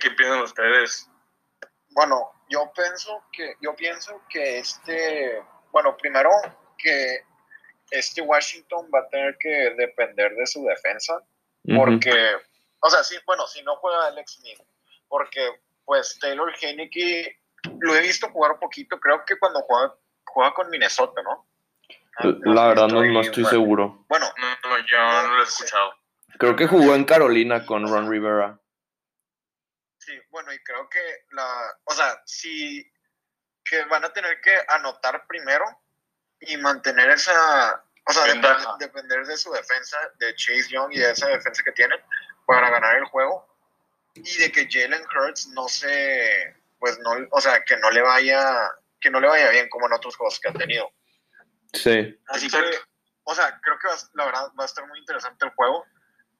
qué, 0.00 0.10
piensan 0.12 0.42
ustedes. 0.42 1.10
Bueno, 1.90 2.30
yo 2.48 2.70
pienso 2.74 3.24
que 3.32 3.54
yo 3.60 3.74
pienso 3.74 4.22
que 4.28 4.58
este, 4.58 5.42
bueno, 5.72 5.96
primero 5.96 6.30
que 6.78 7.24
este 7.90 8.22
Washington 8.22 8.88
va 8.94 9.00
a 9.00 9.08
tener 9.08 9.36
que 9.38 9.74
depender 9.76 10.34
de 10.34 10.46
su 10.46 10.64
defensa, 10.64 11.20
porque, 11.76 12.12
o 12.80 12.90
sea, 12.90 13.02
sí, 13.02 13.16
bueno, 13.26 13.46
si 13.46 13.62
no 13.62 13.76
juega 13.76 14.06
Alex 14.06 14.34
Smith, 14.34 14.60
porque 15.08 15.60
pues 15.84 16.18
Taylor 16.20 16.52
Heineke 16.60 17.40
lo 17.80 17.94
he 17.94 18.02
visto 18.02 18.30
jugar 18.30 18.52
un 18.52 18.60
poquito, 18.60 18.98
creo 19.00 19.24
que 19.24 19.38
cuando 19.38 19.60
juega, 19.62 19.94
juega 20.24 20.54
con 20.54 20.70
Minnesota, 20.70 21.22
¿no? 21.22 21.46
La 22.18 22.68
verdad 22.68 22.88
no, 22.88 23.20
estoy 23.20 23.44
seguro. 23.44 24.04
Bueno, 24.08 24.26
no, 24.38 24.78
yo 24.86 24.98
no 24.98 25.34
lo 25.34 25.40
he 25.40 25.44
escuchado. 25.44 25.94
Creo 26.38 26.56
que 26.56 26.66
jugó 26.66 26.94
en 26.94 27.04
Carolina 27.04 27.64
con 27.64 27.86
Ron 27.86 28.10
Rivera. 28.10 28.58
Sí, 29.98 30.12
bueno, 30.30 30.52
y 30.52 30.58
creo 30.60 30.88
que 30.88 31.00
la, 31.32 31.46
o 31.84 31.92
sea, 31.92 32.22
sí 32.24 32.90
que 33.64 33.84
van 33.84 34.04
a 34.04 34.12
tener 34.12 34.40
que 34.40 34.56
anotar 34.68 35.26
primero 35.26 35.64
y 36.40 36.56
mantener 36.56 37.10
esa, 37.10 37.82
o 38.06 38.12
sea, 38.12 38.24
depender, 38.78 39.26
de 39.26 39.36
su 39.36 39.50
defensa, 39.50 39.98
de 40.18 40.34
Chase 40.36 40.68
Young 40.68 40.92
y 40.92 40.98
de 40.98 41.10
esa 41.10 41.26
defensa 41.26 41.62
que 41.64 41.72
tienen 41.72 41.98
para 42.46 42.70
ganar 42.70 42.96
el 42.96 43.04
juego. 43.06 43.46
y 44.14 44.38
de 44.38 44.50
que 44.52 44.68
Jalen 44.70 45.04
Hurts 45.04 45.48
no 45.48 45.68
se, 45.68 46.54
pues 46.78 46.98
no, 47.00 47.10
o 47.30 47.40
sea, 47.40 47.62
que 47.64 47.76
no 47.78 47.90
le 47.90 48.00
vaya, 48.00 48.70
que 49.00 49.10
no 49.10 49.20
le 49.20 49.28
vaya 49.28 49.50
bien 49.50 49.68
como 49.68 49.86
en 49.86 49.92
otros 49.92 50.16
juegos 50.16 50.38
que 50.40 50.48
ha 50.48 50.52
tenido. 50.52 50.90
Sí. 51.76 52.18
Así 52.28 52.48
que, 52.48 52.58
o 53.24 53.34
sea, 53.34 53.58
creo 53.62 53.78
que 53.78 53.88
va, 53.88 53.94
la 54.14 54.24
verdad 54.26 54.52
va 54.58 54.64
a 54.64 54.66
estar 54.66 54.86
muy 54.86 54.98
interesante 54.98 55.44
el 55.46 55.52
juego 55.52 55.84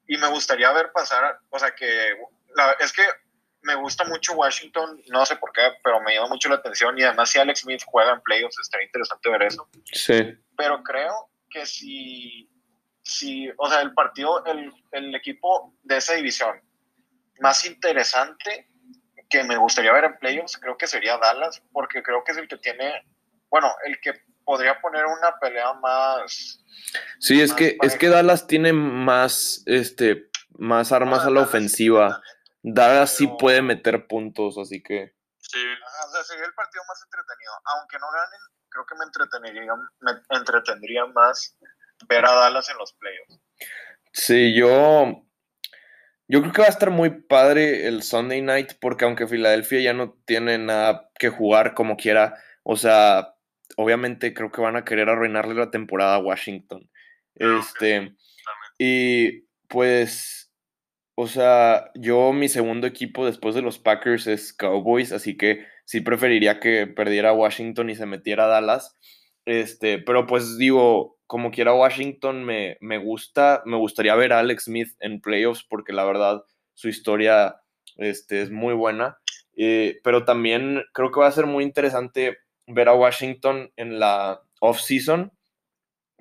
y 0.07 0.17
me 0.17 0.27
gustaría 0.27 0.71
ver 0.71 0.91
pasar, 0.91 1.39
o 1.49 1.59
sea, 1.59 1.75
que 1.75 2.15
la, 2.55 2.71
es 2.79 2.93
que 2.93 3.03
me 3.61 3.75
gusta 3.75 4.05
mucho 4.05 4.33
Washington, 4.33 5.01
no 5.09 5.25
sé 5.25 5.35
por 5.35 5.51
qué, 5.51 5.61
pero 5.83 5.99
me 6.01 6.15
llama 6.15 6.29
mucho 6.29 6.49
la 6.49 6.55
atención 6.55 6.97
y 6.97 7.03
además 7.03 7.29
si 7.29 7.39
Alex 7.39 7.61
Smith 7.61 7.81
juega 7.85 8.13
en 8.13 8.21
playoffs 8.21 8.59
estaría 8.59 8.85
interesante 8.85 9.29
ver 9.29 9.43
eso. 9.43 9.67
Sí. 9.91 10.37
Pero 10.55 10.81
creo 10.83 11.29
que 11.49 11.65
si, 11.65 12.49
si 13.03 13.49
o 13.57 13.69
sea, 13.69 13.81
el 13.81 13.93
partido, 13.93 14.45
el, 14.45 14.71
el 14.91 15.13
equipo 15.15 15.73
de 15.83 15.97
esa 15.97 16.13
división 16.13 16.61
más 17.39 17.65
interesante 17.65 18.69
que 19.29 19.43
me 19.43 19.57
gustaría 19.57 19.91
ver 19.91 20.05
en 20.05 20.17
playoffs, 20.17 20.57
creo 20.57 20.77
que 20.77 20.87
sería 20.87 21.17
Dallas, 21.17 21.61
porque 21.71 22.01
creo 22.01 22.23
que 22.23 22.31
es 22.31 22.37
el 22.37 22.47
que 22.47 22.57
tiene, 22.57 23.05
bueno, 23.49 23.73
el 23.85 23.99
que 23.99 24.13
podría 24.47 24.79
poner 24.79 25.05
una 25.05 25.37
pelea 25.41 25.73
más. 25.73 26.63
Sí, 27.19 27.41
es 27.41 27.51
que 27.51 27.77
es 27.81 27.97
que 27.97 28.07
Dallas 28.07 28.47
tiene 28.47 28.71
más 28.71 29.61
este 29.65 30.29
más 30.57 30.93
armas 30.93 31.25
a 31.25 31.29
la 31.29 31.41
ofensiva. 31.41 32.21
Dallas 32.63 33.11
sí 33.11 33.27
puede 33.39 33.61
meter 33.61 34.07
puntos, 34.07 34.57
así 34.57 34.81
que 34.81 35.13
Sí, 35.39 35.59
o 35.59 36.11
sea, 36.11 36.23
sería 36.23 36.45
el 36.45 36.53
partido 36.53 36.83
más 36.87 37.01
entretenido. 37.03 37.51
Aunque 37.75 37.97
no 37.99 38.07
ganen, 38.11 38.39
creo 38.69 38.85
que 38.85 38.95
me 38.95 39.05
entretendría, 39.05 39.73
me 39.99 40.37
entretendría 40.37 41.05
más 41.07 41.57
ver 42.07 42.25
a 42.25 42.33
Dallas 42.33 42.69
en 42.69 42.77
los 42.77 42.93
playoffs. 42.93 43.39
Sí, 44.13 44.55
yo 44.55 45.27
yo 46.29 46.41
creo 46.41 46.53
que 46.53 46.61
va 46.61 46.67
a 46.67 46.71
estar 46.71 46.89
muy 46.89 47.09
padre 47.21 47.87
el 47.87 48.03
Sunday 48.03 48.41
night 48.41 48.73
porque 48.79 49.05
aunque 49.05 49.27
Filadelfia 49.27 49.79
ya 49.79 49.93
no 49.93 50.17
tiene 50.25 50.57
nada 50.57 51.09
que 51.17 51.29
jugar 51.29 51.73
como 51.73 51.95
quiera, 51.95 52.35
o 52.63 52.75
sea, 52.75 53.36
obviamente 53.77 54.33
creo 54.33 54.51
que 54.51 54.61
van 54.61 54.75
a 54.75 54.83
querer 54.83 55.07
arruinarle 55.07 55.53
la 55.53 55.71
temporada 55.71 56.15
a 56.15 56.19
Washington. 56.19 56.89
Este, 57.35 58.13
y 58.77 59.43
pues, 59.69 60.51
o 61.15 61.27
sea, 61.27 61.91
yo 61.95 62.33
mi 62.33 62.49
segundo 62.49 62.87
equipo 62.87 63.25
después 63.25 63.55
de 63.55 63.61
los 63.61 63.79
Packers 63.79 64.27
es 64.27 64.51
Cowboys, 64.51 65.11
así 65.11 65.37
que 65.37 65.65
sí 65.85 66.01
preferiría 66.01 66.59
que 66.59 66.87
perdiera 66.87 67.33
Washington 67.33 67.89
y 67.89 67.95
se 67.95 68.07
metiera 68.07 68.45
a 68.45 68.47
Dallas. 68.47 68.97
Este, 69.45 69.99
pero 69.99 70.25
pues 70.25 70.57
digo, 70.57 71.17
como 71.27 71.51
quiera 71.51 71.73
Washington 71.73 72.43
me, 72.43 72.77
me 72.81 72.97
gusta, 72.97 73.61
me 73.65 73.77
gustaría 73.77 74.15
ver 74.15 74.33
a 74.33 74.39
Alex 74.39 74.65
Smith 74.65 74.89
en 74.99 75.21
playoffs 75.21 75.63
porque 75.69 75.93
la 75.93 76.03
verdad 76.03 76.43
su 76.73 76.89
historia 76.89 77.61
este, 77.97 78.41
es 78.41 78.49
muy 78.49 78.73
buena. 78.73 79.17
Eh, 79.55 79.99
pero 80.03 80.25
también 80.25 80.83
creo 80.93 81.11
que 81.11 81.19
va 81.19 81.27
a 81.27 81.31
ser 81.31 81.45
muy 81.45 81.63
interesante 81.63 82.37
ver 82.67 82.89
a 82.89 82.93
Washington 82.93 83.71
en 83.77 83.99
la 83.99 84.41
off-season 84.59 85.31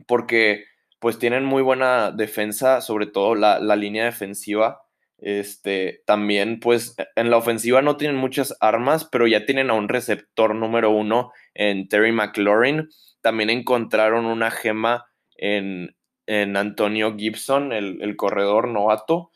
porque 0.07 0.65
pues 0.99 1.19
tienen 1.19 1.45
muy 1.45 1.63
buena 1.63 2.11
defensa, 2.11 2.81
sobre 2.81 3.07
todo 3.07 3.35
la, 3.35 3.59
la, 3.61 3.77
línea 3.77 4.05
defensiva. 4.05 4.83
Este, 5.19 6.03
también 6.07 6.61
pues 6.61 6.95
en 7.17 7.31
la 7.31 7.37
ofensiva 7.37 7.81
no 7.83 7.97
tienen 7.97 8.17
muchas 8.17 8.57
armas, 8.61 9.05
pero 9.05 9.27
ya 9.27 9.47
tienen 9.47 9.71
a 9.71 9.75
un 9.75 9.89
receptor 9.89 10.55
número 10.55 10.91
uno 10.91 11.33
en 11.55 11.89
Terry 11.89 12.13
McLaurin. 12.13 12.89
También 13.21 13.51
encontraron 13.51 14.27
una 14.27 14.51
gema 14.51 15.07
en, 15.37 15.97
en 16.27 16.57
Antonio 16.57 17.15
Gibson, 17.17 17.73
el, 17.73 18.03
el 18.03 18.17
corredor 18.17 18.69
novato. 18.69 19.31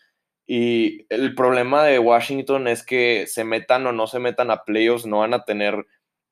Y 0.47 1.07
el 1.11 1.35
problema 1.35 1.85
de 1.85 1.99
Washington 1.99 2.67
es 2.67 2.85
que 2.85 3.27
se 3.27 3.45
metan 3.45 3.87
o 3.87 3.93
no 3.93 4.07
se 4.07 4.19
metan 4.19 4.51
a 4.51 4.65
playoffs, 4.65 5.07
no 5.07 5.21
van 5.21 5.35
a 5.35 5.45
tener 5.45 5.87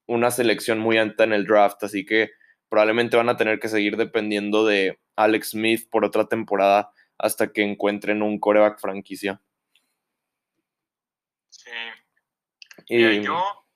una 0.08 0.30
selección 0.30 0.78
muy 0.78 0.98
alta 0.98 1.24
en 1.24 1.32
el 1.32 1.46
draft, 1.46 1.84
así 1.84 2.04
que 2.04 2.32
probablemente 2.68 3.16
van 3.16 3.28
a 3.28 3.36
tener 3.36 3.60
que 3.60 3.68
seguir 3.68 3.96
dependiendo 3.96 4.66
de 4.66 4.98
Alex 5.16 5.50
Smith 5.50 5.88
por 5.90 6.04
otra 6.04 6.26
temporada 6.26 6.92
hasta 7.18 7.52
que 7.52 7.62
encuentren 7.62 8.22
un 8.22 8.40
coreback 8.40 8.80
franquicia. 8.80 9.40
Sí. 11.50 11.70
Y 12.86 13.22
yo, 13.22 13.66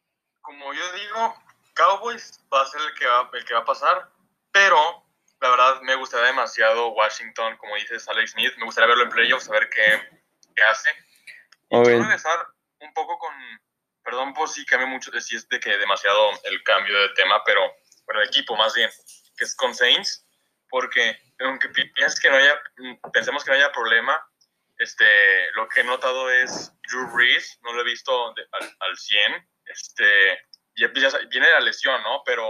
como 0.41 0.73
yo 0.73 0.93
digo, 0.95 1.35
Cowboys 1.75 2.41
va 2.53 2.63
a 2.63 2.67
ser 2.67 2.81
el 2.81 2.99
que 2.99 3.07
va, 3.07 3.31
el 3.33 3.45
que 3.45 3.55
va 3.55 3.61
a 3.61 3.65
pasar, 3.65 4.11
pero 4.51 5.05
la 5.41 5.51
verdad 5.51 5.83
me 5.83 5.97
gustaría 5.97 6.29
demasiado 6.29 6.93
Washington, 6.93 7.57
como 7.59 7.75
dices, 7.77 8.09
Alex 8.09 8.31
Smith, 8.33 8.53
me 8.59 8.65
gustaría 8.65 8.89
verlo 8.89 9.05
en 9.05 9.11
playoffs, 9.11 9.49
a 9.51 9.53
ver 9.53 9.69
qué, 9.69 10.21
qué 10.55 10.63
hace. 10.63 10.91
Y 11.69 11.83
quiero 11.83 12.03
regresar 12.03 12.47
un 12.81 12.95
poco 12.95 13.19
con, 13.19 13.33
perdón 14.05 14.35
por 14.35 14.49
si 14.49 14.65
cambio 14.65 14.89
mucho, 14.89 15.11
si 15.21 15.37
es 15.37 15.49
de 15.49 15.61
que 15.61 15.79
demasiado 15.79 16.31
el 16.45 16.63
cambio 16.63 17.01
de 17.01 17.09
tema, 17.11 17.43
pero 17.45 17.61
bueno, 18.05 18.21
el 18.21 18.29
equipo 18.29 18.57
más 18.57 18.75
bien, 18.75 18.91
que 19.37 19.45
es 19.45 19.55
con 19.55 19.75
Saints, 19.75 20.27
porque 20.69 21.19
aunque 21.41 21.69
pienses 21.69 22.21
que 22.21 22.31
no 22.31 22.37
haya, 22.37 22.61
pensemos 23.13 23.45
que 23.45 23.51
no 23.51 23.57
haya 23.57 23.73
problema, 23.73 24.21
este, 24.79 25.53
lo 25.53 25.69
que 25.69 25.81
he 25.81 25.85
notado 25.85 26.31
es 26.31 26.73
Drew 26.89 27.09
Brees, 27.13 27.59
no 27.63 27.73
lo 27.73 27.83
he 27.83 27.85
visto 27.85 28.29
al, 28.29 28.77
al, 28.81 28.99
100, 28.99 29.49
este, 29.67 30.47
ya, 30.77 30.89
viene 30.89 31.51
la 31.51 31.61
lesión, 31.61 32.03
¿no? 32.03 32.23
Pero 32.25 32.49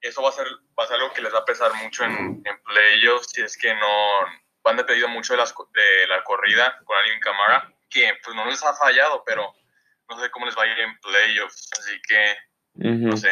eso 0.00 0.22
va 0.22 0.30
a 0.30 0.32
ser, 0.32 0.46
va 0.78 0.84
a 0.84 0.86
ser 0.86 0.96
algo 0.96 1.12
que 1.12 1.22
les 1.22 1.32
va 1.32 1.38
a 1.38 1.44
pesar 1.44 1.72
mucho 1.74 2.04
en, 2.04 2.42
en 2.44 2.62
playoffs, 2.64 3.30
si 3.32 3.42
es 3.42 3.56
que 3.56 3.74
no 3.74 4.26
van 4.62 4.76
dependido 4.76 5.08
mucho 5.08 5.32
de, 5.32 5.38
las, 5.38 5.54
de 5.72 6.06
la 6.08 6.22
corrida 6.24 6.78
con 6.84 6.96
Alvin 6.98 7.20
Camara, 7.20 7.72
que 7.88 8.12
pues 8.22 8.36
no 8.36 8.44
les 8.46 8.62
ha 8.62 8.74
fallado, 8.74 9.24
pero 9.24 9.54
no 10.10 10.18
sé 10.18 10.30
cómo 10.30 10.46
les 10.46 10.56
va 10.56 10.64
a 10.64 10.66
ir 10.66 10.78
en 10.78 10.98
playoffs, 11.00 11.70
así 11.78 11.92
que 12.08 12.50
no 12.74 13.16
sé. 13.16 13.30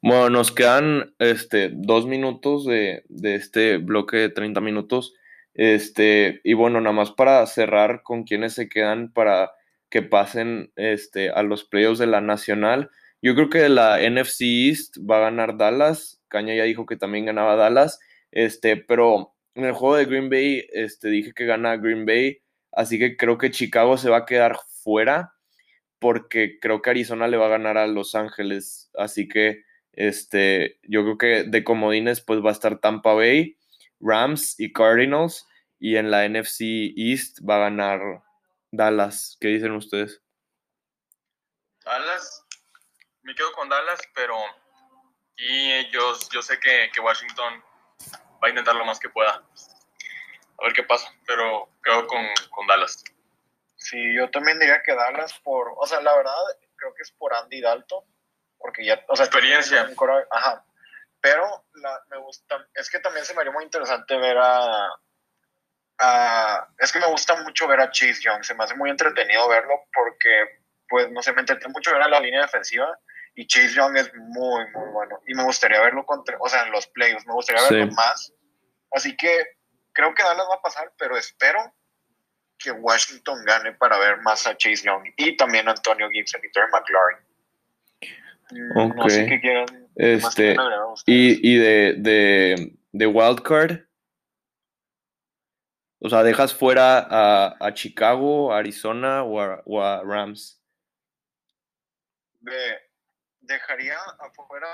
Bueno, 0.00 0.30
nos 0.30 0.52
quedan 0.52 1.14
este, 1.18 1.70
dos 1.72 2.06
minutos 2.06 2.64
de, 2.64 3.04
de, 3.08 3.36
este 3.36 3.78
bloque 3.78 4.16
de 4.16 4.28
30 4.28 4.60
minutos. 4.60 5.14
Este, 5.54 6.40
y 6.44 6.54
bueno, 6.54 6.80
nada 6.80 6.94
más 6.94 7.10
para 7.12 7.46
cerrar 7.46 8.02
con 8.02 8.24
quienes 8.24 8.54
se 8.54 8.68
quedan 8.68 9.12
para 9.12 9.52
que 9.90 10.02
pasen 10.02 10.72
este, 10.76 11.30
a 11.30 11.42
los 11.42 11.64
playoffs 11.64 11.98
de 11.98 12.06
la 12.06 12.20
Nacional. 12.20 12.90
Yo 13.20 13.34
creo 13.34 13.50
que 13.50 13.68
la 13.68 13.98
NFC 13.98 14.40
East 14.42 14.96
va 14.98 15.18
a 15.18 15.30
ganar 15.30 15.56
Dallas. 15.56 16.20
Caña 16.28 16.54
ya 16.54 16.64
dijo 16.64 16.86
que 16.86 16.96
también 16.96 17.26
ganaba 17.26 17.56
Dallas. 17.56 18.00
Este, 18.32 18.76
pero 18.76 19.34
en 19.54 19.64
el 19.66 19.72
juego 19.72 19.96
de 19.96 20.06
Green 20.06 20.30
Bay, 20.30 20.66
este, 20.72 21.08
dije 21.08 21.32
que 21.34 21.46
gana 21.46 21.76
Green 21.76 22.06
Bay. 22.06 22.38
Así 22.72 22.98
que 22.98 23.16
creo 23.16 23.38
que 23.38 23.50
Chicago 23.50 23.96
se 23.98 24.10
va 24.10 24.18
a 24.18 24.26
quedar 24.26 24.58
fuera. 24.82 25.34
Porque 26.02 26.58
creo 26.60 26.82
que 26.82 26.90
Arizona 26.90 27.28
le 27.28 27.38
va 27.38 27.46
a 27.46 27.56
ganar 27.56 27.78
a 27.78 27.86
Los 27.86 28.14
Ángeles. 28.14 28.90
Así 28.98 29.26
que 29.26 29.64
este, 29.92 30.78
yo 30.82 31.02
creo 31.02 31.16
que 31.18 31.44
de 31.48 31.64
comodines, 31.64 32.20
pues 32.20 32.44
va 32.44 32.50
a 32.50 32.52
estar 32.52 32.78
Tampa 32.78 33.14
Bay, 33.14 33.56
Rams 34.00 34.60
y 34.60 34.72
Cardinals. 34.72 35.46
Y 35.78 35.96
en 35.96 36.10
la 36.10 36.28
NFC 36.28 36.92
East 36.96 37.38
va 37.48 37.56
a 37.56 37.70
ganar 37.70 38.22
Dallas. 38.70 39.38
¿Qué 39.40 39.48
dicen 39.48 39.72
ustedes? 39.72 40.20
Dallas 41.84 42.42
me 43.22 43.34
quedo 43.34 43.52
con 43.52 43.68
Dallas, 43.68 44.00
pero 44.14 44.36
y 45.36 45.90
yo, 45.90 46.14
yo 46.32 46.42
sé 46.42 46.58
que, 46.60 47.00
Washington 47.00 47.62
va 48.42 48.46
a 48.46 48.48
intentar 48.48 48.74
lo 48.74 48.84
más 48.84 48.98
que 48.98 49.08
pueda. 49.08 49.42
A 50.58 50.64
ver 50.64 50.72
qué 50.74 50.82
pasa, 50.82 51.12
pero 51.26 51.68
quedo 51.82 52.06
con, 52.06 52.24
con, 52.50 52.66
Dallas. 52.66 53.02
Sí, 53.82 54.14
yo 54.14 54.30
también 54.30 54.60
diría 54.60 54.80
que 54.82 54.94
Dallas 54.94 55.34
por, 55.42 55.74
o 55.76 55.86
sea, 55.86 56.00
la 56.00 56.16
verdad 56.16 56.34
creo 56.76 56.94
que 56.94 57.02
es 57.02 57.10
por 57.10 57.34
Andy 57.34 57.60
Dalton, 57.60 58.04
porque 58.56 58.84
ya, 58.84 59.04
o 59.08 59.16
sea, 59.16 59.26
experiencia. 59.26 59.90
Ajá. 60.30 60.64
Pero 61.20 61.66
la, 61.74 62.00
me 62.08 62.18
gusta, 62.18 62.64
es 62.74 62.88
que 62.88 63.00
también 63.00 63.24
se 63.24 63.34
me 63.34 63.40
haría 63.40 63.52
muy 63.52 63.64
interesante 63.64 64.16
ver 64.16 64.38
a, 64.38 64.88
a, 65.98 66.68
es 66.78 66.92
que 66.92 67.00
me 67.00 67.06
gusta 67.06 67.34
mucho 67.42 67.66
ver 67.66 67.80
a 67.80 67.90
Chase 67.90 68.22
Young, 68.22 68.44
se 68.44 68.54
me 68.54 68.62
hace 68.62 68.76
muy 68.76 68.88
entretenido 68.88 69.48
verlo 69.48 69.74
porque, 69.92 70.62
pues, 70.88 71.10
no 71.10 71.20
sé, 71.20 71.32
me 71.32 71.40
entretiene 71.40 71.72
mucho 71.72 71.92
ver 71.92 72.02
a 72.02 72.08
la 72.08 72.20
línea 72.20 72.42
defensiva 72.42 72.96
y 73.34 73.48
Chase 73.48 73.74
Young 73.74 73.96
es 73.96 74.14
muy, 74.14 74.64
muy 74.70 74.90
bueno. 74.92 75.20
Y 75.26 75.34
me 75.34 75.42
gustaría 75.42 75.80
verlo 75.80 76.06
contra, 76.06 76.36
o 76.38 76.48
sea, 76.48 76.62
en 76.62 76.70
los 76.70 76.86
playoffs, 76.86 77.26
me 77.26 77.34
gustaría 77.34 77.62
verlo 77.62 77.86
sí. 77.86 77.94
más. 77.96 78.32
Así 78.92 79.16
que 79.16 79.44
creo 79.92 80.14
que 80.14 80.22
Dallas 80.22 80.46
va 80.48 80.54
a 80.56 80.62
pasar, 80.62 80.92
pero 80.96 81.16
espero 81.16 81.74
que 82.62 82.70
Washington 82.70 83.44
gane 83.44 83.72
para 83.72 83.98
ver 83.98 84.18
más 84.22 84.46
a 84.46 84.56
Chase 84.56 84.84
Young 84.84 85.12
y 85.16 85.36
también 85.36 85.68
a 85.68 85.72
Antonio 85.72 86.08
Gibson 86.10 86.40
y 86.44 86.50
Terry 86.52 86.70
McLaurin. 86.70 87.18
Okay. 88.74 89.02
No 89.02 89.08
sé 89.08 89.26
qué 89.26 89.40
quieran. 89.40 89.88
Este, 89.96 90.56
y, 91.06 91.52
y 91.52 91.56
de, 91.56 91.94
de, 91.98 92.76
de 92.92 93.06
Wildcard, 93.06 93.80
o 96.00 96.08
sea, 96.08 96.22
dejas 96.22 96.54
fuera 96.54 96.98
a, 96.98 97.56
a 97.60 97.74
Chicago, 97.74 98.52
a 98.52 98.58
Arizona 98.58 99.22
o 99.22 99.40
a, 99.40 99.62
o 99.64 99.82
a 99.82 100.02
Rams. 100.02 100.60
De, 102.40 102.80
dejaría 103.40 103.96
afuera 104.18 104.68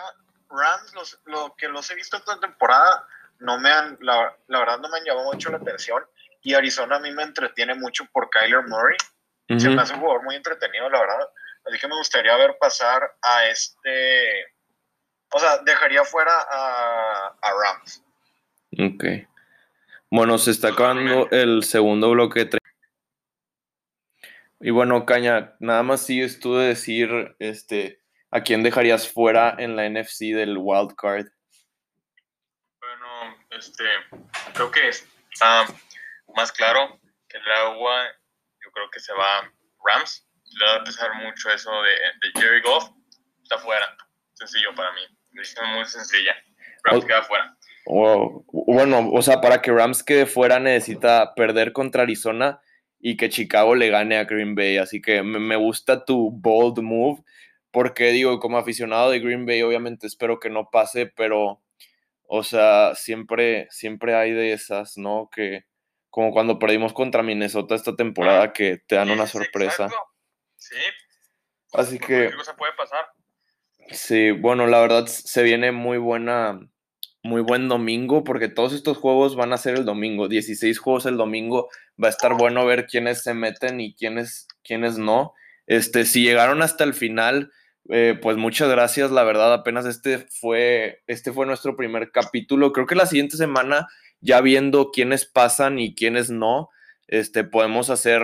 Rams, 0.49 0.95
los, 0.95 1.21
lo 1.27 1.55
que 1.57 1.69
los 1.69 1.91
he 1.91 1.95
visto 1.95 2.17
esta 2.17 2.41
temporada, 2.41 3.07
no 3.41 3.59
me 3.59 3.71
han, 3.71 3.99
la, 4.01 4.37
la, 4.47 4.59
verdad 4.61 4.79
no 4.79 4.89
me 4.89 4.99
han 4.99 5.05
llamado 5.05 5.33
mucho 5.33 5.51
la 5.51 5.59
atención. 5.59 6.03
Y 6.49 6.55
Arizona 6.55 6.97
a 6.97 7.01
mí 7.01 7.11
me 7.11 7.25
entretiene 7.25 7.75
mucho 7.75 8.07
por 8.11 8.31
Kyler 8.31 8.67
Murray. 8.69 8.97
Se 9.59 9.69
me 9.69 9.83
hace 9.83 9.93
un 9.93 10.01
jugador 10.01 10.25
muy 10.25 10.35
entretenido, 10.35 10.89
la 10.89 10.99
verdad. 10.99 11.29
Así 11.67 11.79
que 11.79 11.87
me 11.87 11.97
gustaría 11.97 12.35
ver 12.39 12.57
pasar 12.59 13.03
a 13.21 13.47
este. 13.49 14.47
O 15.31 15.39
sea, 15.39 15.59
dejaría 15.59 16.05
fuera 16.05 16.33
a, 16.51 17.37
a 17.43 17.51
Rams. 17.53 18.03
Ok. 18.79 19.05
Bueno, 20.11 20.39
se 20.39 20.53
está 20.53 20.69
acabando 20.69 21.29
el 21.31 21.65
segundo 21.65 22.13
bloque. 22.13 22.49
Y 24.61 24.71
bueno, 24.71 25.05
Caña, 25.05 25.55
nada 25.61 25.83
más 25.83 26.01
sigues 26.01 26.41
tú 26.41 26.57
de 26.57 26.69
decir 26.69 27.37
este, 27.41 28.01
a 28.31 28.41
quién 28.41 28.63
dejarías 28.63 29.07
fuera 29.07 29.55
en 29.59 29.77
la 29.77 29.87
NFC 29.87 30.35
del 30.35 30.57
wild 30.57 30.95
card. 30.97 31.27
Bueno, 32.81 33.37
este, 33.51 33.85
creo 34.55 34.71
que 34.71 34.89
está 34.89 35.67
más 36.35 36.53
claro 36.53 37.01
que 37.29 37.39
el 37.39 37.53
agua, 37.67 38.07
yo 38.65 38.71
creo 38.73 38.91
que 38.91 39.01
se 39.01 39.13
va 39.13 39.53
Rams. 39.85 40.27
Le 40.59 40.67
va 40.67 40.75
a 40.77 40.85
pesar 40.85 41.11
mucho 41.15 41.51
eso 41.51 41.71
de, 41.83 41.91
de 41.91 42.41
Jerry 42.41 42.63
Goff. 42.63 42.91
Está 43.43 43.59
fuera. 43.59 43.87
Sencillo 44.35 44.75
para 44.75 44.93
mí. 44.93 45.01
Decisión 45.33 45.69
muy 45.75 45.85
sencilla. 45.85 46.35
Rams 46.85 47.05
queda 47.05 47.23
fuera. 47.23 47.57
bueno, 47.87 49.11
o 49.13 49.23
sea, 49.23 49.41
para 49.41 49.61
que 49.61 49.73
Rams 49.73 50.03
quede 50.03 50.27
fuera 50.27 50.59
necesita 50.59 51.35
perder 51.35 51.73
contra 51.73 52.03
Arizona 52.03 52.61
y 53.01 53.17
que 53.17 53.29
Chicago 53.29 53.75
le 53.75 53.91
gane 53.91 54.17
a 54.17 54.25
Green 54.25 54.55
Bay. 54.55 54.79
Así 54.79 55.01
que 55.01 55.23
me 55.23 55.57
gusta 55.57 56.05
tu 56.05 56.31
bold 56.31 56.79
move, 56.81 57.23
porque 57.71 58.11
digo, 58.11 58.39
como 58.41 58.59
aficionado 58.59 59.11
de 59.11 59.21
Green 59.21 59.47
Bay, 59.47 59.63
obviamente 59.63 60.07
espero 60.07 60.41
que 60.41 60.51
no 60.51 60.71
pase, 60.71 61.07
pero, 61.07 61.63
o 62.27 62.43
sea, 62.43 62.95
siempre, 62.95 63.69
siempre 63.71 64.15
hay 64.15 64.33
de 64.33 64.53
esas, 64.53 64.97
¿no? 64.97 65.29
Que 65.33 65.65
como 66.11 66.33
cuando 66.33 66.59
perdimos 66.59 66.93
contra 66.93 67.23
Minnesota 67.23 67.75
esta 67.75 67.97
temporada, 67.97 68.53
que 68.53 68.79
te 68.87 68.97
dan 68.97 69.11
una 69.11 69.27
sorpresa. 69.27 69.89
Sí. 70.57 70.77
Así 71.73 71.99
que... 71.99 72.33
cosa 72.33 72.57
puede 72.57 72.73
pasar. 72.75 73.07
Sí, 73.91 74.31
bueno, 74.33 74.67
la 74.67 74.81
verdad 74.81 75.07
se 75.07 75.43
viene 75.43 75.73
muy 75.73 75.99
buena, 75.99 76.61
muy 77.23 77.41
buen 77.41 77.69
domingo, 77.69 78.25
porque 78.25 78.49
todos 78.49 78.73
estos 78.73 78.99
juegos 78.99 79.37
van 79.37 79.53
a 79.53 79.59
ser 79.59 79.77
el 79.77 79.85
domingo, 79.85 80.29
16 80.29 80.79
juegos 80.79 81.07
el 81.07 81.17
domingo, 81.17 81.69
va 82.03 82.09
a 82.09 82.11
estar 82.11 82.35
bueno 82.35 82.67
ver 82.67 82.87
quiénes 82.87 83.23
se 83.23 83.35
meten 83.35 83.81
y 83.81 83.95
quiénes, 83.95 84.47
quiénes 84.63 84.99
no. 84.99 85.35
Este, 85.67 86.05
si 86.05 86.23
llegaron 86.23 86.63
hasta 86.63 86.85
el 86.85 86.95
final, 86.95 87.51
eh, 87.91 88.19
pues 88.21 88.37
muchas 88.37 88.69
gracias, 88.69 89.11
la 89.11 89.25
verdad, 89.25 89.53
apenas 89.55 89.87
este 89.87 90.19
fue, 90.19 91.03
este 91.07 91.33
fue 91.33 91.47
nuestro 91.47 91.77
primer 91.77 92.11
capítulo. 92.11 92.73
Creo 92.73 92.87
que 92.87 92.95
la 92.95 93.07
siguiente 93.07 93.37
semana, 93.39 93.89
ya 94.21 94.41
viendo 94.41 94.91
quiénes 94.91 95.25
pasan 95.27 95.79
y 95.79 95.95
quiénes 95.95 96.31
no, 96.31 96.71
este, 97.07 97.45
podemos 97.45 97.91
hacer 97.91 98.23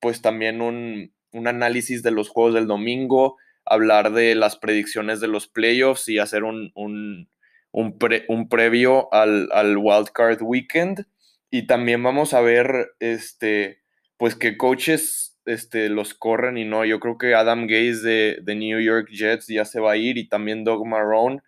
pues 0.00 0.22
también 0.22 0.60
un, 0.60 1.12
un 1.32 1.48
análisis 1.48 2.02
de 2.02 2.10
los 2.10 2.28
juegos 2.28 2.54
del 2.54 2.66
domingo, 2.66 3.36
hablar 3.64 4.12
de 4.12 4.34
las 4.34 4.56
predicciones 4.56 5.20
de 5.20 5.28
los 5.28 5.48
playoffs 5.48 6.08
y 6.08 6.18
hacer 6.18 6.44
un, 6.44 6.72
un, 6.74 7.28
un, 7.72 8.48
previo 8.48 9.12
al, 9.12 9.48
al 9.52 9.76
Wildcard 9.76 10.42
Weekend. 10.42 11.06
Y 11.50 11.66
también 11.66 12.02
vamos 12.02 12.34
a 12.34 12.40
ver, 12.40 12.94
este, 13.00 13.80
pues 14.16 14.34
qué 14.34 14.56
coaches 14.56 15.38
este, 15.46 15.88
los 15.88 16.14
corren 16.14 16.56
y 16.56 16.64
no. 16.64 16.84
Yo 16.84 17.00
creo 17.00 17.18
que 17.18 17.34
Adam 17.34 17.66
Gaze 17.66 18.02
de, 18.02 18.38
de, 18.42 18.54
New 18.54 18.80
York 18.80 19.08
Jets 19.10 19.46
ya 19.46 19.64
se 19.64 19.80
va 19.80 19.92
a 19.92 19.96
ir 19.96 20.18
y 20.18 20.28
también 20.28 20.64
Doug 20.64 20.86
Marrone. 20.86 21.40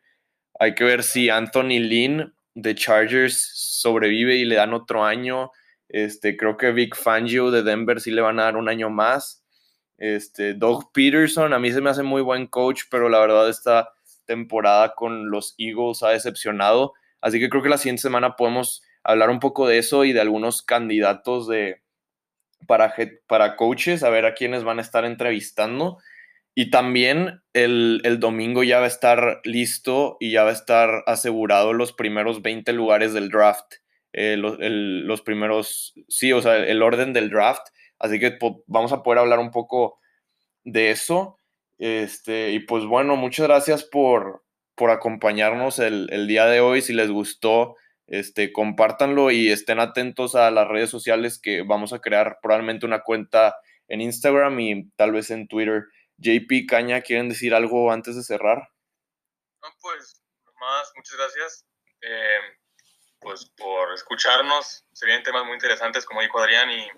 Hay 0.59 0.74
que 0.74 0.84
ver 0.84 1.03
si 1.03 1.28
Anthony 1.28 1.80
Lynn 1.80 2.36
de 2.57 2.74
Chargers 2.74 3.52
sobrevive 3.54 4.36
y 4.36 4.46
le 4.46 4.57
dan 4.57 4.72
otro 4.72 5.04
año. 5.04 5.52
Este, 5.88 6.36
creo 6.36 6.57
que 6.57 6.72
Vic 6.72 6.96
Fangio 6.96 7.50
de 7.50 7.62
Denver 7.62 8.00
sí 8.00 8.11
le 8.11 8.22
van 8.22 8.40
a 8.40 8.44
dar 8.44 8.57
un 8.57 8.68
año 8.68 8.88
más. 8.88 9.44
Este, 9.98 10.54
Doug 10.54 10.90
Peterson, 10.92 11.52
a 11.52 11.59
mí 11.59 11.70
se 11.70 11.82
me 11.82 11.90
hace 11.90 12.02
muy 12.02 12.22
buen 12.22 12.46
coach, 12.46 12.84
pero 12.90 13.09
la 13.11 13.20
verdad 13.20 13.48
esta 13.48 13.90
temporada 14.24 14.94
con 14.94 15.30
los 15.30 15.54
Eagles 15.59 16.02
ha 16.02 16.09
decepcionado. 16.09 16.94
Así 17.20 17.38
que 17.38 17.50
creo 17.50 17.62
que 17.62 17.68
la 17.68 17.78
siguiente 17.78 18.02
semana 18.02 18.36
podemos 18.36 18.82
hablar 19.04 19.28
un 19.28 19.38
poco 19.38 19.68
de 19.68 19.78
eso 19.78 20.04
y 20.04 20.14
de 20.14 20.20
algunos 20.20 20.62
candidatos 20.62 21.46
de, 21.46 21.82
para, 22.66 22.94
para 23.26 23.57
coaches, 23.57 24.02
a 24.02 24.09
ver 24.09 24.24
a 24.24 24.34
quiénes 24.34 24.64
van 24.64 24.78
a 24.78 24.82
estar 24.82 25.04
entrevistando. 25.04 25.98
Y 26.59 26.70
también 26.70 27.42
el, 27.52 28.00
domingo 28.18 28.64
ya 28.64 28.78
va 28.78 28.86
a 28.86 28.88
estar 28.88 29.42
listo 29.44 30.16
y 30.20 30.30
ya 30.30 30.42
va 30.42 30.48
a 30.48 30.54
estar 30.54 31.04
asegurado 31.07 31.74
los 31.74 31.92
primeros 31.92 32.40
20 32.40 32.72
lugares 32.72 33.12
del 33.12 33.28
draft. 33.28 33.74
Eh, 34.14 34.38
los, 34.38 34.57
los 34.59 35.20
primeros, 35.20 35.92
sí, 36.09 36.32
o 36.32 36.40
sea, 36.40 36.57
el 36.57 36.82
orden 36.82 37.12
del 37.12 37.28
draft. 37.28 37.68
Así 37.98 38.18
que 38.18 38.38
vamos 38.66 38.92
a 38.92 39.02
poder 39.02 39.18
hablar 39.18 39.38
un 39.38 39.50
poco 39.50 39.98
de 40.64 40.92
eso. 40.92 41.38
Este, 41.76 42.52
y 42.52 42.61
pues 42.61 42.86
bueno, 42.86 43.16
muchas 43.16 43.48
gracias 43.48 43.84
por, 43.84 44.42
por 44.74 44.90
acompañarnos 44.90 45.78
el, 45.78 46.09
el, 46.11 46.26
día 46.26 46.46
de 46.46 46.61
hoy. 46.61 46.80
Si 46.80 46.94
les 46.94 47.11
gustó, 47.11 47.76
este, 48.07 48.50
compártanlo 48.54 49.30
y 49.30 49.50
estén 49.50 49.78
atentos 49.78 50.34
a 50.34 50.50
las 50.50 50.66
redes 50.66 50.88
sociales 50.88 51.38
que 51.38 51.61
vamos 51.61 51.92
a 51.92 51.98
crear 51.98 52.38
probablemente 52.40 52.86
una 52.86 53.02
cuenta 53.02 53.57
en 53.88 54.00
Instagram 54.00 54.59
y 54.59 54.88
tal 54.96 55.12
vez 55.12 55.30
en 55.30 55.48
Twitter. 55.48 55.84
JP 56.18 56.66
Caña, 56.68 57.00
¿quieren 57.00 57.28
decir 57.28 57.54
algo 57.54 57.92
antes 57.92 58.16
de 58.16 58.22
cerrar? 58.22 58.68
No, 59.62 59.68
pues, 59.80 60.22
más, 60.60 60.92
muchas 60.96 61.16
gracias. 61.16 61.66
Eh, 62.02 62.40
pues 63.20 63.50
por 63.56 63.92
escucharnos. 63.92 64.84
Se 64.92 65.06
vienen 65.06 65.24
temas 65.24 65.44
muy 65.44 65.54
interesantes, 65.54 66.04
como 66.04 66.22
dijo 66.22 66.38
Adrián, 66.38 66.70
y 66.70 66.88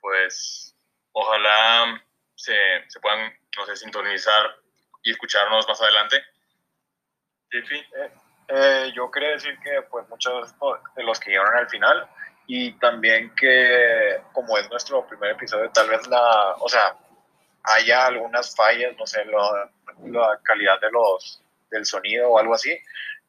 pues 0.00 0.74
ojalá 1.12 2.02
se, 2.34 2.54
se 2.88 3.00
puedan, 3.00 3.32
no 3.56 3.66
sé, 3.66 3.76
sintonizar 3.76 4.56
y 5.02 5.10
escucharnos 5.10 5.66
más 5.68 5.80
adelante. 5.80 6.16
Eh, 7.50 7.84
eh, 8.48 8.92
yo 8.94 9.10
quería 9.10 9.30
decir 9.30 9.58
que 9.62 9.82
pues 9.90 10.08
muchos 10.08 10.54
de 10.96 11.02
los 11.02 11.18
que 11.20 11.30
llegaron 11.30 11.56
al 11.56 11.68
final 11.68 12.08
y 12.46 12.72
también 12.78 13.34
que 13.34 14.22
como 14.32 14.56
es 14.58 14.68
nuestro 14.70 15.06
primer 15.06 15.32
episodio, 15.32 15.70
tal 15.70 15.88
vez 15.90 16.06
la, 16.08 16.54
o 16.60 16.68
sea, 16.68 16.96
haya 17.74 18.06
algunas 18.06 18.54
fallas, 18.54 18.96
no 18.98 19.06
sé, 19.06 19.24
la 19.24 20.40
calidad 20.42 20.80
de 20.80 20.90
los, 20.90 21.42
del 21.70 21.84
sonido 21.84 22.30
o 22.30 22.38
algo 22.38 22.54
así, 22.54 22.76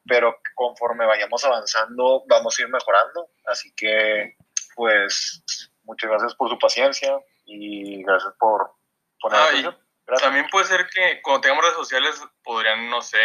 pero 0.06 0.38
conforme 0.54 1.06
vayamos 1.06 1.44
avanzando 1.44 2.24
vamos 2.26 2.58
a 2.58 2.62
ir 2.62 2.68
mejorando, 2.68 3.28
así 3.46 3.72
que 3.76 4.36
pues 4.74 5.42
muchas 5.84 6.10
gracias 6.10 6.34
por 6.34 6.48
su 6.48 6.58
paciencia 6.58 7.18
y 7.44 8.02
gracias 8.02 8.32
por 8.38 8.72
poner 9.20 9.74
También 10.20 10.46
puede 10.50 10.66
ser 10.66 10.86
que 10.88 11.20
cuando 11.22 11.42
tengamos 11.42 11.64
redes 11.64 11.76
sociales 11.76 12.22
podrían, 12.42 12.88
no 12.88 13.02
sé, 13.02 13.18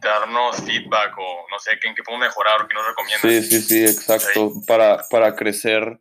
darnos 0.00 0.56
feedback 0.64 1.16
o 1.18 1.46
no 1.50 1.58
sé, 1.58 1.72
en 1.82 1.94
qué 1.94 2.02
podemos 2.02 2.26
mejorar 2.26 2.62
o 2.62 2.68
qué 2.68 2.74
nos 2.74 2.86
recomiendan. 2.86 3.30
Sí, 3.30 3.42
sí, 3.42 3.60
sí, 3.60 3.84
exacto, 3.84 4.52
para, 4.66 5.06
para 5.08 5.36
crecer, 5.36 6.00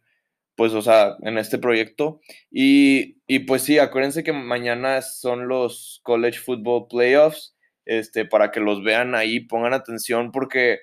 pues, 0.61 0.75
o 0.75 0.83
sea, 0.83 1.17
en 1.23 1.39
este 1.39 1.57
proyecto. 1.57 2.21
Y, 2.51 3.17
y 3.25 3.39
pues 3.39 3.63
sí, 3.63 3.79
acuérdense 3.79 4.23
que 4.23 4.31
mañana 4.31 5.01
son 5.01 5.47
los 5.47 6.01
College 6.03 6.37
Football 6.37 6.85
Playoffs, 6.87 7.55
este, 7.83 8.25
para 8.25 8.51
que 8.51 8.59
los 8.59 8.83
vean 8.83 9.15
ahí, 9.15 9.39
pongan 9.39 9.73
atención 9.73 10.31
porque 10.31 10.77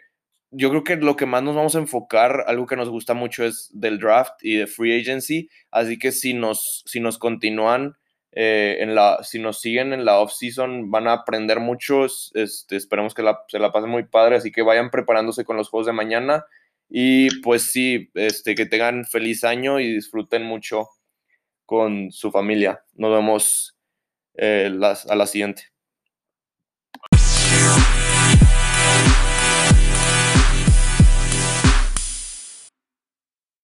yo 0.51 0.71
creo 0.71 0.83
que 0.83 0.97
lo 0.97 1.15
que 1.15 1.27
más 1.27 1.45
nos 1.45 1.55
vamos 1.55 1.77
a 1.77 1.79
enfocar, 1.79 2.43
algo 2.49 2.67
que 2.67 2.75
nos 2.75 2.89
gusta 2.89 3.15
mucho 3.15 3.45
es 3.45 3.71
del 3.73 4.01
draft 4.01 4.33
y 4.43 4.57
de 4.57 4.67
free 4.67 5.01
agency, 5.01 5.49
así 5.71 5.97
que 5.97 6.11
si 6.11 6.35
nos, 6.35 6.83
si 6.85 6.99
nos 6.99 7.17
continúan 7.17 7.95
eh, 8.33 8.79
en 8.81 8.97
la, 8.97 9.23
si 9.23 9.39
nos 9.39 9.61
siguen 9.61 9.93
en 9.93 10.05
la 10.05 10.19
off-season 10.19 10.91
van 10.91 11.07
a 11.07 11.13
aprender 11.13 11.61
mucho, 11.61 12.05
este, 12.05 12.75
esperemos 12.75 13.15
que 13.15 13.23
se 13.47 13.61
la 13.61 13.71
pasen 13.71 13.91
muy 13.91 14.03
padre, 14.03 14.35
así 14.35 14.51
que 14.51 14.63
vayan 14.63 14.91
preparándose 14.91 15.45
con 15.45 15.57
los 15.57 15.69
juegos 15.69 15.87
de 15.87 15.93
mañana 15.93 16.45
y 16.89 17.41
pues 17.43 17.63
sí, 17.71 18.11
este, 18.15 18.55
que 18.55 18.67
tengan 18.67 19.05
feliz 19.05 19.45
año 19.45 19.81
y 19.81 19.95
disfruten 19.95 20.45
mucho 20.45 20.89
con 21.67 22.11
su 22.13 22.31
familia. 22.31 22.83
Nos 22.95 23.13
vemos 23.13 23.77
eh, 24.35 24.71
a 25.09 25.15
la 25.17 25.27
siguiente. 25.27 25.65